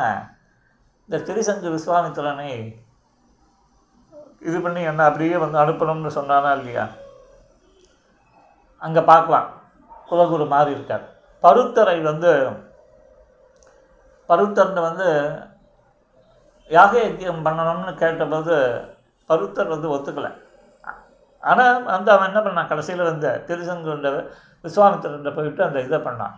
இந்த 1.09 1.17
திருசங்கு 1.27 1.73
விஸ்வாமித்திரனை 1.73 2.47
இது 4.47 4.61
பண்ணி 4.63 4.81
என்ன 4.91 5.03
அப்படியே 5.09 5.35
வந்து 5.43 5.59
அனுப்பணும்னு 5.63 6.13
சொன்னானா 6.17 6.53
இல்லையா? 6.59 6.85
அங்கே 8.87 9.03
பார்க்கலாம். 9.11 9.47
குலகுரு 10.09 10.47
மாறி 10.55 10.75
இருக்கார். 10.77 11.05
பருத்தரை 11.43 11.95
வந்து 12.09 12.33
பருத்தர்னு 14.31 14.87
வந்து 14.89 15.07
யாக 16.77 17.05
பண்ணணும்னு 17.47 17.95
கேட்டபோது 18.03 18.57
பருத்தர் 19.29 19.73
வந்து 19.75 19.93
ஒத்துக்கலை. 19.97 20.33
ஆனால் 21.43 21.89
வந்து 21.95 22.09
அவன் 22.13 22.29
என்ன 22.31 22.39
பண்ணான்? 22.45 22.71
கடைசியில் 22.73 23.09
வந்து 23.11 23.29
திருசங்குன்ற 23.47 24.17
விஸ்வாமித்திரன் 24.63 25.35
போயிட்டு 25.35 25.63
அந்த 25.63 25.81
இதை 25.81 25.99
பண்ணான். 25.99 26.35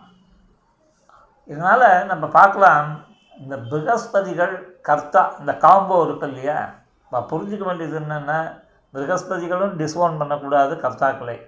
இதனால் 1.46 2.06
நம்ம 2.06 2.26
பார்க்கலாம் 2.26 3.04
இந்த 3.38 3.56
பிருகஸ்பதிகள் 3.56 4.78
கர்த்தா 4.82 5.34
இந்த 5.38 5.52
காம்போ 5.56 6.04
இருக்கு 6.04 6.26
இல்லையா? 6.28 6.68
இப்போ 7.04 7.20
புரிஞ்சுக்க 7.30 7.64
வேண்டியது 7.64 8.00
என்னென்னா 8.00 8.52
ப்ரகஸ்பதிகளும் 8.94 9.74
டிஸ்ஓன் 9.80 10.18
பண்ணக்கூடாது 10.18 10.74
கர்த்தாக்களை. 10.74 11.38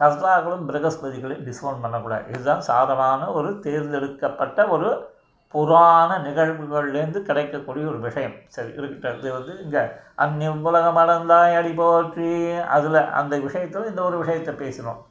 கர்த்தாக்களும் 0.00 0.64
பிருகஸ்பதிகளை 0.68 1.36
டிஸ்ஓன் 1.48 1.82
பண்ணக்கூடாது. 1.82 2.28
இதுதான் 2.28 2.60
சாதமான 2.60 3.32
ஒரு 3.32 3.60
தேர்ந்தெடுக்கப்பட்ட 3.60 4.68
ஒரு 4.68 5.14
புராண 5.50 6.18
நிகழ்வுகள்லேருந்து 6.18 7.22
கிடைக்கக்கூடிய 7.22 7.86
ஒரு 7.86 7.98
விஷயம். 7.98 8.34
சரி 8.46 8.68
இருக்கட்டும். 8.68 9.32
வந்து 9.32 9.62
இங்கே 9.62 9.82
அந்நிய 10.14 10.50
உலகம் 10.50 10.96
அடந்தாய் 10.96 11.56
அடி 11.56 11.72
போற்றி 11.72 12.52
அதில் 12.58 13.10
அந்த 13.10 13.38
விஷயத்தில் 13.38 13.84
இந்த 13.84 14.02
ஒரு 14.02 14.18
விஷயத்தை 14.18 14.54
பேசணும் 14.54 15.02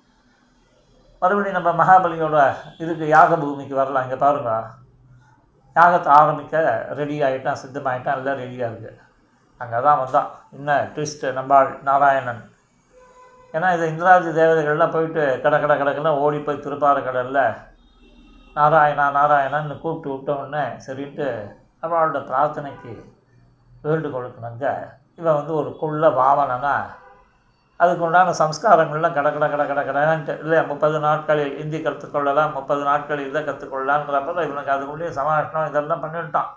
மறுபடியும் 1.25 1.59
நம்ம 1.59 1.71
மகாபலியோட 1.81 2.39
இதுக்கு 2.83 3.05
யாக 3.17 3.35
பூமிக்கு 3.43 3.75
வரலாம். 3.81 4.05
இங்கே 4.07 4.19
பாருங்க. 4.25 4.51
யாகத்தை 5.75 6.09
ஆரம்பிக்க 6.19 6.55
ரெடி 6.99 7.15
ஆகிட்டான் 7.27 7.61
சித்தமாகிட்டான் 7.61 8.17
எல்லாம் 8.19 8.41
ரெடியாக 8.41 8.69
இருக்குது 8.71 9.01
அங்கே 9.61 9.79
தான் 9.85 9.99
வந்தான். 10.01 10.29
என்ன 10.57 10.71
ட்விஸ்ட்டு 10.93 11.33
நம்பாள் 11.37 11.69
நாராயணன். 11.87 12.41
ஏன்னா 13.53 13.67
இது 13.75 13.85
இந்திராஜி 13.91 14.29
தேவதைகள்லாம் 14.39 14.93
போயிட்டு 14.95 15.23
கட 15.43 15.55
கட 15.63 15.73
கடக்கெல்லாம் 15.79 16.21
ஓடி 16.23 16.39
போய் 16.47 16.63
திருப்பார 16.63 16.97
கடலில் 17.05 17.43
நாராயணா 18.55 19.05
நாராயணன்னு 19.17 19.75
கூப்பிட்டு 19.83 20.09
விட்டோன்னே 20.13 20.63
சரின்ட்டு 20.85 21.27
அவளோட 21.83 22.19
பிரார்த்தனைக்கு 22.29 22.93
வேண்டுகோளுக்குனாங்க 23.85 24.65
இவன் 25.19 25.37
வந்து 25.39 25.53
ஒரு 25.61 25.69
குள்ள 25.81 26.03
பாவனனாக 26.19 27.03
அதுக்கு 27.77 28.03
உண்டான 28.05 28.33
சம்ஸ்காரங்கள்லாம் 28.39 29.13
கட 29.13 29.31
கட 29.31 29.47
கட 29.49 29.63
கட 29.67 29.81
கடன்ட்டு. 29.83 30.39
இல்லை 30.39 30.65
முப்பது 30.65 30.99
நாட்களில் 30.99 31.57
இந்தி 31.57 31.79
கற்றுக்கொள்ளலாம் 31.79 32.53
முப்பது 32.53 32.83
நாட்களில் 32.83 33.27
இதை 33.27 33.41
கற்றுக்கொள்ளலான்றப்ப 33.43 34.43
இவனுக்கு 34.47 34.75
அதுக்குள்ளேயே 34.75 35.09
சமாஷ்டம் 35.19 35.67
இதெல்லாம் 35.67 36.03
பண்ணிவிட்டான். 36.03 36.51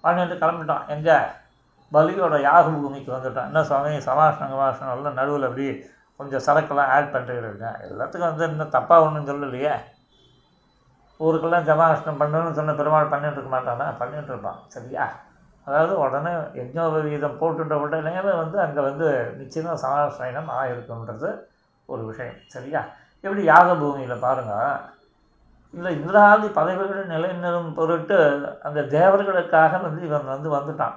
பண்ணிட்டு 0.00 0.46
கிளம்பிட்டான். 0.46 0.86
எங்கே? 0.88 1.16
பலியோட 1.92 2.40
யாக 2.40 2.68
பூமிக்கு 2.68 3.10
வந்துட்டான். 3.16 3.44
என்ன 3.44 3.64
சுவாமி? 3.64 3.96
சமாஷ்டம் 3.96 4.52
கமாஷ்டம் 4.52 4.92
எல்லாம் 4.96 5.18
நடுவில் 5.20 5.48
அப்படி 5.48 5.66
கொஞ்சம் 6.16 6.44
சரக்கெல்லாம் 6.46 6.90
ஆட் 6.96 7.12
பண்ணிட்டு 7.12 7.48
இருக்கேன். 7.48 7.76
எல்லாத்துக்கும் 7.90 8.30
வந்து 8.30 8.48
இன்னும் 8.48 8.70
தப்பாக 8.70 9.06
ஒன்றும் 9.06 9.28
சொல்லலையே? 9.30 9.74
ஊருக்கெல்லாம் 11.20 11.66
ஜமாஷ்டம் 11.68 12.20
பண்ணணும்னு 12.20 12.52
சொன்ன 12.52 12.72
பெருமாள் 12.72 13.12
பண்ணிட்டு 13.12 13.38
இருக்க 13.38 13.52
மாட்டானா? 13.56 13.96
பண்ணிட்டு 13.98 14.32
இருப்பான் 14.32 14.58
சரியா? 14.68 15.04
அதாவது 15.66 15.94
உடனே 16.04 16.32
யஜ்னோபவீதம் 16.60 17.38
போட்டுட்ட 17.40 17.74
உடனே 17.84 18.14
வந்து 18.42 18.56
அங்கே 18.64 18.82
வந்து 18.88 19.06
நிச்சயமாக 19.40 19.76
சமாசயனம் 19.84 20.50
ஆகிருக்குன்றது 20.58 21.30
ஒரு 21.88 22.02
விஷயம். 22.10 22.40
சரியா? 22.54 22.80
எப்படி 23.24 23.42
யாக 23.52 23.68
பூமியில் 23.82 24.22
பாருங்கள் 24.24 24.80
இல்லை 25.74 25.90
இந்திராதி 25.98 26.48
பதவிகள் 26.58 27.12
நிலைநிறும் 27.12 27.70
பொருட்டு 27.78 28.16
அந்த 28.66 28.80
தேவர்களுக்காக 28.96 29.80
வந்து 29.86 30.02
இவன் 30.08 30.32
வந்து 30.34 30.48
வந்துட்டான். 30.56 30.96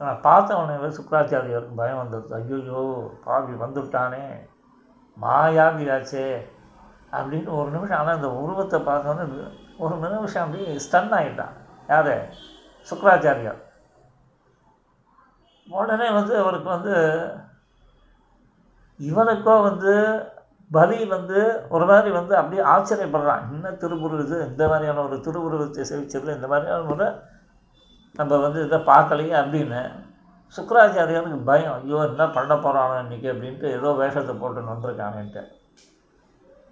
நான் 0.00 0.20
பார்த்த 0.26 0.58
உடனே 0.60 0.90
சுக்கராச்சாரியருக்கு 0.96 1.80
பயம் 1.80 2.00
வந்துடுது 2.02 2.36
ஐயோ 2.38 2.82
பாவி 3.24 3.54
வந்துவிட்டானே 3.62 4.24
மாயாவியாச்சே 5.16 6.26
அப்படின்னு 7.16 7.50
ஒரு 7.60 7.70
நிமிஷம். 7.74 7.98
ஆனால் 8.00 8.18
அந்த 8.18 8.30
உருவத்தை 8.42 8.78
பார்த்தோன்னே 8.88 9.24
ஒரு 9.84 9.94
நிமிஷம் 10.02 10.44
அப்படியே 10.44 10.76
ஸ்டன் 10.86 11.16
ஆகிட்டான் 11.20 11.54
யார்? 11.92 12.14
சுக்கராச்சாரியார் 12.90 13.60
உடனே 15.68 16.08
வந்து 16.10 16.34
அவருக்கு 16.42 16.68
வந்து 16.68 16.94
இவனுக்கோ 19.00 19.54
வந்து 19.62 19.92
பலி 20.70 20.98
வந்து 21.04 21.38
ஒரு 21.68 21.84
மாதிரி 21.86 22.10
வந்து 22.10 22.34
அப்படியே 22.36 22.62
ஆச்சரியப்படுறான். 22.74 23.42
என்ன 23.50 23.72
திருவுருவம் 23.82 24.24
இது? 24.26 24.36
இந்த 24.50 24.62
மாதிரியான 24.68 25.02
ஒரு 25.02 25.16
திருவுருவத்தை 25.20 25.82
செவிச்சதில் 25.90 26.36
இந்த 26.36 26.48
மாதிரியான 26.52 26.88
ஒரு 26.94 27.06
நம்ம 28.18 28.36
வந்து 28.36 28.60
இதை 28.66 28.78
பார்க்கலையே 28.92 29.34
அப்படின்னு 29.42 29.80
சுக்கராச்சாரியனுக்கு 30.56 31.38
பயம். 31.50 31.76
ஐயோ 31.78 31.98
என்ன 32.10 32.24
பண்ண 32.28 32.54
போகிறானோ 32.54 32.96
இன்றைக்கி 33.04 33.28
அப்படின்ட்டு 33.32 33.68
ஏதோ 33.78 33.90
வேஷத்தை 34.00 34.34
போட்டுன்னு 34.34 34.72
வந்திருக்கானேன்ட்டு 34.74 35.42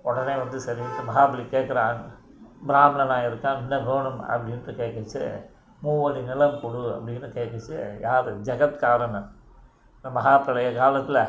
உடனே 0.03 0.35
வந்து 0.43 0.59
சரின்ட்டு 0.67 1.09
மகாபலி 1.09 1.45
கேட்குறான் 1.55 2.01
பிராமணனாக 2.69 3.29
இருக்கான் 3.29 3.61
என்ன 3.63 3.79
வேணும் 3.89 4.21
அப்படின்ட்டு 4.33 4.75
கேட்கச்சு 4.81 5.23
மூவடி 5.85 6.21
நிலம் 6.23 6.61
கொடு 6.61 6.83
அப்படின்னு 6.95 7.29
கேட்குச்சு 7.37 7.75
யார்? 8.01 8.29
ஜெகத்காரணன் 8.47 9.29
இந்த 9.97 10.09
மகாபிரளய 10.17 10.71
காலத்தில் 10.77 11.23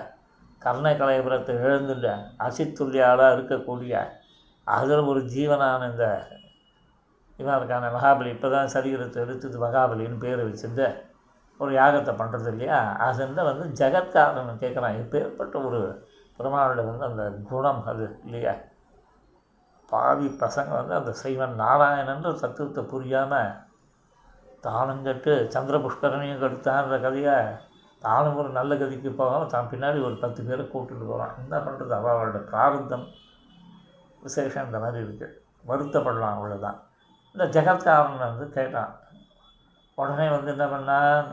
கர்ண 0.62 0.88
கலைபுரத்தை 1.00 1.54
எழுந்துட்ட 1.64 2.08
அசித்துல்லியாளாக 2.46 3.36
இருக்கக்கூடிய 3.36 3.94
அதில் 4.68 5.10
ஒரு 5.12 5.22
ஜீவனான 5.34 5.90
இந்த 5.92 6.06
இவன் 7.40 7.58
இருக்கான 7.58 7.90
மகாபலி 7.96 8.30
இப்போ 8.36 8.50
தான் 8.50 8.72
சரீரத்தை 8.74 9.20
எடுத்தது 9.24 9.58
மகாபலின்னு 9.60 10.18
பேர் 10.18 10.46
வச்சுருந்து 10.46 10.88
ஒரு 11.60 11.72
யாகத்தை 11.74 12.14
பண்ணுறது 12.14 12.50
இல்லையா? 12.52 12.80
அதுலேருந்து 13.00 13.44
வந்து 13.44 13.66
ஜெகத்காரன் 13.80 14.62
கேட்குறான் 14.64 14.98
எப்பேற்பட்ட 15.02 15.56
ஒரு 15.68 15.80
பெருமாளோட 16.40 16.82
வந்து 16.88 17.06
அந்த 17.06 17.26
குணம் 17.50 17.82
அது 17.88 18.06
இல்லையா? 18.26 18.54
பாவி 19.90 20.28
பசங்க 20.40 20.72
வந்து 20.72 20.94
அந்த 20.96 21.12
சைவன் 21.22 21.56
நாராயணன்ற 21.60 22.32
தத்துவத்தை 22.42 22.84
புரியாமல் 22.86 23.54
தாளம் 24.68 25.06
கட்டு 25.08 25.34
சந்திர 25.56 25.78
புஷ்கரனையும் 25.86 26.42
கெடுத்தான்ற 26.44 26.98
கதையை? 27.06 27.36
தானும் 28.02 28.38
ஒரு 28.42 28.50
நல்ல 28.50 28.72
கதிக்கு 28.76 29.10
போகாமல் 29.10 29.54
தான் 29.54 29.70
பின்னாடி 29.72 30.00
ஒரு 30.08 30.16
பத்து 30.24 30.42
பேரை 30.44 30.64
கூப்பிட்டுட்டு 30.66 31.06
போகிறான் 31.12 31.36
என்ன 31.44 31.56
பண்ணுறது 31.58 31.94
அவளோட 32.00 32.40
பிராரத்தம் 32.50 33.06
விசேஷம் 34.24 34.68
இந்த 34.68 34.80
மாதிரி 34.80 35.00
இருக்குது 35.06 35.36
வருத்தப்படலாம் 35.70 36.36
அவ்வளோதான் 36.36 36.80
இந்த 37.36 37.46
ஜெகத்காரன் 37.56 38.22
வந்து 38.26 38.46
கேட்டான். 38.50 38.92
உடனே 39.98 40.28
வந்து 40.30 40.50
என்ன 40.52 40.66
பண்ணான்? 40.66 41.28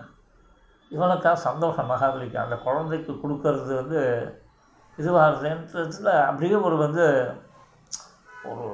இவனுக்கா 0.91 1.33
சந்தோஷம் 1.49 1.91
மகாபலிக்கு. 1.91 2.37
அந்த 2.37 2.57
குழந்தைக்கு 2.57 3.13
கொடுக்கறது 3.13 3.73
வந்து 3.81 4.01
இதுவாகிறதுன்றதுல 4.99 6.11
அப்படியே 6.29 6.57
ஒரு 6.69 6.77
வந்து 6.77 7.05
ஒரு 8.51 8.67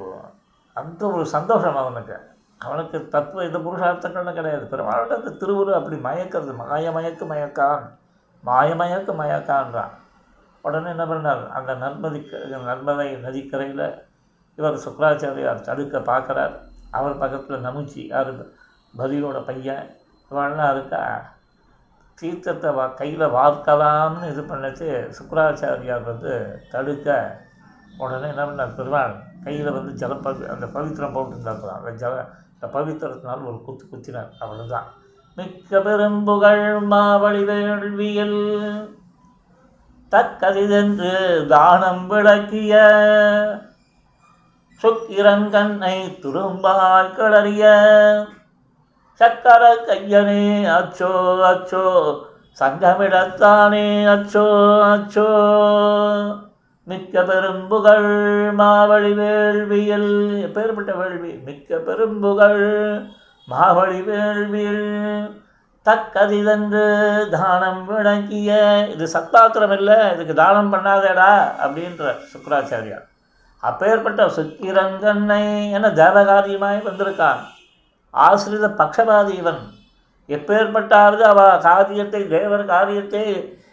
அந்த 0.73 1.01
ஒரு 1.07 1.25
சந்தோஷம் 1.35 1.75
அவனுக்கு. 1.75 2.17
அவனுக்கு 2.59 3.07
தத்துவ 3.07 3.45
இந்த 3.45 3.57
புருஷார்த்தங்கள்லாம் 3.57 4.37
கிடையாது. 4.39 4.65
பெருமாளோட 4.71 5.11
அந்த 5.19 5.31
திருவுரு 5.41 5.71
அப்படி 5.71 5.97
மயக்கிறது. 6.07 6.53
மாயமயக்கு 6.61 7.25
மயக்கான் 7.33 7.85
மாயமயக்கு 8.45 9.13
மயக்கான்றான். 9.21 9.93
உடனே 10.61 10.89
என்ன 10.89 11.05
பண்ணார்? 11.05 11.43
அந்த 11.47 11.71
நர்மதி 11.73 12.19
நர்மதை 12.69 13.07
நதிக்கரையில் 13.19 13.85
இவர் 14.55 14.83
சுக்கராச்சாரியார் 14.85 15.61
தடுக்க 15.61 15.99
பார்க்குறார். 15.99 16.55
அவர் 16.91 17.17
பக்கத்தில் 17.17 17.65
நமுச்சி 17.65 18.07
யார்? 18.07 18.31
பதியோட 18.97 19.45
பையன். 19.45 19.89
இவெல்லாம் 20.31 20.71
இருக்கா 20.71 21.01
தீர்த்தத்தை 22.21 22.73
வா 22.73 22.85
கையில் 22.87 23.25
வார்க்கலாம்னு 23.37 24.29
இது 24.31 24.41
பண்ணிச்சு. 24.41 24.87
சுக்கராச்சாரியார் 25.17 26.03
வந்து 26.03 26.33
தடுக்க 26.71 27.37
உடனே 27.97 28.27
என்ன 28.27 28.43
பண்ணார்? 28.45 28.75
பெருமாள் 28.75 29.15
கையில் 29.43 29.71
வந்து 29.71 29.93
ஜலப்பவி 30.01 30.45
அந்த 30.55 30.65
பவித்திரம் 30.65 31.15
போட்டுருந்தாக்கலாம் 31.15 31.79
அந்த 31.81 31.93
ஜல 32.01 32.15
இந்த 32.61 32.67
பவித்திரத்தினால் 32.73 33.43
ஒரு 33.49 33.57
குத்து 33.65 33.83
குத்தினார். 33.91 34.31
அவ்வளோதான் 34.39 34.87
மிக்க 35.37 35.79
பெரும்புகழ் 35.79 36.79
மாவழி 36.81 37.43
வேள்வியில் 37.43 38.39
தக்கதிதென்று 40.11 41.13
தானம் 41.47 42.03
விளக்கிய 42.07 42.73
சுக்கிரன் 44.83 45.47
கண்ணை 45.49 45.95
துரும்பால் 46.23 47.13
கிளறிய 47.15 47.63
சக்கர 49.21 49.63
கையனே 49.87 50.43
அச்சோ 50.77 51.13
அச்சோ 51.51 51.85
சங்கமிடத்தானே 52.59 53.87
அச்சோ 54.15 54.45
அச்சோ. 54.93 55.29
மிக்க 56.89 57.21
பெரும்புகழ் 57.21 58.09
மாவழி 58.51 59.11
வேள்வியில். 59.13 60.11
எப்பேற்பட்ட 60.45 60.91
வேள்வி 60.97 61.31
மிக்க 61.47 61.77
பெரும்புகழ் 61.77 62.63
மாவழி 63.47 63.99
வேள்வியில். 64.01 64.87
தக்கதிதென்று 65.85 66.85
தானம் 67.29 67.85
விளக்கிய 67.85 68.57
இது 68.91 69.05
சத்தாத்திரம் 69.13 69.73
இல்லை 69.77 70.13
இதுக்கு 70.13 70.33
தானம் 70.33 70.73
பண்ணாதேடா 70.73 71.31
அப்படின்ற 71.65 72.15
சுக்கராச்சாரியார். 72.31 73.05
அப்பேற்பட்ட 73.59 74.25
சுக்கிரங்கண்ணை 74.25 75.71
என 75.71 75.87
தேவகாரியமாய் 75.87 76.87
வந்திருக்கான். 76.89 77.41
ஆசிரித 78.13 78.67
பக்ஷபாதி 78.81 79.33
இவன். 79.33 79.61
எப்பேற்பட்டாவது 80.29 81.21
அவ 81.31 81.57
காரியத்தை 81.57 82.27
தேவர் 82.27 82.65
காரியத்தை 82.65 83.23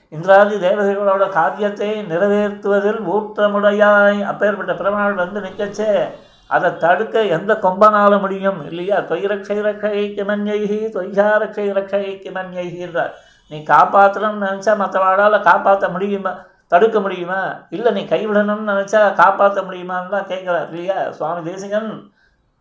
இந்திராதி 0.09 0.57
தேவதைகளோட 0.57 1.29
காரியத்தை 1.29 2.07
நிறைவேற்றுவதில் 2.07 3.01
ஊற்றமுடையாய். 3.15 4.25
அப்பேற்பட்ட 4.25 4.75
பெருமாள் 4.75 5.13
வந்து 5.13 5.41
நிற்கச்சே. 5.41 6.09
அதை 6.47 6.77
தடுக்க 6.77 7.23
எந்த 7.23 7.59
கொம்பனால 7.63 8.21
முடியும். 8.21 8.67
இல்லையா? 8.67 8.99
தொய்ரக்ஷை 8.99 9.59
ரக்ஷை 9.69 10.03
கிமன்யைகி 10.17 10.81
தொய்யா 10.97 11.29
ரக்ஷை 11.43 11.67
ரக்ஷை 11.79 12.03
கிமன்யைகின்றார் 12.25 13.11
நீ 13.49 13.59
காப்பாற்றணும்னு 13.59 14.47
நினச்சா 14.47 14.73
மற்றவாடால் 14.83 15.43
காப்பாற்ற 15.43 15.89
முடியுமா? 15.89 16.33
தடுக்க 16.67 17.01
முடியுமா? 17.01 17.55
இல்லை 17.71 17.93
நீ 17.93 18.03
கைவிடணும்னு 18.05 18.71
நினச்சா 18.73 19.15
காப்பாற்ற 19.15 19.63
முடியுமான்னு 19.63 20.09
தான் 20.09 20.27
கேட்குறார். 20.27 20.69
இல்லையா? 20.69 21.11
சுவாமி 21.11 21.51
தேசிகன் 21.51 22.13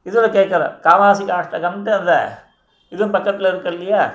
இதில் 0.03 0.31
கேட்குறார். 0.31 0.75
காமாசிக 0.81 1.31
காஷ்டகம்ட்டு 1.31 1.89
அந்த 1.89 2.41
இதுவும் 2.89 3.11
பக்கத்தில் 3.11 3.47
இருக்கு 3.47 3.71
இல்லையா? 3.71 4.11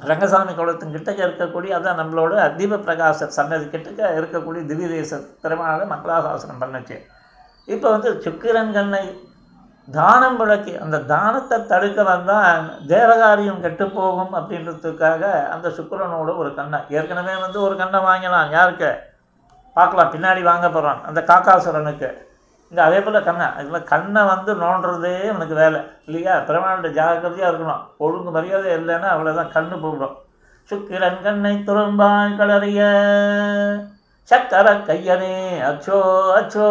ரங்கசாமி 0.00 0.54
குளத்தின் 0.54 0.92
கிட்டக்க 0.94 1.20
இருக்கக்கூடிய 1.28 1.70
அதான் 1.78 2.00
நம்மளோட 2.00 2.56
தீப 2.56 2.76
பிரகாசர் 2.76 3.36
சன்னதி 3.36 3.64
கிட்டக்க 3.64 4.10
இருக்கக்கூடிய 4.18 4.66
திவ்ய 4.66 4.88
தேச 4.88 5.16
பெருமாளை 5.42 5.86
மங்களாசாசனம் 5.92 6.60
பண்ணுச்சு. 6.60 6.98
இப்போ 7.64 7.90
வந்து 7.90 8.10
சுக்கிரன் 8.24 8.72
கண்ணை 8.72 9.26
தானம் 9.88 10.36
விளக்கி 10.36 10.76
அந்த 10.76 10.98
தானத்தை 10.98 11.66
தடுக்க 11.66 12.02
வந்தால் 12.02 12.70
தேவகாரியம் 12.86 13.60
கெட்டுப்போகும் 13.64 14.34
அப்படின்றதுக்காக 14.38 15.48
அந்த 15.48 15.68
சுக்கிரனோட 15.68 16.36
ஒரு 16.36 16.54
கண்ணை. 16.54 16.80
ஏற்கனவே 16.88 17.34
வந்து 17.40 17.60
ஒரு 17.60 17.76
கண்ணை 17.76 18.00
வாங்கினான். 18.00 18.50
யாருக்கு? 18.50 18.90
பார்க்கலாம். 19.72 20.12
பின்னாடி 20.14 20.42
வாங்க 20.42 20.70
போகிறான் 20.70 21.04
அந்த 21.04 21.20
காக்காசுரனுக்கு. 21.20 22.27
இங்கே 22.70 22.82
அதே 22.82 23.00
போல் 23.00 23.24
கண்ணை. 23.24 23.46
இதில் 23.58 23.82
கண்ணை 23.82 24.22
வந்து 24.24 24.54
நோண்டுறதே 24.54 25.28
அவனுக்கு 25.28 25.54
வேலை. 25.54 25.80
இல்லையா? 26.06 26.38
பெருமாளுடைய 26.38 26.92
ஜாக்கிரதையாக 26.92 27.50
இருக்கணும். 27.52 27.84
ஒழுங்கு 27.98 28.30
மரியாதை 28.30 28.72
இல்லைன்னா 28.72 29.08
அவ்வளோதான் 29.14 29.54
கண்ணு 29.54 29.80
போடும் 29.80 30.16
சுக்கிரன் 30.70 31.22
கண்ணை 31.22 31.64
துரும்பாய் 31.64 32.36
கலறிய 32.38 32.80
சக்கர 34.24 34.72
கையனே. 34.88 35.34
அச்சோ 35.70 35.98
அச்சோ. 36.38 36.66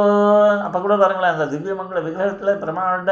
அப்போ 0.61 0.79
கூட 0.79 0.95
பாருங்களேன் 0.97 1.33
அந்த 1.33 1.45
திவ்யமங்கல 1.45 2.03
விக்கிரகத்தில் 2.03 2.61
பிரமாண்ட 2.63 3.11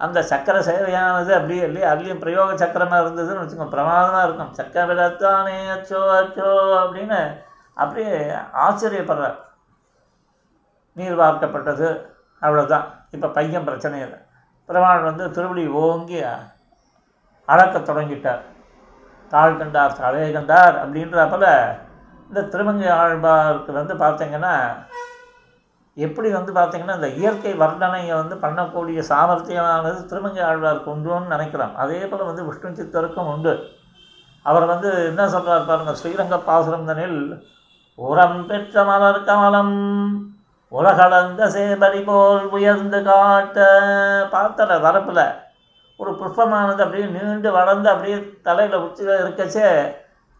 அந்த 0.00 0.22
சக்கர 0.22 0.58
சேவையானது 0.58 1.32
அப்படியே 1.34 1.62
இல்லையா? 1.62 1.92
அதுலேயும் 1.92 2.20
பிரயோக 2.20 2.56
சக்கரமாக 2.56 3.02
இருந்ததுன்னு 3.02 3.42
வச்சுக்கோங்க. 3.42 3.74
பிரமாதமாக 3.76 4.24
இருக்கும். 4.24 4.54
சக்கரத்தானே 4.54 5.56
அச்சோ 5.76 6.00
அச்சோ 6.20 6.50
அப்படின்னு 6.82 7.20
அப்படியே 7.74 8.12
ஆச்சரியப்படுறார். 8.66 9.38
நீர் 10.98 11.20
வார்க்கப்பட்டது 11.20 11.88
அவ்வளோதான் 12.42 12.86
இப்போ 13.10 13.28
பையன் 13.28 13.68
பிரச்சனை 13.68 14.00
இல்லை. 14.00 14.18
பெருமாள் 14.66 15.08
வந்து 15.08 15.24
திருவடி 15.30 15.66
ஓங்கி 15.82 16.18
அளக்கத் 17.48 17.88
தொடங்கிட்டார். 17.88 18.42
தாழ் 19.30 19.56
கண்டார் 19.56 19.98
தழைய 20.00 20.32
கண்டார் 20.32 20.74
அப்படின்றப்பல 20.82 21.46
இந்த 22.28 22.42
திருமங்கை 22.52 22.88
ஆழ்வாருக்கு 22.88 23.72
வந்து 23.72 23.94
பார்த்தீங்கன்னா 23.94 24.52
எப்படி 25.96 26.28
வந்து 26.30 26.52
பார்த்தீங்கன்னா 26.52 26.94
இந்த 26.94 27.08
இயற்கை 27.08 27.52
வர்ணனையை 27.62 28.14
வந்து 28.20 28.36
பண்ணக்கூடிய 28.44 29.00
சாமர்த்தியமானது 29.08 29.98
திருமங்கை 30.10 30.42
ஆழ்வாருக்கு 30.44 30.92
உண்டுன்னு 30.94 31.32
நினைக்கிறோம். 31.34 31.74
அதே 31.76 32.00
போல் 32.06 32.28
வந்து 32.30 32.44
விஷ்ணு 32.44 32.70
சித்தருக்கும் 32.78 33.30
உண்டு. 33.32 33.54
அவர் 34.42 34.66
வந்து 34.72 34.90
என்ன 35.06 35.28
சொல்கிறார் 35.28 35.66
பாருங்கள் 35.66 35.98
ஸ்ரீரங்க 36.00 36.36
பாசுரந்தனில் 36.46 37.18
உரம் 37.94 38.46
பெற்ற 38.46 38.84
மலர் 38.84 39.24
கமலம் 39.24 39.76
உலகளந்த 40.78 41.46
சேபடி 41.54 42.00
போல் 42.04 42.44
உயர்ந்து 42.56 42.98
காட்ட 43.02 43.58
பார்த்தல 44.34 44.78
வரப்பில். 44.86 45.24
ஒரு 46.00 46.12
புஷ்பமானது 46.20 46.82
அப்படியே 46.84 47.08
நீண்டு 47.16 47.48
வளர்ந்து 47.52 47.88
அப்படியே 47.90 48.16
தலையில் 48.42 48.84
உச்சியில் 48.84 49.20
இருக்கச்சே 49.24 49.66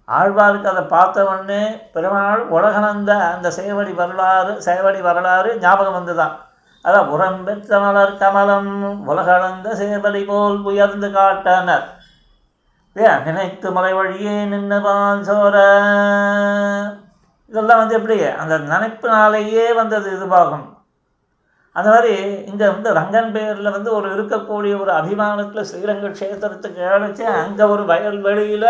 ஆழ்வாருக்கு 0.09 0.71
அதை 0.71 0.83
பார்த்த 0.95 1.25
உடனே 1.25 1.61
பெருமாள் 1.93 2.41
உலகளந்த 2.57 3.11
அந்த 3.35 3.49
சேவடி 3.59 3.93
வரலாறு 3.95 4.53
சேவடி 4.65 5.01
வரலாறு 5.01 5.51
ஞாபகம் 5.61 5.99
வந்துதான். 5.99 6.35
அதான் 6.85 7.11
உரம் 7.15 7.45
பெற்ற 7.45 7.79
மலர் 7.79 8.17
கமலம் 8.17 8.73
உலகளந்த 9.07 9.69
சேவடி 9.81 10.23
போல் 10.27 10.59
உயர்ந்து 10.71 11.11
காட்டனர். 11.11 11.87
ஏன் 12.97 13.23
நினைத்து 13.23 13.69
மலை 13.73 13.93
வழியே 13.93 14.37
நின்று 14.45 14.81
பால் 14.81 15.25
சோர? 15.29 15.57
இதெல்லாம் 17.53 17.81
வந்து 17.81 17.99
எப்படி 17.99 18.17
அந்த 18.43 18.55
நினைப்பினாலேயே 18.73 19.75
வந்தது 19.81 20.09
இதுவாகும். 20.17 20.67
அந்த 21.77 21.89
மாதிரி 21.91 22.15
இங்கே 22.51 22.67
வந்து 22.67 22.89
ரங்கன் 22.99 23.31
பேரில் 23.35 23.75
வந்து 23.77 23.91
ஒரு 23.99 24.09
இருக்கக்கூடிய 24.17 24.73
ஒரு 24.81 24.93
அபிமானத்தில் 24.93 25.69
ஸ்ரீரங்க 25.71 26.09
க்ஷேத்திரத்துக்கு 26.19 26.83
அழைச்சி 26.97 27.25
அங்கே 27.37 27.65
ஒரு 27.65 27.85
வயல்வெளியில் 27.85 28.69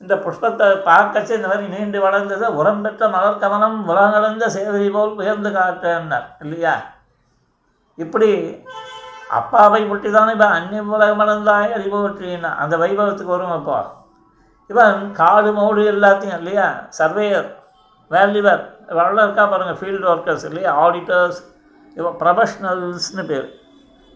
இந்த 0.00 0.14
புஷ்பத்தை 0.24 0.66
பார்க்கச்சு 0.88 1.36
இந்த 1.36 1.48
மாதிரி 1.48 1.66
நீண்டு 1.74 1.98
வளர்ந்தது 2.00 2.46
உரம் 2.60 2.82
பெற்ற 2.84 3.08
மலர் 3.08 3.38
கவனம் 3.38 3.76
உலகலந்த 3.90 4.48
சேவை 4.48 4.90
போல் 4.90 5.12
உயர்ந்து 5.12 5.50
காட்டேன்னார் 5.50 6.28
இல்லையா? 6.44 6.74
இப்படி 7.98 8.30
அப்பாவை 9.30 9.82
ஒட்டி 9.88 10.10
தானே 10.10 10.32
இப்போ 10.32 10.48
அந்நிய 10.56 10.82
உலகம் 10.96 11.20
மலர்ந்தாய் 11.20 11.74
அந்த 12.62 12.76
வைபவத்துக்கு 12.76 13.34
வரும் 13.36 13.56
அப்போ 13.58 13.78
இவன் 14.70 15.12
காடு 15.12 15.52
மோடு 15.52 15.82
எல்லாத்தையும் 15.92 16.38
இல்லையா? 16.38 16.66
சர்வேயர். 16.98 17.48
வேல்யூவர் 18.14 18.62
இவெல்லாம் 18.92 19.26
இருக்கா 19.26 19.44
பாருங்கள் 19.52 19.78
ஃபீல்டு 19.80 20.06
ஒர்க்கர்ஸ் 20.12 20.46
இல்லையா? 20.48 20.70
ஆடிட்டர்ஸ் 20.84 21.40
இவன் 21.98 22.16
ப்ரொஃபஷ்னல்ஸ்னு 22.22 23.24
பேர். 23.30 23.48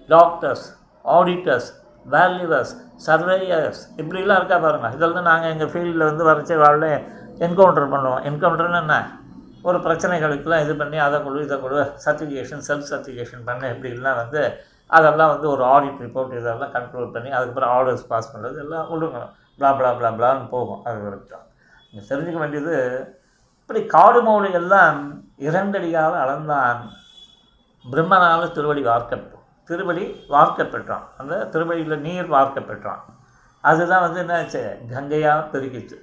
டாக்டர்ஸ் 0.09 0.65
ஆடிட்டர்ஸ் 1.05 1.69
வேல்யூவர்ஸ் 2.15 2.73
சர்வேயர்ஸ் 3.07 3.81
இப்படிலாம் 4.01 4.39
இருக்கா 4.41 4.59
பாருங்கள் 4.65 4.95
இதெல்லாம் 4.97 5.29
நாங்கள் 5.31 5.53
எங்கள் 5.55 5.71
ஃபீல்டில் 5.73 6.09
வந்து 6.11 6.25
வரைச்சி 6.29 6.57
வாழ 6.65 6.85
என்கவுண்டர் 7.47 7.93
பண்ணுவோம். 7.95 8.21
என்கவுண்டர்னு 8.29 8.81
என்ன? 8.85 8.97
ஒரு 9.69 9.79
பிரச்சனைகளுக்கெல்லாம் 9.87 10.65
இது 10.65 10.75
பண்ணி 10.81 10.99
அதை 11.07 11.17
கொடு 11.25 11.39
இதை 11.47 11.57
கொடு 11.63 11.79
சர்டிஃபிகேஷன் 12.05 12.63
செல்ஃப் 12.69 12.89
சர்டிஃபிகேஷன் 12.91 13.45
பண்ண 13.49 13.71
இப்படிலாம் 13.75 14.19
வந்து 14.23 14.43
அதெல்லாம் 14.97 15.31
வந்து 15.33 15.47
ஒரு 15.55 15.63
ஆடிட் 15.75 16.03
ரிப்போர்ட் 16.05 16.35
இதெல்லாம் 16.41 16.73
கண்ட்ரோல் 16.77 17.09
பண்ணி 17.15 17.31
அதுக்கப்புறம் 17.37 17.73
ஆர்டர்ஸ் 17.77 18.05
பாஸ் 18.11 18.31
பண்ணுறது 18.33 18.59
எல்லாம் 18.65 18.87
விடுங்க 18.93 19.21
ப்ளா 19.59 19.71
ப்ளா 19.79 19.91
ப்ளா 19.99 20.11
ப்ளான்னு 20.19 20.47
போகும். 20.55 20.81
அது 20.89 20.99
வரைக்கும் 21.07 21.45
நீங்கள் 21.89 22.09
தெரிஞ்சுக்க 22.11 22.39
வேண்டியது 22.45 22.75
இப்படி 23.71 23.87
காடு 23.87 24.23
மௌழி 24.23 24.53
எல்லாம் 24.53 24.99
இரண்டடியால் 25.39 26.17
அளந்தான் 26.25 26.81
பிரம்மனால் 27.85 28.53
திருவடி 28.53 28.83
வார்க்க 28.83 29.19
திருவடி 29.65 30.25
வார்க்க 30.29 30.65
பெற்றான் 30.65 31.07
அந்த 31.19 31.45
திருவடியில் 31.45 32.01
நீர் 32.01 32.27
வார்க்க 32.27 32.61
பெற்றான் 32.61 33.03
அதுதான் 33.61 34.05
வந்து 34.05 34.21
என்னாச்சு? 34.23 34.63
கங்கையாக 34.93 35.49
பெருகிச்சு. 35.53 35.97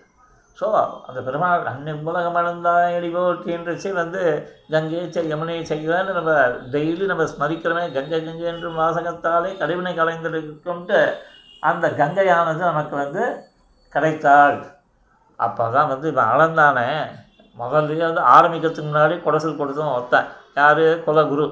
ஸோ 0.60 0.66
அந்த 1.08 1.22
பெருமாள் 1.22 1.66
அன்னை 1.66 1.94
உலகம் 1.94 2.36
அழுந்தாயடி 2.36 3.12
போற்றி 3.12 3.92
வந்து 3.92 4.52
கங்கையை 4.70 5.10
செய் 5.10 5.34
யமுனையை 5.34 5.64
செய்வான்னு 5.72 6.18
நம்ம 6.20 6.34
டெய்லி 6.76 7.06
நம்ம 7.06 7.24
ஸ்மரிக்கிறோமே 7.24 7.92
கங்கை 7.92 8.26
கங்கை 8.26 8.46
என்று 8.46 8.72
வாசகத்தாலே 8.72 9.58
கழிவினை 9.58 9.94
கலைந்திருக்கும்ட்டு 10.02 11.14
அந்த 11.60 11.90
கங்கையானது 11.90 12.58
நமக்கு 12.58 12.96
வந்து 12.96 13.48
கிடைத்தாள். 13.94 14.64
அப்போ 15.36 15.70
தான் 15.70 15.88
வந்து 15.88 16.12
இவன் 16.12 16.32
அளந்தானே. 16.36 17.06
முதல்லையே 17.58 18.04
வந்து 18.10 18.22
ஆரம்பிக்கிறதுக்கு 18.36 18.90
முன்னாடி 18.90 19.16
குடசல் 19.26 19.60
கொடுத்தும் 19.60 19.94
ஒருத்தன். 19.96 20.28
யார்? 20.56 20.86
குலகுரு. 21.06 21.46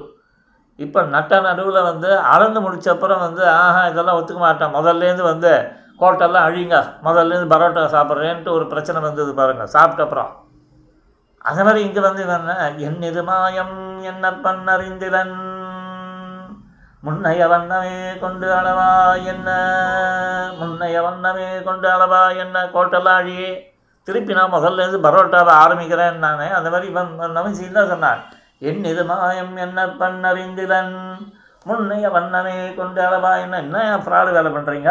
இப்போ 0.78 1.02
நட்ட 1.02 1.40
நடுவில் 1.40 1.80
வந்து 1.82 2.18
அளந்து 2.18 2.60
முடிச்ச 2.60 2.88
அப்புறம் 2.88 3.18
வந்து 3.18 3.48
ஆஹா 3.48 3.86
இதெல்லாம் 3.86 4.18
ஒத்துக்க 4.18 4.38
மாட்டேன். 4.38 4.74
முதல்லேருந்து 4.76 5.22
வந்து 5.22 5.50
கோட்டெல்லாம் 6.00 6.46
அழிங்க. 6.48 6.76
முதல்லேருந்து 7.02 7.52
பரோட்டா 7.54 7.82
சாப்பிட்றேன்ட்டு 7.96 8.48
ஒரு 8.48 8.66
பிரச்சனை 8.66 9.00
வந்தது 9.00 9.34
பாருங்கள் 9.34 9.66
சாப்பிட்ட 9.66 10.02
அப்புறம். 10.02 10.30
அதே 11.38 11.62
மாதிரி 11.62 11.84
இங்கே 11.84 12.00
வந்து 12.00 12.22
இவன் 12.22 12.48
என் 12.76 13.02
இது 13.02 13.22
மாயம் 13.22 14.02
என்ன 14.02 14.30
பண்ணறிந்திலன் 14.30 15.36
முன்னைய 17.02 17.48
வண்ணமே 17.48 18.18
கொண்டு 18.18 18.46
அளவா 18.56 18.90
என்ன? 19.32 19.48
முன்னைய 20.58 21.02
வண்ணமே 21.02 21.62
கொண்டு 21.62 21.88
அளவா 21.88 22.36
என்ன? 22.36 22.64
கோட்டெல்லாம் 22.74 23.20
அழியே. 23.22 23.71
திருப்பி 24.08 24.32
நான் 24.38 24.54
முதல்ல 24.56 24.82
இருந்து 24.82 25.06
பரோட்டாவை 25.06 25.52
ஆரம்பிக்கிறேன் 25.64 26.22
நான். 26.24 26.40
அந்த 26.58 26.68
மாதிரி 26.72 26.88
இவன் 26.92 27.10
நமிச்சு 27.36 27.68
தான் 27.78 27.92
சொன்னான் 27.92 28.20
என் 28.68 28.84
இது 28.92 29.02
மாயம் 29.10 29.54
என்ன 29.66 29.86
பண்ணறிந்திலன்? 30.00 30.94
முன்னைய 31.66 32.06
வண்ணமே 32.16 32.54
கொண்டு 32.78 33.00
அளவா 33.06 33.32
என்ன 33.44 33.58
என்ன 33.64 33.78
ஃப்ராடு 34.04 34.30
வேலை 34.36 34.50
பண்ணுறீங்க 34.54 34.90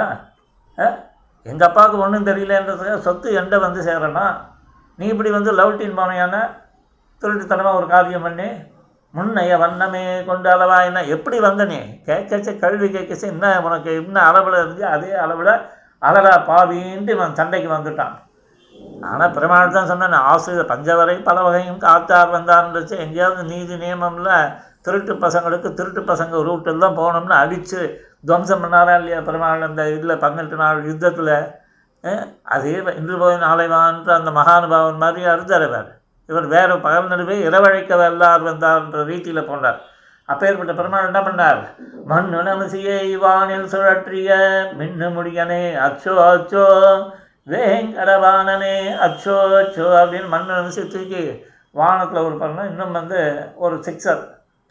எங்கள் 1.45 1.68
அப்பாவுக்கு 1.68 1.97
ஒன்றும் 2.03 2.28
தெரியலன்றதுக்காக 2.30 2.99
சொத்து 3.07 3.30
எண்டை 3.39 3.57
வந்து 3.64 3.82
சேரனா 3.88 4.26
நீ 4.99 5.05
இப்படி 5.14 5.30
வந்து 5.38 5.51
லவ் 5.59 5.78
டீன் 5.80 5.97
போனையான 5.99 6.36
திருட்டுத்தனமாக 7.24 7.80
ஒரு 7.80 7.88
காரியம் 7.93 8.26
பண்ணி 8.28 8.47
முன்னைய 9.14 9.53
வண்ணமே 9.64 10.03
கொண்டு 10.30 10.47
அளவா 10.53 10.78
என்ன 10.89 10.99
எப்படி 11.16 11.38
வந்த 11.47 11.64
நீ? 11.72 11.80
கேட்கச்ச 12.07 12.49
கல்வி 12.64 12.88
கேட்கச்சு 12.95 13.26
என்ன 13.34 13.47
உனக்கு 13.68 13.89
என்ன 14.01 14.18
அளவில் 14.30 14.59
இருந்து 14.62 14.84
அதே 14.95 15.12
அளவில் 15.24 15.53
அழகா 16.01 16.36
பாவின்ட்டு 16.49 17.16
இவன் 17.16 17.38
சண்டைக்கு 17.39 17.70
வந்துட்டான். 17.76 18.14
ஆனால் 19.09 19.33
பெருமாள் 19.35 19.75
தான் 19.77 19.89
சொன்னேன். 19.91 20.17
ஆசிரியர் 20.31 20.71
பஞ்சவரை 20.71 21.15
பல 21.29 21.37
வகையும் 21.47 21.83
காத்தார் 21.85 22.35
வந்தார்ன்றச்சு. 22.37 22.95
எங்கேயாவது 23.05 23.43
நீதி 23.51 23.75
நியமமில் 23.83 24.33
திருட்டு 24.85 25.13
பசங்களுக்கு 25.23 25.69
திருட்டு 25.79 26.01
பசங்க 26.11 26.43
ரூட்டில் 26.47 26.83
தான் 26.83 26.99
போகணும்னு 26.99 27.35
அடித்து 27.43 27.79
துவம்சம் 28.27 28.61
பண்ணாரா 28.63 28.93
இல்லையா 28.99 29.19
பெருமாள் 29.27 29.67
அந்த 29.67 29.81
இதில் 29.95 30.21
பதினெட்டு 30.23 30.57
நாள் 30.61 30.79
யுத்தத்தில் 30.89 31.35
அதே 32.55 32.75
இன்று 32.99 33.15
போய் 33.21 33.35
நாளை 33.45 33.65
வான்ற 33.73 34.11
அந்த 34.19 34.31
மகானுபாவன் 34.37 35.01
மாதிரி 35.03 35.23
அறுத்தார் 35.33 35.65
இவர். 35.67 35.89
இவர் 36.29 36.47
வேறு 36.53 36.75
பகல் 36.85 37.11
நடுவே 37.11 37.35
இரவழைக்க 37.47 37.91
வல்லார் 38.01 38.45
வந்தார்ன்ற 38.49 39.03
ரீதியில் 39.09 39.49
போனார். 39.49 39.79
அப்பேற்பட்ட 40.29 40.73
பெருமாள் 40.79 41.07
என்ன 41.09 41.21
பண்ணார்? 41.27 41.61
மண்ணு 42.11 42.39
நமசியை 42.49 43.01
வானில் 43.23 43.71
சுழற்றிய 43.73 44.29
மின்னு 44.79 45.07
முடியனே 45.17 45.63
அச்சோ 45.85 46.13
அச்சோ 46.33 46.65
வேங்கடவானனே 47.47 48.73
அச்சோ 49.05 49.35
அச்சோ 49.61 49.85
அப்படின்னு 50.01 50.27
மண்ணை 50.33 50.57
நிமிஷம் 50.59 50.91
தூக்கி 50.93 51.21
வானத்தில் 51.75 52.25
ஒரு 52.27 52.35
பண்ணால் 52.41 52.69
இன்னும் 52.71 52.97
வந்து 52.99 53.19
ஒரு 53.65 53.75
சிக்ஸர் 53.87 54.21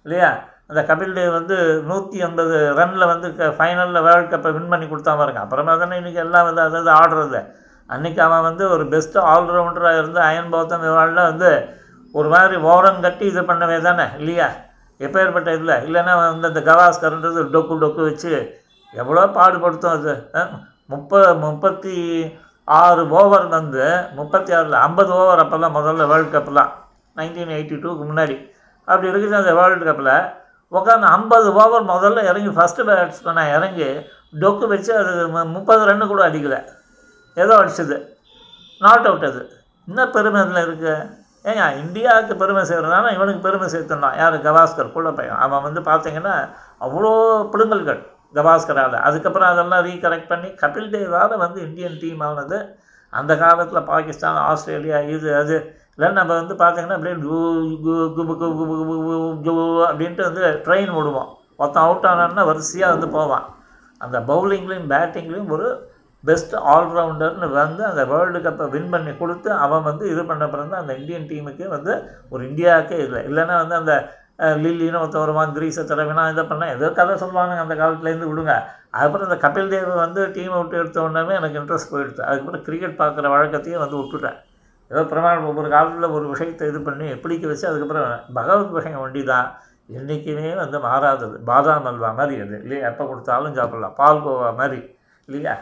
இல்லையா? 0.06 0.28
அந்த 0.70 0.80
கபில் 0.90 1.16
தேவ் 1.16 1.36
வந்து 1.38 1.56
நூற்றி 1.88 2.18
ஐம்பது 2.26 2.56
ரனில் 2.78 3.10
வந்து 3.12 3.28
க 3.38 3.48
ஃபைனலில் 3.58 4.04
வேர்ல்ட் 4.06 4.32
கப்பை 4.32 4.50
வின் 4.56 4.70
பண்ணி 4.72 4.86
கொடுத்தா 4.88 5.12
பாருங்க. 5.20 5.40
அப்புறமா 5.44 5.72
தானே 5.82 5.98
இன்றைக்கி 6.00 6.20
எல்லாம் 6.24 6.46
வந்து 6.48 6.62
அதாவது 6.66 6.90
ஆடுறது. 7.00 7.40
அன்றைக்கி 7.90 8.20
அவன் 8.26 8.46
வந்து 8.48 8.64
ஒரு 8.74 8.84
பெஸ்ட்டு 8.92 9.24
ஆல்ரவுண்டராக 9.32 10.00
இருந்து 10.00 10.20
அயன் 10.28 10.52
பௌத்தம் 10.52 10.84
வாழ்ல 10.98 11.22
வந்து 11.30 11.50
ஒரு 12.14 12.28
மாதிரி 12.34 12.56
ஓரம் 12.72 13.02
கட்டி 13.06 13.24
இது 13.32 13.42
பண்ணவே 13.50 13.78
தானே 13.88 14.06
இல்லையா? 14.20 14.48
எப்பேற்பட்ட 15.00 15.48
இதில்? 15.56 15.74
இல்லைன்னா 15.86 16.14
வந்து 16.20 16.50
அந்த 16.50 16.62
கவாஸ்கர்ன்றது 16.70 17.42
டொக்கு 17.54 17.80
டொக்கு 17.82 18.02
வச்சு 18.08 18.32
எவ்வளோ 18.94 19.24
பாடுபடுத்தும் 19.38 19.96
அது 19.96 20.14
முப்ப 20.92 21.18
முப்பத்தி 21.44 21.96
ஆறு 22.78 23.02
ஓவர் 23.18 23.46
வந்து 23.56 23.84
முப்பத்தி 24.18 24.50
ஆறில் 24.56 24.76
ஐம்பது 24.86 25.10
ஓவர் 25.20 25.42
அப்போல்லாம் 25.42 25.76
முதல்ல 25.78 26.06
வேர்ல்டு 26.10 26.30
கப்லாம் 26.34 26.72
நைன்டீன் 27.18 27.54
எயிட்டி 27.56 27.76
டூக்கு 27.84 28.04
முன்னாடி. 28.10 28.36
அப்படி 28.88 29.10
இருக்குது 29.10 29.38
அந்த 29.40 29.52
வேர்ல்டு 29.60 29.86
கப்பில் 29.88 30.12
உட்காந்து 30.72 31.06
ஐம்பது 31.16 31.48
ஓவர் 31.62 31.84
முதல்ல 31.92 32.22
இறங்கி 32.30 32.50
ஃபஸ்ட்டு 32.56 32.86
பேட்ஸ்மேனாக 32.88 33.54
இறங்கி 33.56 33.88
டொக்கு 34.42 34.66
வச்சு 34.72 34.92
அது 35.00 35.12
முப்பது 35.56 35.82
ரன்னு 35.88 36.06
கூட 36.12 36.22
அடிக்கலை. 36.28 36.60
ஏதோ 37.36 37.54
அடிச்சது. 37.60 37.96
நாட் 38.80 39.08
அவுட் 39.08 39.26
அது. 39.30 39.42
என்ன 39.88 40.00
பெருமை 40.14 40.38
அதில் 40.44 40.64
இருக்குது 40.66 40.94
ஏங்க 41.50 41.64
இந்தியாவுக்கு 41.82 42.34
பெருமை 42.40 42.62
சேர்றதுனால 42.70 43.12
இவனுக்கு 43.16 43.42
பெருமை 43.46 43.66
சேர்த்துனான் 43.74 44.16
யார் 44.20 44.36
கவாஸ்கர் 44.46 44.96
கூட 44.96 45.10
பையன் 45.18 45.42
அவன் 45.44 45.64
வந்து 45.66 45.80
பார்த்தீங்கன்னா 45.90 46.34
அவ்வளோ 46.86 47.12
பிடுங்கல்கள் 47.52 48.00
கவாஸ்கரால் 48.34 48.96
அதுக்கப்புறம் 49.08 49.50
அதெல்லாம் 49.52 49.84
ரீகரெக்ட் 49.88 50.30
பண்ணி 50.32 50.48
கபில் 50.62 50.92
தேவால் 50.94 51.42
வந்து 51.44 51.58
இந்தியன் 51.66 51.98
டீம் 52.02 52.22
ஆனது. 52.28 52.58
அந்த 53.12 53.32
காலத்தில் 53.42 53.88
பாகிஸ்தான் 53.92 54.40
ஆஸ்திரேலியா 54.50 54.98
இது 55.14 55.30
அது. 55.42 55.56
இல்லை 55.96 56.08
நம்ம 56.18 56.32
வந்து 56.40 56.54
பார்த்தீங்கன்னா 56.62 56.98
அப்படியே 56.98 57.16
கு 57.26 57.38
கு 57.84 57.94
குபு 58.16 58.34
குபு 58.40 58.52
குபு 58.58 58.76
குபு 58.90 59.16
குபு 59.46 59.64
அப்படின்ட்டு 59.88 60.26
வந்து 60.28 60.42
ட்ரெயின் 60.66 60.92
விடுவோம் 60.98 61.30
ஒருத்தன் 61.60 61.86
அவுட் 61.86 62.06
ஆனான்னா 62.10 62.44
வரிசையாக 62.50 62.94
வந்து 62.94 63.08
போவான். 63.16 63.46
அந்த 64.00 64.18
பவுலிங்லேயும் 64.30 64.90
பேட்டிங்லேயும் 64.92 65.50
ஒரு 65.56 65.66
பெஸ்ட் 66.24 66.54
ஆல்ரவுண்டர்னு 66.74 67.48
வந்து 67.58 67.82
அந்த 67.90 68.02
வேர்ல்டு 68.12 68.40
கப்பை 68.46 68.64
வின் 68.74 68.90
பண்ணி 68.94 69.12
கொடுத்து 69.16 69.50
அவன் 69.64 69.84
வந்து 69.88 70.04
இது 70.12 70.22
பண்ண 70.30 70.46
பிறகு 70.54 70.80
அந்த 70.80 70.92
இந்தியன் 71.00 71.28
டீமுக்கே 71.30 71.68
வந்து 71.76 71.92
ஒரு 72.32 72.42
இந்தியாவுக்கே 72.50 72.98
இல்லை. 73.06 73.20
இல்லைன்னா 73.28 73.54
வந்து 73.62 73.76
அந்த 73.82 73.94
லில்லின்னு 74.64 75.00
ஒருத்த 75.02 75.18
வருவான் 75.22 75.54
கிரீஸை 75.56 75.82
தடவினா 75.90 76.22
இதை 76.32 76.42
பண்ணால் 76.50 76.72
ஏதோ 76.76 76.88
கதை 76.98 77.14
சொல்லுவானுங்க 77.22 77.64
அந்த 77.64 77.74
காலத்துலேருந்து 77.80 78.28
விடுங்க. 78.30 78.52
அதுக்கப்புறம் 78.92 79.26
இந்த 79.28 79.38
கபில் 79.46 79.72
தேவ் 79.72 79.90
வந்து 80.04 80.20
டீமை 80.36 80.56
விட்டு 80.60 80.78
எடுத்த 80.82 81.02
உடனே 81.06 81.34
எனக்கு 81.40 81.58
இன்ட்ரெஸ்ட் 81.60 81.92
போயிடுச்சு. 81.94 82.22
அதுக்கப்புறம் 82.28 82.64
கிரிக்கெட் 82.68 83.00
பார்க்குற 83.02 83.32
வழக்கத்தையும் 83.34 83.82
வந்து 83.84 83.98
விட்டுட்டேன். 84.00 84.38
ஏதோ 84.90 85.02
பிரமாணம் 85.10 85.48
ஒவ்வொரு 85.50 85.68
காலத்தில் 85.74 86.14
ஒரு 86.16 86.24
விஷயத்தை 86.32 86.68
இது 86.70 86.80
பண்ணி 86.86 87.06
எப்படிக்க 87.16 87.44
வச்சு 87.50 87.66
அதுக்கப்புறம் 87.70 88.06
பகவத் 88.38 88.72
விஷயம் 88.78 89.02
ஒண்டி 89.04 89.22
தான் 89.32 89.48
என்றைக்குமே 89.98 90.48
வந்து 90.62 90.78
மாறாதது. 90.86 91.36
பாதாம் 91.50 91.86
அல்வா 91.90 92.10
மாதிரி 92.18 92.34
அது. 92.44 92.56
இல்லையா? 92.64 92.82
எப்போ 92.90 93.04
கொடுத்தாலும் 93.10 93.56
சாப்பிட்லாம். 93.60 93.94
பால்கோவா 94.00 94.50
மாதிரி. 94.62 94.80
இல்லையா? 95.28 95.54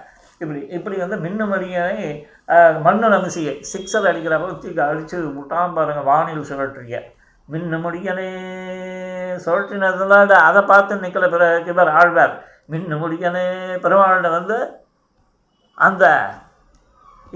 இப்படி 0.43 0.61
இப்படி 0.77 0.97
வந்து 1.05 1.17
மின்னு 1.25 1.45
மணியை 1.53 1.85
மண்ணு 2.87 3.07
நமிசியை 3.15 3.53
சிக்ஸர் 3.73 4.11
அடிக்கிறப்ப 4.11 4.51
தூக்கி 4.65 4.81
அடித்து 4.91 5.17
விட்டான் 5.37 5.75
பாருங்கள் 5.79 6.09
வானில் 6.11 6.49
சுழற்றிய. 6.51 6.99
மின்னு 7.53 7.77
முடியனே 7.85 8.31
சுழற்றினதுனால 9.45 10.31
அதை 10.49 10.61
பார்த்து 10.71 11.03
நிற்கல 11.05 11.29
பிறகு 11.35 11.73
இவர் 11.73 11.91
ஆழ்வார். 12.01 12.35
மின்னு 12.73 12.97
முடியனே 13.03 13.47
பெருமாள்கிட்ட 13.85 14.31
வந்து 14.39 14.57
அந்த 15.79 16.05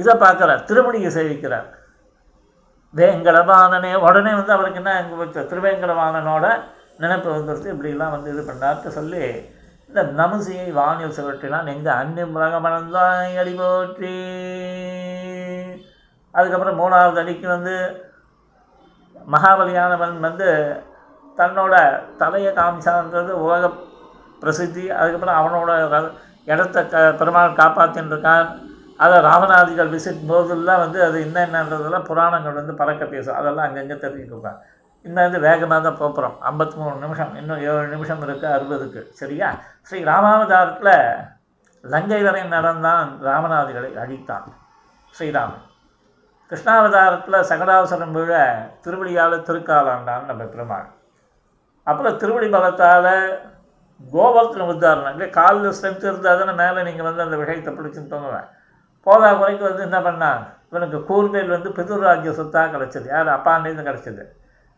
இதை 0.00 0.14
பார்க்குறார் 0.24 0.66
திருமணியை 0.68 1.10
சேவிக்கிறார். 1.16 1.68
வேங்கடவானனே 2.94 3.92
உடனே 4.06 4.32
வந்து 4.38 4.54
அவருக்கு 4.56 4.80
என்ன 4.82 4.94
இங்கே 5.02 5.42
திருவேங்கடவானனோட 5.50 6.46
நினைப்பு 7.02 7.28
வந்துடுச்சு 7.36 7.72
இப்படிலாம் 7.74 8.14
வந்து 8.16 8.32
இது 8.34 8.42
பண்ணார்ட்டு 8.48 8.96
சொல்லி 8.98 9.24
இந்த 9.88 10.02
நமசியை 10.20 10.66
வானில் 10.78 11.16
சுழற்றினான். 11.16 11.70
எங்கே 11.74 11.90
அன்னி 12.00 12.22
முலகமணந்தாய் 12.34 13.40
அடி 13.42 13.52
போற்றி 13.60 14.14
அதுக்கப்புறம் 16.34 16.80
மூணாவது 16.82 17.20
அடிக்கு 17.22 17.46
வந்து 17.56 17.74
மகாபலியானவன் 19.34 20.16
வந்து 20.26 20.48
தன்னோட 21.38 21.74
தலையை 22.20 22.52
காமிச்சான்றது 22.58 23.32
உலக 23.46 23.70
பிரசித்தி. 24.42 24.84
அதுக்கப்புறம் 24.98 25.38
அவனோட 25.40 25.70
இடத்த 26.52 26.78
க 26.92 27.00
பெருமாள் 27.20 27.58
காப்பாற்றின்னு 27.60 28.12
இருக்கான் 28.14 28.48
அதை 29.04 29.16
ராமநாதிகள் 29.28 29.92
விசிட் 29.94 30.26
போதெல்லாம் 30.30 30.82
வந்து 30.84 30.98
அது 31.06 31.16
என்னென்னன்றதெல்லாம் 31.26 32.08
புராணங்கள் 32.10 32.58
வந்து 32.60 32.74
பறக்க 32.80 33.04
பேசும். 33.14 33.38
அதெல்லாம் 33.40 33.66
அங்கங்கே 33.68 33.96
தெரிஞ்சுக்கோங்க 34.04 34.52
இந்த 35.04 35.18
வந்து 35.24 35.38
வேகமாக 35.46 35.80
தான் 35.86 36.00
போகிறோம் 36.00 36.36
ஐம்பத்தி 36.50 36.76
மூணு 36.80 36.96
நிமிஷம் 37.04 37.32
இன்னும் 37.40 37.62
ஏழு 37.68 37.86
நிமிஷம் 37.94 38.22
இருக்குது 38.26 38.52
அறுபதுக்கு. 38.56 39.00
சரியா? 39.20 39.48
ஸ்ரீ 39.88 40.00
ராமாவதாரத்தில் 40.10 40.94
லங்கை 41.84 42.22
வரை 42.26 42.42
நடந்தான் 42.56 43.08
ராமநாதிகளை 43.28 43.90
அழித்தான் 44.02 44.46
ஸ்ரீராமன். 45.14 45.64
கிருஷ்ணாவதாரத்தில் 46.52 47.46
சகடாவசரம் 47.50 48.10
விழ 48.10 48.32
திருவடியால் 48.84 49.36
திருக்காலாண்டான் 49.48 50.26
நம்ம 50.30 50.42
பெருமாள். 50.44 50.88
அப்புறம் 51.82 52.16
திருவடி 52.16 52.46
பலத்தால் 52.46 53.14
கோபத்தில் 54.12 54.68
உத்தாரணம். 54.72 55.12
இல்லை 55.12 55.30
காலில் 55.30 55.74
ஸ்ட்ரென்த் 55.76 56.04
இருந்தால் 56.08 56.40
தானே 56.40 56.52
மேலே 56.52 56.82
நீங்கள் 56.82 57.08
வந்து 57.08 57.22
அந்த 57.22 57.36
விஷயத்தை 57.36 57.72
பிடிச்சுன்னு 57.74 58.12
தோணுவேன். 58.14 58.48
போதா 59.06 59.34
குறைக்கு 59.34 59.64
வந்து 59.68 59.82
என்ன 59.82 59.98
பண்ணான் 60.00 60.42
இவனுக்கு 60.70 60.98
கூர்மையில் 60.98 61.54
வந்து 61.56 61.70
பிதுராஜ்ய 61.70 62.30
சொத்தாக 62.30 62.72
கிடச்சிது. 62.76 63.06
யார்? 63.06 63.30
அப்பாண்டேருந்து 63.38 63.88
கிடச்சிது. 63.88 64.24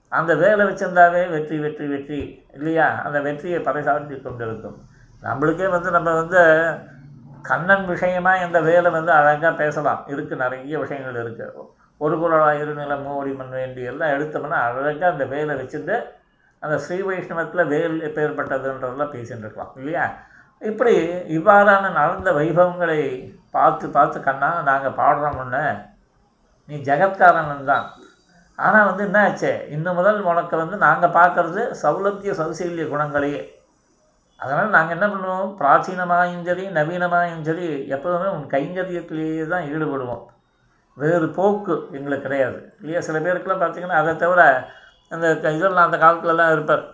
அந்த 0.09 0.35
வேலை 0.35 0.66
வச்சிருந்தாவே 0.66 1.31
வெற்றி 1.31 1.59
வெற்றி 1.59 1.87
வெற்றி 1.87 2.47
இல்லையா? 2.53 2.89
அந்த 3.05 3.20
வெற்றியை 3.20 3.61
பறைசாற்றி 3.61 4.22
கொண்டிருக்கும். 4.22 4.79
நம்மளுக்கே 5.22 5.68
வந்து 5.70 5.91
நம்ம 5.91 6.14
வந்து 6.14 6.43
கண்ணன் 7.49 7.86
விஷயமாக 7.92 8.45
இந்த 8.47 8.59
வேலை 8.68 8.88
வந்து 8.97 9.12
அழகாக 9.18 9.53
பேசலாம். 9.62 10.03
இருக்குது 10.12 10.42
நிறைய 10.45 10.78
விஷயங்கள் 10.84 11.18
இருக்குது 11.22 11.64
ஒரு 12.01 12.14
குரலாக 12.20 12.61
இருநில 12.62 12.95
மூடி 13.07 13.32
மண் 13.38 13.57
வேண்டி 13.59 13.82
எல்லாம் 13.90 14.14
எடுத்தோம்னா 14.14 14.61
அழகாக 14.68 15.11
அந்த 15.14 15.24
வேலை 15.34 15.55
வச்சுட்டு 15.61 15.97
அந்த 16.62 16.76
ஸ்ரீ 16.84 16.99
வைஷ்ணவத்தில் 17.09 17.70
வேல் 17.72 17.97
எப்பேற்பட்டதுன்றதெல்லாம் 18.09 19.12
பேசிகிட்டு 19.14 19.45
இருக்கலாம் 19.47 19.74
இல்லையா? 19.80 20.05
இப்படி 20.62 20.95
இவ்வாறான 21.36 21.90
நடந்த 21.99 22.30
வைபவங்களை 22.38 23.01
பார்த்து 23.57 23.86
பார்த்து 23.97 24.18
கண்ணா 24.28 24.49
நாங்கள் 24.70 24.99
பாடுறோம் 25.01 25.42
நீ 26.68 26.74
ஜெகத்காரணன் 26.88 27.70
தான். 27.72 27.86
ஆனால் 28.59 28.88
வந்து 28.88 29.03
என்ன 29.09 29.20
ஆச்சு 29.26 29.53
இன்னும் 29.74 29.99
முதல் 29.99 30.20
உனக்கு 30.30 30.57
வந்து 30.62 30.76
நாங்கள் 30.86 31.14
பார்க்கறது 31.18 31.62
சௌலபிய 31.82 32.32
சௌசீல்ய 32.40 32.86
குணங்களையே. 32.92 33.42
அதனால் 34.45 34.68
நாங்கள் 34.68 35.01
என்ன 35.01 35.14
பண்ணுவோம்? 35.14 35.55
பிராச்சீனமாயும் 35.59 36.45
சரி 36.45 36.66
நவீனமாயும் 36.66 37.42
சரி 37.42 37.88
எப்போதுமே 37.88 38.28
உன் 38.28 38.47
கைங்கரியத்திலேயே 38.47 39.49
தான் 39.49 39.62
ஈடுபடுவோம். 39.62 40.24
வேறு 40.95 41.28
போக்கு 41.28 41.88
எங்களுக்கு 41.92 42.22
கிடையாது. 42.22 42.74
இல்லையா? 42.78 43.01
சில 43.01 43.18
பேருக்குலாம் 43.18 43.62
பார்த்தீங்கன்னா 43.62 43.99
அதை 44.01 44.16
தவிர 44.16 44.68
அந்த 45.11 45.38
க- 45.38 45.51
இதெல்லாம் 45.51 45.92
அந்த 45.92 46.07
காலத்துலலாம் 46.07 46.53
இருப்பார். 46.53 46.92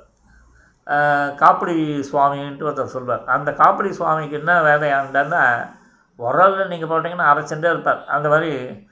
காப்படி 0.86 1.40
காப்பிடி 1.40 2.04
சுவாமின்ட்டு 2.12 2.66
ஒருத்தர் 2.68 2.84
சொல்வார். 2.84 3.24
அந்த 3.24 3.50
காப்பிடி 3.50 3.90
சுவாமிக்கு 3.90 4.38
என்ன 4.38 4.60
வேலையாண்டான்னா 4.60 5.70
உரலில் 6.18 6.66
நீங்கள் 6.66 6.88
போட்டிங்கன்னா 6.88 7.28
அரைச்சுட்டே 7.32 7.70
இருப்பார். 7.70 8.04
அந்த 8.04 8.28
மாதிரி 8.28 8.86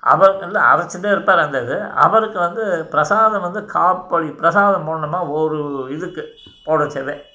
அவர் 0.00 0.40
இல்லை 0.40 0.62
அரைச்சுட்டே 0.62 1.10
இருப்பார் 1.10 1.38
அந்த 1.38 1.62
இது. 1.62 1.82
அவருக்கு 1.82 2.38
வந்து 2.38 2.86
பிரசாதம் 2.86 3.40
வந்து 3.40 3.60
காப்படி 3.60 4.36
பிரசாதம் 4.36 4.88
போடணுமா 4.88 5.30
ஒரு 5.30 5.86
இதுக்கு 5.90 6.28
போட 6.64 6.84
வச்சதே 6.84 7.32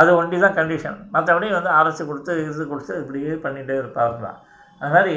அது 0.00 0.10
ஒண்டி 0.20 0.36
தான் 0.44 0.56
கண்டிஷன் 0.58 0.98
மற்றபடி 1.14 1.46
வந்து 1.58 1.70
அரைச்சி 1.78 2.02
கொடுத்து 2.10 2.32
இது 2.48 2.64
கொடுத்து 2.72 2.94
இப்படியே 3.02 3.34
பண்ணிகிட்டே 3.44 3.76
இருப்பாங்க 3.82 4.32
அது 4.80 4.92
மாதிரி 4.94 5.14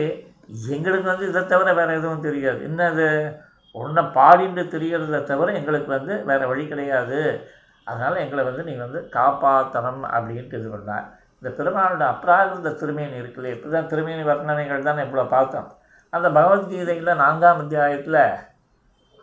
எங்களுக்கு 0.76 1.08
வந்து 1.12 1.28
இதை 1.32 1.42
தவிர 1.52 1.70
வேறு 1.80 1.98
எதுவும் 2.00 2.26
தெரியாது. 2.28 2.60
என்னது? 2.70 3.08
ஒன்றை 3.76 4.04
பாடிண்டு 4.18 4.64
தெரியறதை 4.76 5.20
தவிர 5.32 5.52
எங்களுக்கு 5.60 5.90
வந்து 5.98 6.14
வேறு 6.30 6.46
வழி 6.52 6.64
கிடையாது. 6.72 7.20
அதனால் 7.88 8.22
எங்களை 8.24 8.44
வந்து 8.48 8.64
நீ 8.70 8.74
வந்து 8.86 9.00
காப்பாற்றணும் 9.18 10.04
அப்படின்ட்டு 10.16 10.58
இது 10.62 10.70
பண்ணார். 10.74 11.06
இந்த 11.40 11.50
பெருமாளோட 11.60 12.04
அப்ராகிருத 12.14 12.74
திருமேனி 12.82 13.16
இருக்குல்ல 13.22 13.54
இப்படி 13.56 13.72
தான் 13.76 13.90
திருமேனி 13.92 14.24
வர்ணனைகள் 14.32 14.88
தான் 14.90 15.04
இவ்வளோ 15.06 15.26
பார்த்தோம். 15.36 15.70
அந்த 16.14 16.28
பகவத்கீதையில் 16.38 17.20
நான்காம் 17.24 17.62
அத்தியாயத்தில் 17.64 18.24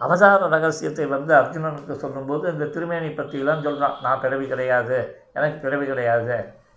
அவதார 0.01 0.49
ரகசியத்தை 0.57 1.07
வந்து 1.15 1.33
அர்ஜுனனுக்கு 1.41 1.95
சொல்லும்போது 2.05 2.45
இந்த 2.55 2.67
திருமேனி 2.75 3.09
பற்றிலாம் 3.21 3.65
சொல்கிறான் 3.67 3.97
நான் 4.05 4.23
பிறவி 4.25 4.47
கிடையாது. 4.53 4.99
எனக்கு 5.35 5.59
பிறவி 5.59 5.87
கிடையாது. 5.87 6.37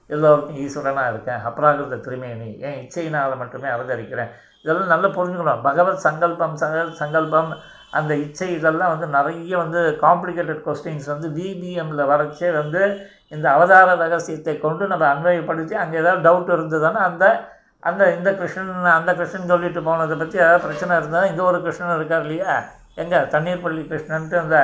எல்லோருக்கும் 0.09 0.57
ஈஸ்வரனாக 0.63 1.11
இருக்கேன். 1.13 1.41
அப்ராகிருத 1.49 1.99
திருமேனி 2.05 2.49
என் 2.67 2.79
இச்சையினால் 2.83 3.37
மட்டுமே 3.41 3.69
அவதரிக்கிறேன் 3.75 4.31
இதெல்லாம் 4.65 4.91
நல்லா 4.93 5.09
புரிஞ்சுக்கணும். 5.17 5.61
பகவத் 5.67 6.03
சங்கல்பம் 6.07 6.57
சங்க 6.63 6.81
சங்கல்பம் 7.01 7.51
அந்த 7.99 8.11
இச்சை 8.15 8.47
இதெல்லாம் 8.57 8.91
வந்து 8.93 9.07
நிறைய 9.15 9.57
வந்து 9.57 9.79
காம்ப்ளிகேட்டட் 10.03 10.61
கொஸ்டின்ஸ் 10.67 11.07
வந்து 11.13 11.27
விபிஎம்மில் 11.37 12.09
வரைச்சே 12.11 12.49
வந்து 12.59 12.81
இந்த 13.29 13.45
அவதார 13.55 13.95
ரகசியத்தை 13.95 14.53
கொண்டு 14.59 14.83
நம்ம 14.87 15.05
அன்வயப்படுத்தி 15.13 15.75
அங்கே 15.83 15.97
ஏதாவது 16.03 16.23
டவுட் 16.27 16.53
இருந்ததுன்னா 16.57 17.01
அந்த 17.09 17.25
அந்த 17.89 18.03
இந்த 18.15 18.29
கிருஷ்ணன் 18.39 18.95
அந்த 18.97 19.11
கிருஷ்ணன் 19.15 19.51
சொல்லிட்டு 19.53 19.81
போனதை 19.83 20.15
பற்றி 20.17 20.37
ஏதாவது 20.43 20.63
பிரச்சனை 20.65 20.97
இருந்தால் 20.97 21.27
இங்கே 21.29 21.41
ஒரு 21.41 21.59
கிருஷ்ணன் 21.61 21.95
இருக்கார் 21.95 22.25
இல்லையா? 22.25 22.53
எங்கே? 22.95 23.19
தண்ணீர்பள்ளி 23.35 23.83
கிருஷ்ணன்ட்டு 23.91 24.37
அந்த 24.37 24.57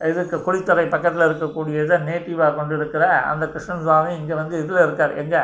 இதுக்கு 0.00 0.36
குளித்தலை 0.46 0.84
பக்கத்தில் 0.94 1.26
இருக்கக்கூடியதை 1.28 1.96
நேட்டிவாக 2.08 2.50
கொண்டு 2.58 2.74
இருக்கிற 2.78 3.04
அந்த 3.30 3.44
கிருஷ்ணன் 3.54 3.82
சுவாமி 3.86 4.10
இங்கே 4.18 4.34
வந்து 4.40 4.54
இதில் 4.62 4.84
இருக்கார். 4.84 5.14
எங்கே? 5.22 5.42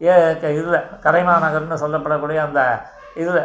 ஏ 0.00 0.14
இதில். 0.60 0.78
கரைமாநகர்னு 1.04 1.82
சொல்லப்படக்கூடிய 1.84 2.40
அந்த 2.48 2.62
இதில் 3.22 3.40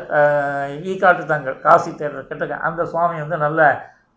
ஈக்காட்டு 0.91 1.24
தங்கள் 1.34 1.62
காசி 1.66 1.91
தேட்டர் 1.99 2.30
கிட்டக்க 2.30 2.60
அந்த 2.68 2.82
சுவாமி 2.93 3.18
வந்து 3.24 3.38
நல்ல 3.45 3.62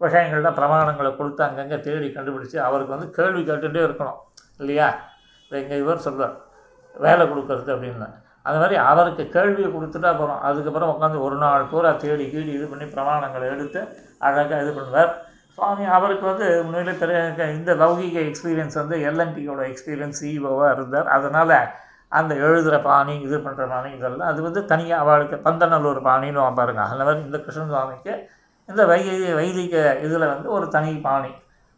விஷயங்கள்ல 0.05 0.51
பிரமாணங்களை 0.59 1.11
கொடுத்து 1.21 1.43
அங்கங்கே 1.47 1.79
தேடி 1.87 2.09
கண்டுபிடிச்சி 2.17 2.59
அவருக்கு 2.69 2.95
வந்து 2.97 3.09
கேள்வி 3.19 3.41
கேட்டுகிட்டே 3.49 3.83
இருக்கணும். 3.87 4.19
இல்லையா? 4.63 4.89
எங்கள் 5.51 5.81
இவர் 5.83 6.05
சொல்வார் 6.07 6.37
வேலை 7.05 7.25
கொடுக்கறது 7.31 7.71
அப்படின்னு. 7.75 8.09
அது 8.49 8.59
மாதிரி 8.61 8.77
அவருக்கு 8.91 9.25
கேள்வியை 9.37 9.69
கொடுத்துட்டா 9.73 10.11
போகிறோம் 10.19 10.45
அதுக்கப்புறம் 10.49 10.93
உட்காந்து 10.93 11.25
ஒரு 11.27 11.37
நாள் 11.43 11.71
பூரா 11.73 11.91
தேடி 12.05 12.27
கீடி 12.35 12.53
இது 12.59 12.67
பண்ணி 12.73 12.87
பிரமாணங்களை 12.95 13.47
எடுத்து 13.55 13.81
அழகாக 14.27 14.61
இது 14.65 14.73
பண்ணுவார். 14.79 15.11
சுவாமி 15.59 15.85
அவருக்கு 15.97 16.25
வந்து 16.27 16.47
உண்மையிலே 16.65 16.93
தெரிய 16.99 17.21
இந்த 17.59 17.75
லௌகிக 17.75 18.19
எக்ஸ்பீரியன்ஸ் 18.29 18.77
வந்து 18.81 18.97
எல்என்டியோட 19.09 19.63
எக்ஸ்பீரியன்ஸ் 19.71 20.19
சிஇஓவாக 20.21 20.73
இருந்தார். 20.73 21.09
அதனால் 21.17 21.55
அந்த 22.19 22.33
எழுதுகிற 22.35 22.77
பாணி 22.81 23.15
இது 23.21 23.37
பண்ணுற 23.39 23.69
பாணி 23.69 23.91
இதெல்லாம். 23.97 24.29
அது 24.29 24.41
வந்து 24.43 24.61
தனியாக 24.65 25.03
அவளுக்கு 25.03 25.37
பந்தநல்லூர் 25.51 26.01
பாணின்னு 26.09 26.55
பாருங்க. 26.55 26.83
அந்த 26.93 27.05
மாதிரி 27.05 27.25
இந்த 27.25 27.39
கிருஷ்ணன் 27.39 27.73
சுவாமிக்கு 27.73 28.13
இந்த 28.69 28.83
வைதி 28.87 29.33
வைதிக 29.33 29.75
இதில் 30.07 30.31
வந்து 30.33 30.49
ஒரு 30.51 30.69
தனி 30.69 30.93
பாணி. 31.07 31.31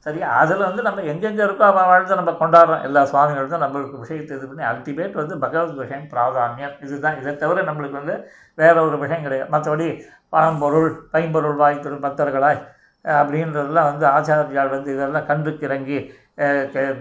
சரியா? 0.07 0.29
அதில் 0.43 0.67
வந்து 0.67 0.83
நம்ம 0.83 1.01
எங்கெங்கே 1.13 1.43
இருக்கோ 1.45 1.65
அவள் 1.71 1.89
வாழ்த்து 1.91 2.19
நம்ம 2.21 2.33
கொண்டாடுறோம். 2.43 2.83
எல்லா 2.83 3.03
சுவாமிகளுக்கும் 3.05 3.65
நம்மளுக்கு 3.65 3.99
விஷயத்தை 4.05 4.37
இது 4.37 4.47
பண்ணி 4.51 4.65
அல்டிமேட் 4.71 5.19
வந்து 5.21 5.39
பகவத் 5.39 5.81
விஷயம் 5.83 6.07
பிராதானியம். 6.15 6.77
இதுதான். 6.85 7.19
இதை 7.21 7.37
தவிர 7.37 7.63
நம்மளுக்கு 7.63 7.99
வந்து 8.01 8.17
வேற 8.55 8.77
ஒரு 8.87 8.99
விஷயம் 8.99 9.23
கிடையாது. 9.23 9.51
மற்றபடி 9.57 9.89
பழம்பொருள் 10.29 10.91
பைம்பொருள் 11.13 11.59
வாய்த்திரு 11.65 11.99
பக்தர்களாய் 12.07 12.61
அப்படின்றதெல்லாம் 13.05 13.89
வந்து 13.91 14.07
ஆச்சாரியார் 14.15 14.75
வந்து 14.77 14.91
இதெல்லாம் 14.97 15.29
கண்டுக்கு 15.31 15.67
இறங்கி 15.69 15.99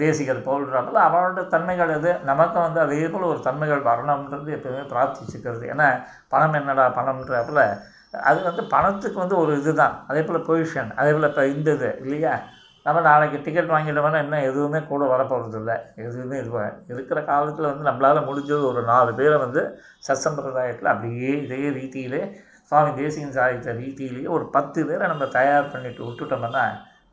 தேசிகர் 0.03 0.45
போல்றாங்களோ 0.47 0.99
அவனோட 1.07 1.41
தன்மைகள் 1.53 1.91
அது 1.97 2.11
நமக்கும் 2.29 2.65
வந்து 2.65 2.79
அதே 2.85 3.03
போல் 3.13 3.29
ஒரு 3.31 3.39
தன்மைகள் 3.47 3.87
வரணுன்றது 3.89 4.49
எப்பவுமே 4.57 4.83
பிரார்த்திச்சுக்கிறது. 4.93 5.63
ஏன்னா 5.73 5.87
பணம் 6.33 6.57
என்னடா 6.59 6.85
பணம்ன்றப்பல 6.97 7.63
அது 8.29 8.39
வந்து 8.47 8.63
பணத்துக்கு 8.73 9.17
வந்து 9.23 9.35
ஒரு 9.41 9.51
இதுதான். 9.59 9.95
அதே 10.09 10.21
போல் 10.27 10.45
பொசிஷன் 10.47 10.89
அதே 10.99 11.11
போல் 11.15 11.29
இப்போ 11.29 11.43
இந்த 11.55 11.69
இது 11.77 11.89
இல்லையா? 12.03 12.33
நம்ம 12.85 13.01
நாளைக்கு 13.07 13.37
டிக்கெட் 13.45 13.71
வாங்கிட்டோம்னா 13.73 14.19
என்ன? 14.25 14.37
எதுவுமே 14.49 14.79
கூட 14.91 15.03
வரப்போகிறது 15.13 15.57
இல்லை 15.61 15.75
எதுவுமே 16.05 16.37
இது 16.41 16.53
இருக்கிற 16.95 17.19
காலத்தில் 17.31 17.69
வந்து 17.71 17.87
நம்மளால் 17.89 18.27
முடிஞ்சது 18.29 18.61
ஒரு 18.71 18.81
நாலு 18.91 19.11
பேரை 19.19 19.37
வந்து 19.45 19.63
சத்சம்பிரதாயத்தில் 20.07 20.91
அப்படியே 20.93 21.33
இதே 21.45 21.61
ரீதியிலே 21.79 22.21
சுவாமி 22.71 22.93
தேசிகன் 22.93 23.37
சாதித்த 23.37 23.73
ரீதியிலேயே 23.75 24.27
ஒரு 24.27 24.45
பத்து 24.49 24.85
பேரை 24.85 25.07
நம்ம 25.07 25.25
தயார் 25.25 25.71
பண்ணிட்டு 25.71 26.03
விட்டுட்டோம்னா 26.03 26.63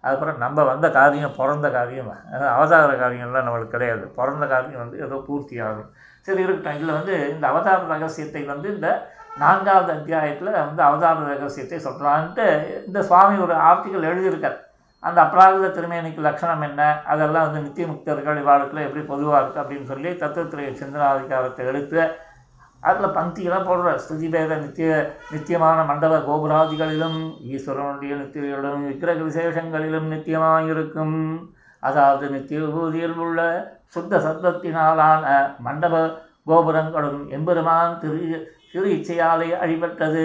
அதுக்கப்புறம் 0.05 0.39
நம்ம 0.39 0.65
வந்த 0.65 0.91
காரியம் 0.91 1.37
பிறந்த 1.37 1.71
காரியம் 1.71 2.11
அஹ் 2.33 2.51
அவதார 2.53 2.93
காரியம்லாம் 2.93 3.47
நம்மளுக்கு 3.47 3.67
கிடையாது. 3.67 4.07
பிறந்த 4.09 4.47
காரியம் 4.47 4.83
வந்து 4.83 5.01
ஏதோ 5.01 5.25
பூர்த்தி 5.27 5.61
ஆகும். 5.61 5.89
சரி 6.23 6.43
இருக்கட்டும். 6.43 6.75
இதில் 6.75 6.93
வந்து 6.93 7.31
இந்த 7.31 7.47
அவதார 7.47 7.87
ரகசியத்தை 7.87 8.43
வந்து 8.45 8.75
இந்த 8.75 8.89
நான்காவது 9.37 9.93
அத்தியாயத்தில் 9.93 10.51
வந்து 10.51 10.83
அவதார 10.83 11.25
ரகசியத்தை 11.27 11.79
சொல்கிறான்ட்டு 11.79 12.45
இந்த 12.87 13.03
சுவாமி 13.03 13.39
ஒரு 13.39 13.55
ஆர்டிக்கல் 13.55 14.09
எழுதியிருக்கார். 14.11 14.59
அந்த 15.03 15.23
அப்ராகித 15.23 15.67
திருமேனிக்கு 15.71 16.19
லட்சணம் 16.19 16.61
என்ன? 16.61 17.03
அதெல்லாம் 17.05 17.47
வந்து 17.47 17.61
நித்திய 17.61 17.87
முக்தர்கள் 17.87 18.43
இவாளுக்குள்ள 18.43 18.83
எப்படி 18.87 19.05
பொதுவாக 19.05 19.43
இருக்குது 19.43 19.63
அப்படின்னு 19.63 19.85
சொல்லி 19.85 20.17
தத்துவத்துறை 20.17 20.77
சிந்தனாதிகாரத்தை 20.83 21.65
எடுத்து 21.67 22.01
அதில் 22.89 23.15
பந்தியெல்லாம் 23.17 23.67
போடுற 23.69 23.93
ஸ்துதி 24.03 24.29
பேத 24.35 24.57
நித்திய 24.63 24.91
நித்தியமான 25.33 25.79
மண்டப 25.91 26.19
கோபுராதிகளிலும் 26.29 27.19
ஈஸ்வரனுடைய 27.55 28.13
நித்தியிலும் 28.21 28.85
விக்கிரக 28.89 29.21
விசேஷங்களிலும் 29.29 30.09
நித்தியமாயிருக்கும். 30.15 31.17
அதாவது 31.83 32.25
நித்திய 32.35 32.61
விபூதியில் 32.65 33.17
உள்ள 33.25 33.41
சுத்த 33.95 34.21
சத்தத்தினாலான 34.27 35.25
மண்டப 35.67 35.95
கோபுரங்களும் 36.51 37.21
எம்பெருமான் 37.37 37.99
திரு 38.03 38.21
திரு 38.73 38.89
இச்சையாலே 38.97 39.51
அழிபட்டது. 39.65 40.25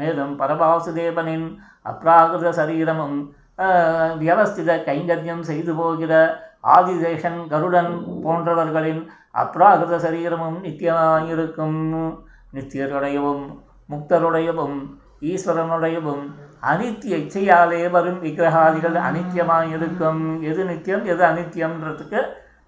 மேலும் 0.00 0.32
பரபாசுதேவனின் 0.40 1.46
அப்ராகிருத 1.92 2.50
சரீரமும் 2.60 3.16
வியவஸ்தித 4.20 4.70
கைங்கரியம் 4.88 5.46
செய்து 5.50 5.72
போகிற 5.78 6.12
ஆதிசேஷன் 6.76 7.38
கருடன் 7.52 7.92
போன்றவர்களின் 8.24 9.00
அப்ராகிருத 9.42 9.96
சரீரமும் 10.04 10.58
நித்தியமாயிருக்கும் 10.66 11.80
நித்தியருடையவும் 12.56 13.44
முக்தருடையவும் 13.92 14.78
ஈஸ்வரனுடையவும் 15.32 16.24
அனித்திய 16.70 17.14
இச்சையாலே 17.24 17.80
வரும் 17.94 18.20
விக்கிரகாதிகள் 18.24 18.96
அனித்தியமாயிருக்கும். 19.08 20.22
எது 20.50 20.62
நித்தியம் 20.70 21.04
எது 21.12 21.22
அனித்தியம்ன்றதுக்கு 21.30 22.20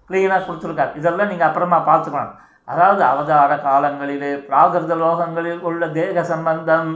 க்ளீனாக 0.09 0.41
கொடுத்துருக்கார். 0.45 0.95
இதெல்லாம் 0.99 1.31
நீங்கள் 1.31 1.49
அப்புறமா 1.49 1.79
பார்த்துக்கலாம் 1.89 2.31
அதாவது 2.71 3.01
அவதார 3.11 3.51
காலங்களிலே 3.67 4.31
பிராகிருத 4.49 4.95
லோகங்களில் 5.03 5.61
உள்ள 5.69 5.87
தேக 5.97 6.23
சம்பந்தம் 6.33 6.89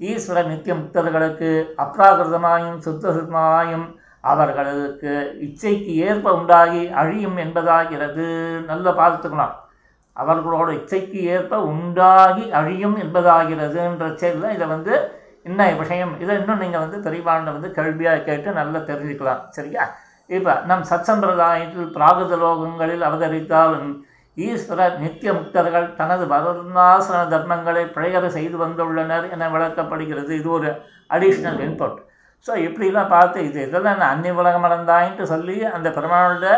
ஈஸ்வர 0.00 0.38
நித்திய 0.50 0.72
முக்தர்களுக்கு 0.80 1.50
அப்ராகிருதமாயும் 1.84 2.78
சுத்தசுத்தமாயும் 2.86 3.86
அவர்களுக்கு 4.32 5.12
இச்சைக்கு 5.46 5.92
ஏற்ப 6.08 6.32
உண்டாகி 6.38 6.82
அழியும் 7.02 7.38
என்பதாகிறது. 7.44 8.26
நல்லா 8.70 8.92
பார்த்துக்கலாம். 9.02 9.54
அவர்களோட 10.16 10.68
இச்சைக்கு 10.78 11.20
ஏற்ப 11.34 11.60
உண்டாகி 11.72 12.44
அழியும் 12.58 12.96
என்பதாகிறதுன்ற 13.04 14.06
செயலில் 14.22 14.54
இதை 14.56 14.66
வந்து 14.74 14.94
என்ன 15.48 15.68
விஷயம்? 15.80 16.12
இதை 16.22 16.34
இன்னும் 16.40 16.62
நீங்கள் 16.64 16.84
வந்து 16.84 16.98
பெரியவாண்ட 17.06 17.48
வந்து 17.56 17.70
கேள்வியாக 17.78 18.24
கேட்டு 18.28 18.58
நல்லா 18.58 18.80
தெரிஞ்சுக்கலாம். 18.90 19.42
சரியா? 19.56 19.84
இப்போ 20.36 20.52
நம் 20.68 20.84
சத்சம்பிரதாயத்தில் 20.90 21.92
பிராகிருத 21.96 22.36
லோகங்களில் 22.44 23.04
அவதரித்தாலும் 23.08 23.90
ஈஸ்வரர் 24.36 24.96
நித்திய 25.02 25.30
முக்தர்கள் 25.36 25.86
தனது 26.00 26.24
வருணாசிரம 26.32 27.20
தர்மங்களை 27.34 27.84
பிழையற 27.94 28.26
செய்து 28.38 28.56
வந்துள்ளனர் 28.64 29.26
என 29.34 29.48
விளக்கப்படுகிறது. 29.54 30.32
இது 30.40 30.50
ஒரு 30.58 30.70
அடிஷ்னல் 31.14 31.60
இன்புட் 31.66 32.00
ஸோ 32.46 32.52
இப்படிலாம் 32.64 33.12
பார்த்து 33.12 33.38
இது 33.44 33.60
இதெல்லாம் 33.62 34.00
நான் 34.00 34.12
அன்னி 34.14 34.30
உலகம் 34.34 34.66
அடைந்தாயின்ட்டு 34.66 35.24
சொல்லி 35.26 35.56
அந்த 35.72 35.88
பெருமாளோட 35.90 36.48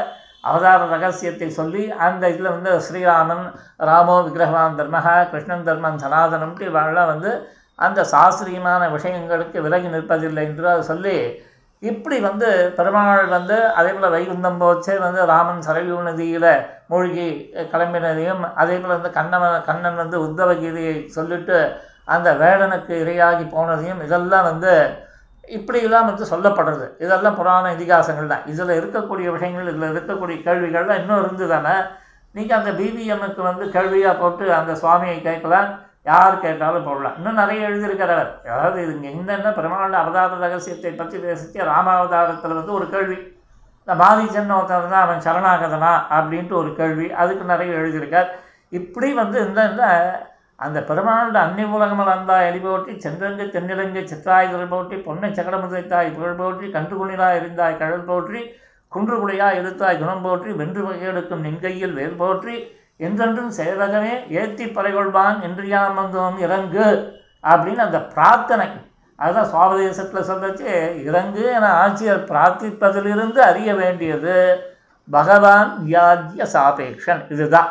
அவதார 0.44 0.86
ரகசியத்தை 0.86 1.48
சொல்லி 1.50 1.82
அந்த 1.98 2.24
இதில் 2.28 2.54
வந்து 2.54 2.72
ஸ்ரீராமன் 2.80 3.44
ராமோ 3.80 4.16
விக்கிரகவான் 4.22 4.78
தர்மஹா 4.78 5.14
கிருஷ்ணன் 5.24 5.64
தர்மன் 5.64 6.02
சனாதனம்ட்டு 6.02 6.68
இவெல்லாம் 6.68 7.10
வந்து 7.12 7.30
அந்த 7.78 8.00
சாஸ்திரியமான 8.04 8.82
விஷயங்களுக்கு 8.88 9.58
விலகி 9.60 9.88
நிற்பதில்லை 9.88 10.44
என்று 10.44 10.68
அதை 10.68 10.84
சொல்லி 10.84 11.16
இப்படி 11.82 12.16
வந்து 12.20 12.48
பெருமாள் 12.76 13.26
வந்து 13.28 13.56
அதே 13.72 13.90
போல் 13.90 14.14
வைகுந்தம் 14.14 14.60
போச்சே 14.60 14.94
வந்து 14.98 15.20
ராமன் 15.26 15.60
சரவி 15.62 15.92
நதியில் 16.06 16.48
மூழ்கி 16.88 17.26
கிளம்பினதையும் 17.72 18.42
அதே 18.54 18.76
போல் 18.78 18.96
வந்து 18.96 19.10
கண்ணவன் 19.10 19.64
கண்ணன் 19.64 20.00
வந்து 20.00 20.16
உத்தவகீதையை 20.26 20.96
சொல்லிட்டு 21.08 21.58
அந்த 22.06 22.28
வேடனுக்கு 22.34 22.94
இரையாகி 23.00 23.44
போனதையும் 23.46 24.02
இதெல்லாம் 24.02 24.48
வந்து 24.48 24.72
இப்படியெல்லாம் 25.56 26.08
வந்து 26.10 26.24
சொல்லப்படுறது. 26.30 26.86
இதெல்லாம் 27.04 27.38
புராண 27.40 27.72
இதிகாசங்கள் 27.76 28.32
தான். 28.32 28.46
இதில் 28.52 28.78
இருக்கக்கூடிய 28.80 29.28
விஷயங்கள் 29.36 29.70
இதில் 29.72 29.92
இருக்கக்கூடிய 29.94 30.36
கேள்விகள்லாம் 30.46 31.00
இன்னும் 31.02 31.20
இருந்து 31.22 31.46
தானே 31.52 31.74
நீங்கள் 32.36 32.58
அந்த 32.58 32.70
பிபிஎம்முக்கு 32.78 33.42
வந்து 33.50 33.64
கேள்வியாக 33.76 34.14
போட்டு 34.22 34.44
அந்த 34.60 34.72
சுவாமியை 34.82 35.18
கேட்கலாம். 35.28 35.68
யார் 36.10 36.42
கேட்டாலும் 36.44 36.86
போடலாம். 36.88 37.16
இன்னும் 37.18 37.40
நிறைய 37.40 37.68
எழுதியிருக்கிறார் 37.68 38.28
அதாவது 38.52 38.78
இது 38.84 38.92
இங்கே 38.96 39.10
என்னென்ன 39.14 39.52
பெருமாள் 39.56 40.00
அவதார 40.02 40.38
ரகசியத்தை 40.44 40.92
பற்றி 41.00 41.16
பேசிச்சு 41.24 41.58
ராமாவதாரத்தில் 41.70 42.58
வந்து 42.58 42.76
ஒரு 42.78 42.86
கேள்வி. 42.94 43.18
இந்த 43.82 43.94
மாரீச்சன் 44.02 44.54
ஒருத்தர் 44.58 44.92
தான் 44.94 45.06
அவன் 45.06 45.24
சரணாகதனா 45.26 45.92
அப்படின்ட்டு 46.16 46.56
ஒரு 46.62 46.70
கேள்வி. 46.80 47.06
அதுக்கு 47.22 47.44
நிறைய 47.52 47.80
எழுதியிருக்கார். 47.80 48.28
இப்படி 48.78 49.08
வந்து 49.20 49.38
இந்த 49.48 49.82
அந்த 50.58 50.78
பெருமாளோட 50.88 51.38
அன்னி 51.46 51.64
உலகமல் 51.74 52.14
அந்தா 52.14 52.36
எலி 52.46 52.60
போற்றி 52.62 52.92
சென்றங்கு 53.04 53.44
தென்னிலங்கை 53.54 54.02
சித்தாய்தல் 54.12 54.72
போற்றி 54.72 54.96
பொன்னை 55.04 55.28
சகடமுதைத்தாய் 55.38 56.14
புகழ் 56.16 56.38
போற்றி 56.40 56.66
கன்று 56.76 56.96
எரிந்தாய் 57.02 57.38
இருந்தாய் 57.40 57.78
கடல் 57.82 58.08
போற்றி 58.08 58.40
குன்றுகுடையாய் 58.92 59.58
எடுத்தாய் 59.60 60.00
குணம் 60.00 60.24
போற்றி 60.26 60.50
வென்று 60.60 60.82
வகையெடுக்கும் 60.84 61.44
நின்கையில் 61.46 61.96
வேல் 61.98 62.18
போற்றி 62.22 62.56
என்றென்றும் 63.06 63.52
செயலகமே 63.58 64.14
ஏத்தி 64.40 64.66
பறைகொள்வான் 64.76 65.36
என்று 65.46 65.64
யாம் 65.72 65.98
வந்தோம் 66.00 66.38
இறங்கு 66.44 66.86
அப்படின்னு 67.44 67.82
அந்த 67.86 67.98
பிரார்த்தனை. 68.14 68.68
அதுதான் 69.18 69.50
சுவாபதேசத்தில் 69.52 70.28
சொல்லச்சு 70.30 70.70
இறங்கு 71.08 71.44
என 71.58 71.68
ஆட்சியர் 71.82 72.26
பிரார்த்திப்பதிலிருந்து 72.30 73.40
அறிய 73.50 73.70
வேண்டியது 73.74 74.36
பகவான் 75.08 75.70
வியாஜ்ய 75.86 76.46
சாபேக்ஷன். 76.54 77.22
இதுதான். 77.34 77.70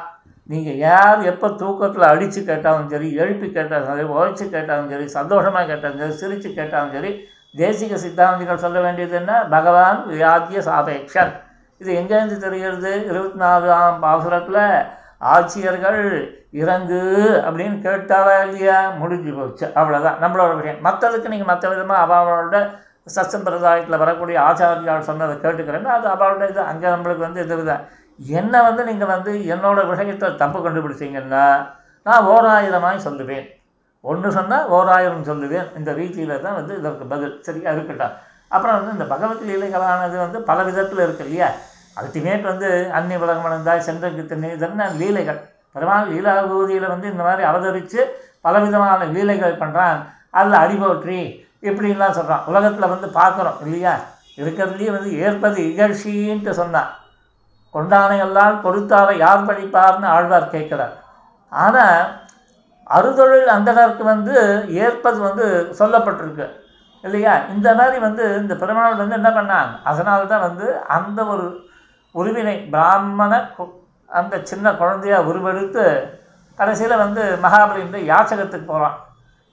நீங்கள் 0.50 0.78
யார் 0.88 1.22
எப்போ 1.32 1.48
தூக்கத்தில் 1.62 2.12
அடித்து 2.12 2.40
கேட்டாலும் 2.50 2.92
சரி 2.92 3.08
எழுப்பி 3.22 3.48
கேட்டாலும் 3.56 3.90
சரி 3.90 4.06
உழைச்சி 4.14 4.46
கேட்டாலும் 4.56 4.92
சரி 4.94 5.08
சந்தோஷமாக 5.18 5.66
கேட்டாலும் 5.72 6.02
சரி 6.02 6.16
சிரித்து 6.22 6.50
கேட்டாலும் 6.60 6.94
சரி 6.96 7.12
தேசிக 7.56 7.98
சித்தாந்திகள் 8.04 8.64
சொல்ல 8.64 8.78
வேண்டியது 8.86 9.16
என்ன? 9.20 9.34
பகவான் 9.56 10.00
வியாத்திய 10.14 10.60
சாபேக்ஷன் 10.70 11.34
இது 11.82 11.92
எங்கேருந்து 12.00 12.38
தெரிகிறது? 12.46 12.92
இருபத்தி 13.10 13.40
நாலாம் 13.44 14.00
பாசுரத்தில் 14.06 14.64
ஆட்சியர்கள் 15.34 16.02
இறங்கு 16.62 17.02
அப்படின்னு 17.46 17.78
கேட்டாரா 17.86 18.36
இல்லையா? 18.48 18.78
முடிஞ்சு 19.02 19.32
போச்சு. 19.38 19.66
அவ்வளோதான் 19.80 20.20
நம்மளோட 20.24 20.52
விஷயம். 20.60 20.82
மற்றதுக்கு 20.88 21.32
நீங்கள் 21.34 21.52
மற்ற 21.52 21.70
விதமாக 21.70 22.04
அவளோட 22.06 22.58
சத்சம்பிரதாயத்தில் 23.16 24.02
வரக்கூடிய 24.04 24.38
ஆச்சாரியால் 24.48 25.08
சொன்னதை 25.10 25.36
கேட்டுக்கிறேன்னா 25.44 25.94
அது 25.98 26.08
அவளோட 26.16 26.44
இது. 26.52 26.62
அங்கே 26.72 26.88
நம்மளுக்கு 26.96 27.28
வந்து 27.28 27.44
இது 27.46 27.58
வித 27.62 27.74
என்னை 28.18 28.62
வந்து 28.62 28.84
நீங்கள் 28.84 29.08
வந்து 29.08 29.32
என்னோட 29.34 29.88
விஷயத்தை 29.88 30.36
தப்பு 30.36 30.60
கண்டுபிடிச்சிங்கன்னா 30.60 31.68
நான் 32.04 32.26
ஓராயிரமாய் 32.26 33.06
சொல்லுவேன். 33.06 33.48
ஒன்று 34.02 34.32
சொன்னால் 34.32 34.68
ஓராயிரம் 34.68 35.26
சொல்லுவேன். 35.26 35.78
இந்த 35.78 35.92
ரீதியில் 35.92 36.42
தான் 36.42 36.54
வந்து 36.54 36.78
இதற்கு 36.78 37.06
பதில். 37.06 37.40
சரியா 37.42 37.72
இருக்கட்டும். 37.72 38.12
அப்புறம் 38.48 38.76
வந்து 38.76 38.92
இந்த 38.92 39.06
பகவத் 39.06 39.48
லீலைகளானது 39.50 40.18
வந்து 40.18 40.42
பல 40.42 40.64
விதத்தில் 40.64 41.00
இருக்கு 41.00 41.24
இல்லையா? 41.24 41.50
அல்டிமேட் 42.02 42.42
வந்து 42.42 42.90
அன்னி 42.92 43.16
விலகமடைந்தாய் 43.16 43.88
சென்றங்கு 43.88 44.24
திண்ணி 44.32 44.54
இதெல்லாம் 44.54 44.96
லீலைகள். 44.96 45.40
பெருமாள் 45.72 46.12
லீலாபூதியில் 46.12 46.88
வந்து 46.88 47.12
இந்த 47.12 47.24
மாதிரி 47.24 47.48
அவதரித்து 47.48 48.04
பலவிதமான 48.42 49.06
லீலைகள் 49.06 49.58
பண்ணுறான் 49.58 49.98
அதில் 50.30 50.62
அடிபோற்றி 50.64 51.46
இப்படின்லாம் 51.62 52.12
சொல்கிறான் 52.12 52.46
உலகத்தில் 52.46 52.90
வந்து 52.90 53.08
பார்க்குறோம் 53.20 53.60
இல்லையா? 53.66 54.00
இருக்கிறதுலேயே 54.36 54.92
வந்து 54.92 55.20
ஏற்பது 55.20 55.62
இகழ்ச்சின்ட்டு 55.62 56.50
சொன்னான். 56.50 56.90
கொண்டானை 57.78 58.20
எல்லாம் 58.28 58.56
கொடுத்தாரை 58.66 59.16
யார் 59.26 59.48
படிப்பார்னு 59.50 60.08
ஆழ்வார் 60.16 60.54
கேட்குறார். 60.56 60.96
ஆனால் 61.52 62.00
அறுதொழில் 62.98 63.50
அந்தனருக்கு 63.56 64.04
வந்து 64.14 64.36
ஏற்பது 64.84 65.18
வந்து 65.28 65.46
சொல்லப்பட்டிருக்கு 65.80 66.46
இல்லையா? 67.04 67.34
இந்த 67.54 67.68
மாதிரி 67.80 67.98
வந்து 68.06 68.24
இந்த 68.42 68.54
பெருமாள் 68.62 69.02
வந்து 69.02 69.18
என்ன 69.20 69.30
பண்ணாங்க 69.38 69.74
அதனால 69.90 70.20
தான் 70.32 70.46
வந்து 70.48 70.68
அந்த 70.98 71.20
ஒரு 71.34 71.46
உருவினை 72.16 72.56
பிராமண 72.74 73.34
அந்த 74.10 74.36
சின்ன 74.52 74.68
குழந்தையாக 74.80 75.28
உருவெடுத்து 75.30 75.84
கடைசியில் 76.60 77.02
வந்து 77.04 77.24
மகாபலின்ற 77.44 78.00
யாச்சகத்துக்கு 78.12 78.68
போகிறான் 78.70 78.98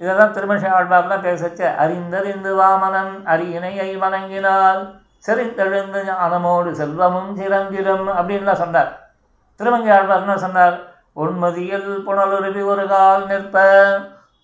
இதெல்லாம் 0.00 0.34
திருமஷ 0.36 0.64
ஆழ்வார்லாம் 0.76 1.26
பேசச்ச 1.26 1.60
அறிந்தறிந்து 1.82 2.52
வாமனன் 2.60 3.14
அரியணையை 3.32 3.88
வணங்கினால் 4.04 4.80
செறிந்தெழுந்த 5.26 5.98
ஞானமோடு 6.08 6.70
செல்வமும் 6.70 7.30
சிறந்திடும் 7.38 8.06
அப்படின்லாம் 8.18 8.62
சொன்னார். 8.62 8.90
திருமங்கையாழ்வார் 9.58 10.22
என்ன 10.24 10.38
சொன்னார்? 10.38 10.76
உண்மதியில் 11.16 11.88
புனலுருவி 12.06 12.64
ஒரு 12.64 12.86
கால் 12.86 13.26
நிற்ப 13.26 13.62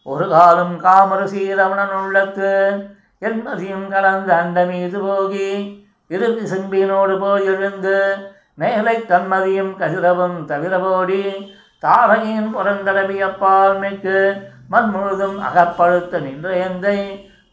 ஒரு 0.03 0.29
காலும் 0.29 0.85
காமரு 0.85 1.25
சீரவணன் 1.25 1.95
உள்ளத்து. 2.03 2.53
என்மதியும் 3.21 3.89
கடந்த 3.89 4.37
அண்ட 4.37 4.65
மீது 4.65 4.99
போகி 5.01 5.49
இறுதி 6.09 6.57
செம்பினோடு 6.57 7.19
போய் 7.21 7.45
எழுந்து 7.45 7.97
மேலை 8.55 8.97
தன்மதியும் 9.09 9.73
கதிரவும் 9.79 10.45
தவிர 10.45 10.79
போடி 10.79 11.23
தாரையின் 11.79 12.51
புறந்தடவி 12.55 13.19
மிக்கு 13.81 14.19
மண் 14.69 14.89
முழுதும் 14.89 15.39
அகப்படுத்த 15.43 16.21
நின்ற 16.21 16.49
எந்தை 16.57 16.99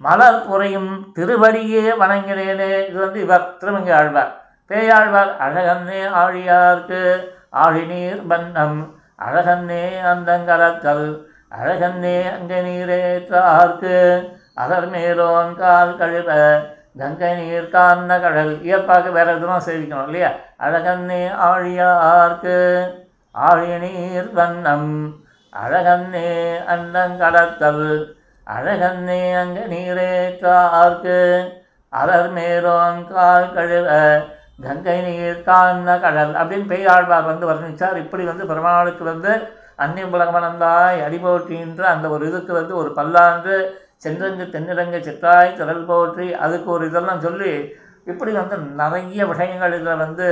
மலர் 0.01 0.41
புரையும் 0.47 0.91
திருவடியே 1.15 1.83
வணங்கினேனே 2.01 2.71
இது 2.89 2.97
வந்து 3.03 3.19
இவர் 3.21 3.47
திருமங்கை 3.59 3.93
ஆழ்வார். 3.99 4.31
பேயாழ்வார் 4.69 5.31
அழகன்னே 5.45 6.01
ஆழியார்க்கு 6.21 7.01
ஆழிநீர் 7.63 8.21
பன்னம் 8.29 8.79
அழகன்னே 9.27 9.83
அந்தங்கலக்கல் 10.11 11.07
அழகன்னே 11.57 12.17
அங்கை 12.33 12.59
நீரேற்றார்க்கு 12.65 13.95
அலர் 14.55 14.89
மேலோன் 14.93 15.53
கால் 15.55 15.97
கழுவ 15.99 16.29
கங்கை 16.99 17.31
நீர் 17.39 17.69
காண்ண 17.69 18.11
கடல். 18.19 18.53
இயற்பாக 18.61 19.09
வேற 19.09 19.27
எதுவும் 19.33 19.65
சேவிக்கணும் 19.67 20.07
இல்லையா? 20.07 20.29
அழகன்னே 20.65 21.21
ஆழியார்க்கு 21.47 22.57
ஆழிய 23.35 23.73
நீர் 23.77 24.29
வண்ணம் 24.33 24.91
அழகன்னே 25.53 26.29
அன்னங்கடத்தல் 26.73 27.85
அழகன்னே 28.47 29.21
அங்க 29.33 29.59
நீரேற்றார்க்கு 29.71 31.17
அலர் 31.93 32.31
மேலோன் 32.31 32.99
கால் 33.09 33.53
கழுவ 33.53 33.89
கங்கை 34.63 34.97
நீர் 35.01 35.43
காந்த 35.43 35.89
கடல். 35.97 36.33
அப்படின்னு 36.39 36.71
பெய்யாழ்வார் 36.71 37.29
வந்து 37.31 37.49
வர்ணித்தார் 37.49 37.97
இப்படி 37.97 38.23
வந்து 38.23 38.45
பெருமாளுக்கு 38.45 39.03
வந்து 39.03 39.31
அந்நிய 39.77 40.05
உலகமணந்தாய் 40.07 40.99
அடிபோற்றின்ற 41.01 41.83
அந்த 41.89 42.07
ஒரு 42.09 42.23
இதுக்கு 42.27 42.53
வந்து 42.53 42.73
ஒரு 42.75 42.89
பல்லாண்டு 42.93 43.55
சென்றங்கு 43.97 44.45
தென்னிறங்கு 44.49 44.99
சித்தாய் 44.99 45.55
திரள் 45.55 45.85
போற்றி 45.85 46.27
அதுக்கு 46.37 46.69
ஒரு 46.71 46.85
இதெல்லாம் 46.85 47.21
சொல்லி 47.21 47.51
இப்படி 48.07 48.31
வந்து 48.31 48.57
நிறைய 48.81 49.21
விஷயங்கள் 49.25 49.75
இதில் 49.77 50.01
வந்து 50.03 50.27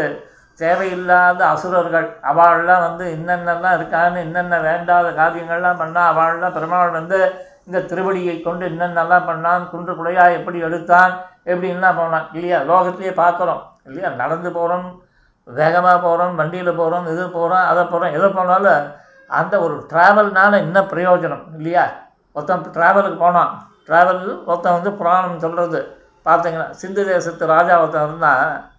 தேவையில்லாத 0.60 1.40
அசுரர்கள் 1.46 2.08
அவள்லாம் 2.24 2.86
வந்து 2.88 3.06
இன்னென்னலாம் 3.16 3.76
இருக்கான்னு 3.78 4.20
என்னென்ன 4.20 4.60
வேண்டாத 4.60 5.08
காரியங்கள்லாம் 5.12 5.82
பண்ணால் 5.82 6.12
அவள்லாம் 6.12 6.56
பெருமாள் 6.58 6.92
வந்து 6.92 7.20
இந்த 7.68 7.80
திருவடியை 7.80 8.42
கொண்டு 8.42 8.70
என்னென்னலாம் 8.70 9.28
பண்ணான் 9.30 9.70
குன்று 9.70 9.94
குடையா 9.94 10.34
எப்படி 10.38 10.60
எடுத்தான் 10.60 11.14
எப்படின்லாம் 11.46 11.96
போனான். 11.96 12.28
இல்லையா? 12.34 12.60
லோகத்திலேயே 12.60 13.14
பார்க்குறோம். 13.24 13.62
இல்லையா? 13.84 14.10
நடந்து 14.10 14.52
போகிறோம் 14.52 15.04
வேகமாக 15.44 16.00
போகிறோம் 16.00 16.36
வண்டியில் 16.36 16.76
போகிறோம் 16.76 17.08
இது 17.08 17.30
போகிறோம் 17.30 17.66
அதை 17.72 17.84
போகிறோம் 17.84 18.14
எதை 18.14 18.30
போனாலும் 18.30 18.86
அந்த 19.28 19.60
ஒரு 19.60 19.86
ட்ராவல்னால 19.94 20.52
என்ன 20.52 20.82
பிரயோஜனம்? 20.82 21.44
இல்லையா? 21.58 21.86
ஒருத்தன் 22.32 22.66
ட்ராவலுக்கு 22.78 23.18
போனான். 23.18 23.52
ட்ராவல் 23.88 24.46
ஒருத்தன் 24.46 24.74
வந்து 24.74 24.94
புராணம் 24.94 25.40
சொல்கிறது 25.40 25.80
பார்த்தீங்கன்னா 26.26 26.70
சிந்து 26.70 27.06
தேசத்து 27.06 27.46
ராஜா 27.46 27.82
ஒருத்தன் 27.82 28.04
இருந்தால் 28.04 28.72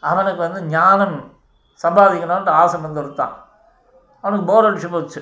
அவனுக்கு 0.00 0.40
வந்து 0.40 0.62
ஞானம் 0.62 1.16
சம்பாதிக்கணும்ன்ற 1.82 2.48
ஆசை 2.48 2.80
வந்து 2.80 3.00
கொடுத்தான் 3.00 3.34
அவனுக்கு 4.20 4.46
போர் 4.52 4.66
அடிச்சு 4.68 4.90
போச்சு. 4.90 5.20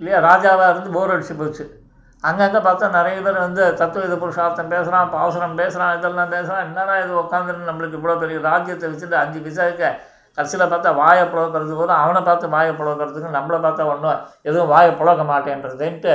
இல்லையா? 0.00 0.18
ராஜாவாக 0.30 0.70
இருந்து 0.70 0.90
போர் 0.90 1.14
அடிச்சு 1.14 1.34
போச்சு. 1.38 1.83
அங்கங்கே 2.28 2.60
பார்த்தா 2.66 2.86
நிறைய 2.98 3.16
பேர் 3.26 3.44
வந்து 3.46 3.62
தத்துவ 3.80 4.16
புருஷார்த்தம் 4.22 4.72
பேசுகிறான் 4.74 5.12
பாசுரம் 5.14 5.58
பேசுகிறான் 5.60 5.94
இதெல்லாம் 5.98 6.32
பேசுகிறான் 6.34 6.66
என்னடா 6.68 6.94
இது 7.04 7.12
உட்காந்துருன்னு 7.22 7.70
நம்மளுக்கு 7.70 7.98
இவ்வளோ 7.98 8.16
பெரிய 8.22 8.38
ராஜ்யத்தை 8.50 8.88
வச்சுட்டு 8.90 9.16
அஞ்சு 9.22 9.40
விசாரிக்க 9.48 9.90
கடைசியில் 10.38 10.70
பார்த்தா 10.70 10.90
வாயை 11.00 11.24
புழக்கிறது 11.32 11.74
போதும் 11.80 12.00
அவனை 12.04 12.20
பார்த்து 12.28 12.54
வாயை 12.54 12.72
புழக்கிறதுக்கு 12.78 13.36
நம்மளை 13.36 13.58
பார்த்தா 13.66 13.84
ஒன்றும் 13.92 14.20
எதுவும் 14.48 14.72
வாயை 14.72 14.92
புழக்க 15.00 15.24
மாட்டேன்றதுன்ட்டு 15.32 16.14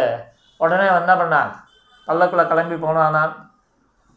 உடனே 0.59 0.87
என்ன 1.01 1.13
பண்ணான்? 1.21 1.51
பல்லக்கில் 2.07 2.49
கிளம்பி 2.51 2.77
போனானான். 2.85 3.33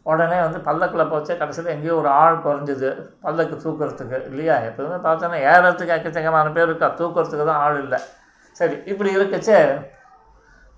உடனே 0.05 0.37
வந்து 0.45 0.59
பல்லக்கில் 0.67 1.11
போச்சு. 1.11 1.33
கடைசியில் 1.41 1.73
எங்கேயோ 1.73 1.95
ஒரு 2.01 2.09
ஆள் 2.21 2.41
குறைஞ்சிது 2.45 2.89
பல்லக்கு 3.25 3.55
தூக்கிறதுக்கு 3.63 4.17
இல்லையா? 4.29 4.55
எப்போதுமே 4.69 4.97
பார்த்தோன்னா 5.05 5.39
ஏறத்துக்கு 5.51 5.95
எக்கச்சக்கமான 5.97 6.51
பேர் 6.57 6.69
இருக்கா? 6.69 6.89
தூக்கிறதுக்கு 6.99 7.45
தான் 7.51 7.61
ஆள் 7.65 7.79
இல்லை. 7.83 7.99
சரி 8.59 8.75
இப்படி 8.91 9.11
இருக்கச்சே. 9.17 9.59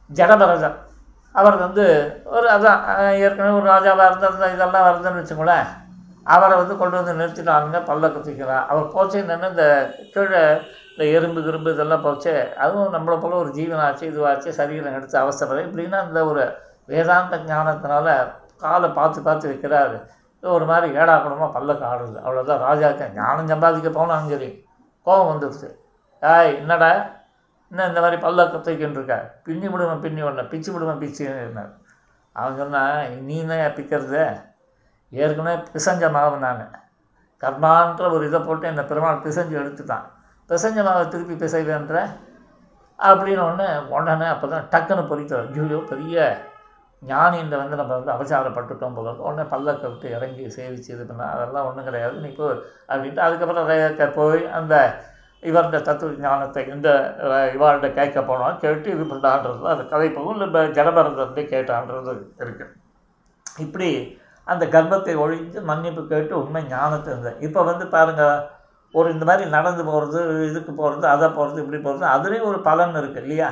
ஜடபரதர் 0.09 0.77
அவர் 1.35 1.57
வந்து 1.63 1.85
ஒரு 2.35 2.47
அதான் 2.55 2.81
ஏற்கனவே 3.23 3.55
ஒரு 3.59 3.67
ராஜாவாக 3.73 4.07
இருந்திருந்த 4.09 4.47
இதெல்லாம் 4.55 4.85
வருதுன்னு 4.87 5.21
வச்சுக்கோங்களேன். 5.21 5.67
அவரை 6.25 6.55
வந்து 6.59 6.75
கொண்டு 6.77 6.95
வந்து 6.99 7.17
நிறுத்திட்டாங்க 7.19 7.79
பல்லக்கு 7.89 8.19
தூக்கிறார் 8.27 8.67
அவர் 8.71 8.93
போச்சு 8.93 9.17
என்னென்ன 9.23 9.49
இந்த 9.53 9.65
கீழே 10.13 10.41
இந்த 10.91 11.03
எறும்பு 11.15 11.39
கிரும்பு 11.47 11.73
இதெல்லாம் 11.75 12.05
போச்சு 12.05 12.33
அதுவும் 12.63 12.93
நம்மளை 12.95 13.17
போல 13.23 13.35
ஒரு 13.41 13.51
ஜீவனாச்சு 13.57 14.05
இதுவாச்சு 14.11 14.49
சரீரம் 14.59 14.95
எடுத்து 14.97 15.17
அவசரம் 15.23 15.63
இப்படின்னா 15.65 15.99
இந்த 16.07 16.21
ஒரு 16.31 16.43
வேதாந்த 16.89 17.37
ஞானத்தினால 17.51 18.07
காலை 18.63 18.89
பார்த்து 18.97 19.19
பார்த்து 19.27 19.49
வைக்கிறாரு. 19.51 19.97
ஒரு 20.43 20.65
மாதிரி 20.71 20.87
ஏடா 20.99 21.13
குடமாக 21.17 21.49
பல்லக்கு 21.55 21.85
ஆடுது 21.91 22.17
அவ்வளோதான் 22.25 22.63
ராஜாக்கு 22.67 23.05
ஞானம் 23.19 23.51
சம்பாதிக்க 23.51 23.89
போனாலும் 23.89 24.31
சரி 24.33 24.49
கோபம் 25.07 25.29
வந்துடுச்சு 25.31 25.69
ஏய் 26.23 26.53
என்னடா? 26.61 26.91
என்ன 27.71 27.87
இந்த 27.91 27.99
மாதிரி 28.03 28.17
பல்லக்க 28.25 28.57
தூக்கின்னு 28.65 28.97
இருக்க 28.99 29.15
பின்னி 29.45 29.67
விடுவேன் 29.73 30.03
பின்னி 30.05 30.21
விடல 30.25 30.43
பிச்சு 30.53 30.69
விடுவேன் 30.73 31.01
பிச்சுன்னார் 31.03 31.73
அவன் 32.35 32.59
சொன்னான் 32.61 32.95
நீ 33.27 33.35
என்ன 33.43 33.57
பிக்கிறது? 33.77 34.23
ஏற்கனவே 35.11 35.55
பிசைஞ்ச 35.73 36.05
மாவு 36.15 36.37
நான். 36.45 36.63
கர்மான்ற 37.43 38.05
ஒரு 38.15 38.23
இதை 38.29 38.39
போட்டு 38.47 38.65
என்னை 38.71 38.83
பெருமாள் 38.89 39.23
பிசைஞ்சு 39.25 39.55
எடுத்துட்டான். 39.61 40.05
பிசைஞ்ச 40.49 40.79
மாவை 40.87 41.03
திருப்பி 41.13 41.35
பிசைவேன்ற 41.43 41.99
அப்படின்னு 42.99 43.43
ஒன்று 43.47 43.67
உடனே 43.95 44.27
அப்போ 44.33 44.47
தான் 44.51 44.67
டக்குன்னு 44.73 45.09
பொறித்தவர் 45.11 45.49
ஐயோ 45.63 45.79
பெரிய 45.91 46.17
ஞானின்ற 47.03 47.55
வந்து 47.61 47.79
நம்ம 47.79 47.91
வந்து 47.97 48.13
அபச்சாரப்பட்டுட்டோம் 48.13 48.95
போல 48.97 49.11
உடனே 49.25 49.43
பல்லக்க 49.53 49.83
விட்டு 49.89 50.07
இறங்கி 50.17 50.43
சேவிச்சு 50.57 50.91
இது 50.95 51.03
பண்ண 51.09 51.23
அதெல்லாம் 51.33 51.67
ஒன்றும் 51.69 51.87
கிடையாது. 51.89 52.15
நீ 52.23 52.29
போ 52.37 52.45
அப்படின்ட்டு 52.91 53.25
அதுக்கப்புறம் 53.25 54.15
போய் 54.19 54.41
அந்த 54.59 54.75
இவர்கிட்ட 55.49 55.79
தத்துவ 55.87 56.25
ஞானத்தை 56.25 56.61
இந்த 56.75 56.89
இவர்கிட்ட 57.55 57.87
கேட்க 57.99 58.19
போனால் 58.29 58.59
கேட்டு 58.63 58.87
இது 58.95 59.05
பண்ணான்றது 59.11 59.71
அந்த 59.73 59.83
கதை 59.93 60.07
போகும். 60.17 60.35
இல்லை 60.47 60.63
ஜடபரதத்தை 60.77 61.43
கேட்டான்றது 61.53 62.13
இருக்குது 62.43 62.73
இப்படி 63.63 63.89
அந்த 64.47 64.63
கர்ப்பத்தை 64.73 65.13
ஒழிஞ்சு 65.23 65.59
மன்னிப்பு 65.69 66.01
கேட்டு 66.11 66.33
உண்மை 66.41 66.61
ஞானத்தை 66.73 67.09
இருந்தது 67.13 67.37
இப்போ 67.47 67.61
வந்து 67.69 67.85
பாருங்கள் 67.95 68.41
ஒரு 68.93 69.07
இந்த 69.13 69.23
மாதிரி 69.29 69.45
நடந்து 69.55 69.83
போகிறது 69.87 70.19
இதுக்கு 70.49 70.71
போகிறது 70.81 71.05
அதை 71.13 71.27
போகிறது 71.37 71.61
இப்படி 71.63 71.79
போகிறது 71.85 72.05
அதுலேயும் 72.15 72.49
ஒரு 72.51 72.59
பலன் 72.67 72.99
இருக்குது 73.01 73.23
இல்லையா? 73.25 73.49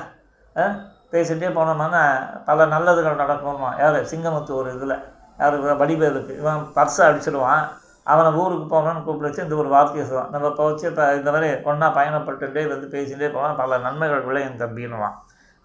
பேசிகிட்டே 1.14 1.50
போனோம்னா 1.58 2.04
பல 2.50 2.66
நல்லதுகள் 2.74 3.22
நடக்குமா 3.24 3.72
யார்? 3.82 3.98
சிங்கமுத்து 4.12 4.54
ஒரு 4.60 4.70
இதில் 4.76 4.96
யார்? 5.42 5.58
வடிவேலுக்கு. 5.82 6.34
இவன் 6.42 6.62
பர்ஸை 6.78 7.04
அடிச்சிடுவான். 7.08 7.64
அவனை 8.12 8.30
ஊருக்கு 8.42 8.66
போகணும்னு 8.74 9.04
கூப்பிட்டு 9.04 9.28
வச்சு 9.28 9.46
இந்த 9.46 9.56
ஒரு 9.62 9.70
வார்த்தையை 9.74 10.06
சொல்லுவான். 10.08 10.32
நம்ம 10.34 10.50
இப்போ 10.52 10.64
வச்சு 10.70 10.86
இப்போ 10.92 11.04
இந்த 11.20 11.30
மாதிரி 11.36 11.50
ஒன்றா 11.70 11.88
பயணப்பட்டுட்டே 11.98 12.64
வந்து 12.74 12.88
பேசிகிட்டே 12.96 13.30
போனால் 13.36 13.60
பல 13.62 13.78
நன்மைகள் 13.86 14.26
விளையும் 14.30 14.58
தம்பின்னுவான் 14.62 15.18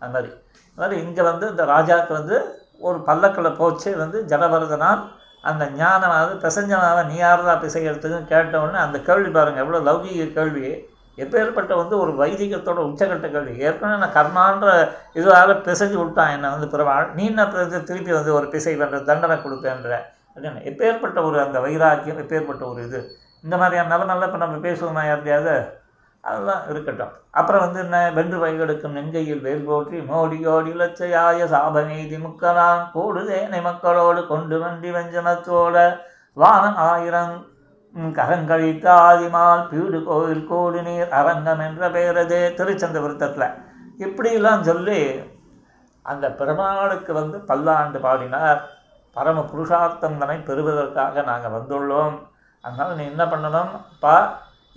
அது 0.02 0.12
மாதிரி. 0.16 0.30
அது 0.68 0.80
மாதிரி 0.82 0.96
இங்கே 1.04 1.22
வந்து 1.30 1.46
இந்த 1.52 1.64
ராஜாவுக்கு 1.74 2.14
வந்து 2.20 2.36
ஒரு 2.88 2.98
பல்லக்கில் 3.08 3.56
போச்சு. 3.60 3.90
வந்து 4.02 4.18
ஜடபரதனால் 4.32 5.00
அந்த 5.48 5.64
ஞானமாவது 5.80 6.32
பிசைஞ்சனாக 6.44 7.00
நீ 7.08 7.16
யாரா 7.22 7.54
பிசைகிறதுக்கு 7.64 8.20
கேட்டவுடனே 8.32 8.78
அந்த 8.84 8.98
கேள்வி 9.08 9.30
பாருங்கள் 9.36 9.62
எவ்வளோ 9.64 9.80
லௌகீக 9.88 10.26
கேள்வி. 10.38 10.64
எப்பேற்பட்ட 11.22 11.72
வந்து 11.80 11.94
ஒரு 12.02 12.12
வைதிகத்தோட 12.20 12.80
உச்சகட்ட 12.88 13.26
கேள்வி. 13.34 13.54
ஏற்கனவே 13.66 13.96
நான் 14.02 14.16
கர்மான்ற 14.18 14.68
இதுவாக 15.18 15.56
பிசைஞ்சு 15.66 15.98
விட்டான். 16.02 16.32
என்னை 16.36 16.48
வந்து 16.54 16.68
பிறவாள். 16.74 17.08
நீ 17.16 17.24
என்ன 17.32 17.46
திருப்பி 17.90 18.12
வந்து 18.18 18.32
ஒரு 18.38 18.46
பிசை 18.54 18.74
பண்ணுற 18.82 19.00
தண்டனை 19.10 19.38
கொடுப்பேன்ற 19.46 19.98
அப்படின்னு 20.38 20.66
எப்பேற்பட்ட 20.70 21.18
ஒரு 21.28 21.38
அந்த 21.44 21.58
வைராக்கியம் 21.60 22.22
எப்பேற்பட்ட 22.22 22.62
ஒரு 22.72 22.80
இது. 22.88 23.00
இந்த 23.44 23.54
மாதிரியான 23.56 23.90
நிலமெல்லாம் 23.94 24.28
இப்போ 24.30 24.40
நம்ம 24.44 24.56
பேசுவோமா 24.66 25.02
யார்ட்டையாவது 25.08 25.56
அதெல்லாம் 26.24 26.62
இருக்கட்டும். 26.70 27.12
அப்புறம் 27.30 27.62
வந்து 27.64 27.78
என்ன? 27.84 27.96
வென்று 28.16 28.38
வைகெடுக்கும் 28.42 28.96
நெஞ்சையில் 28.98 29.44
வேல் 29.46 29.66
போற்றி 29.68 29.98
மோடியோடி 30.10 30.72
லட்சையாய 30.80 31.46
சாபநீதி 31.52 32.18
முக்கலான் 32.24 32.82
கூடுதேனை 32.94 33.60
மக்களோடு 33.68 34.22
கொண்டு 34.32 34.56
வண்டி 34.62 34.90
வஞ்சனத்தோட 34.96 35.76
வானம் 36.36 36.80
ஆயிரம் 36.88 37.36
கரங்கழித்த 38.18 38.86
ஆதிமால் 39.06 39.64
பீடு 39.70 40.00
கோயில் 40.08 40.44
கோடு 40.50 40.80
நீர் 40.88 41.14
அரங்கம் 41.20 41.62
என்ற 41.66 41.84
பெயரதே 41.96 42.42
திருச்சந்த 42.58 42.98
விருத்தத்தில் 43.04 43.54
இப்படிலாம் 44.06 44.66
சொல்லி 44.70 45.00
அந்த 46.04 46.26
பெருமாளுக்கு 46.40 47.12
வந்து 47.12 47.38
பல்லாண்டு 47.48 47.98
பாடினார். 48.04 48.60
பரம 49.18 49.38
புருஷார்த்தந்தனை 49.52 50.36
பெறுவதற்காக 50.48 51.22
நாங்கள் 51.30 51.54
வந்துள்ளோம். 51.54 52.16
அதனால் 52.64 52.98
நீ 52.98 53.04
என்ன 53.12 53.24
பண்ணணும்? 53.24 53.72
பா 54.04 54.14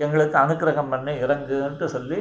எங்களுக்கு 0.03 0.37
அனுக்கிரகம் 0.43 0.91
பண்ணி 0.93 1.13
இறங்குன்ட்டு 1.23 1.87
சொல்லி 1.95 2.19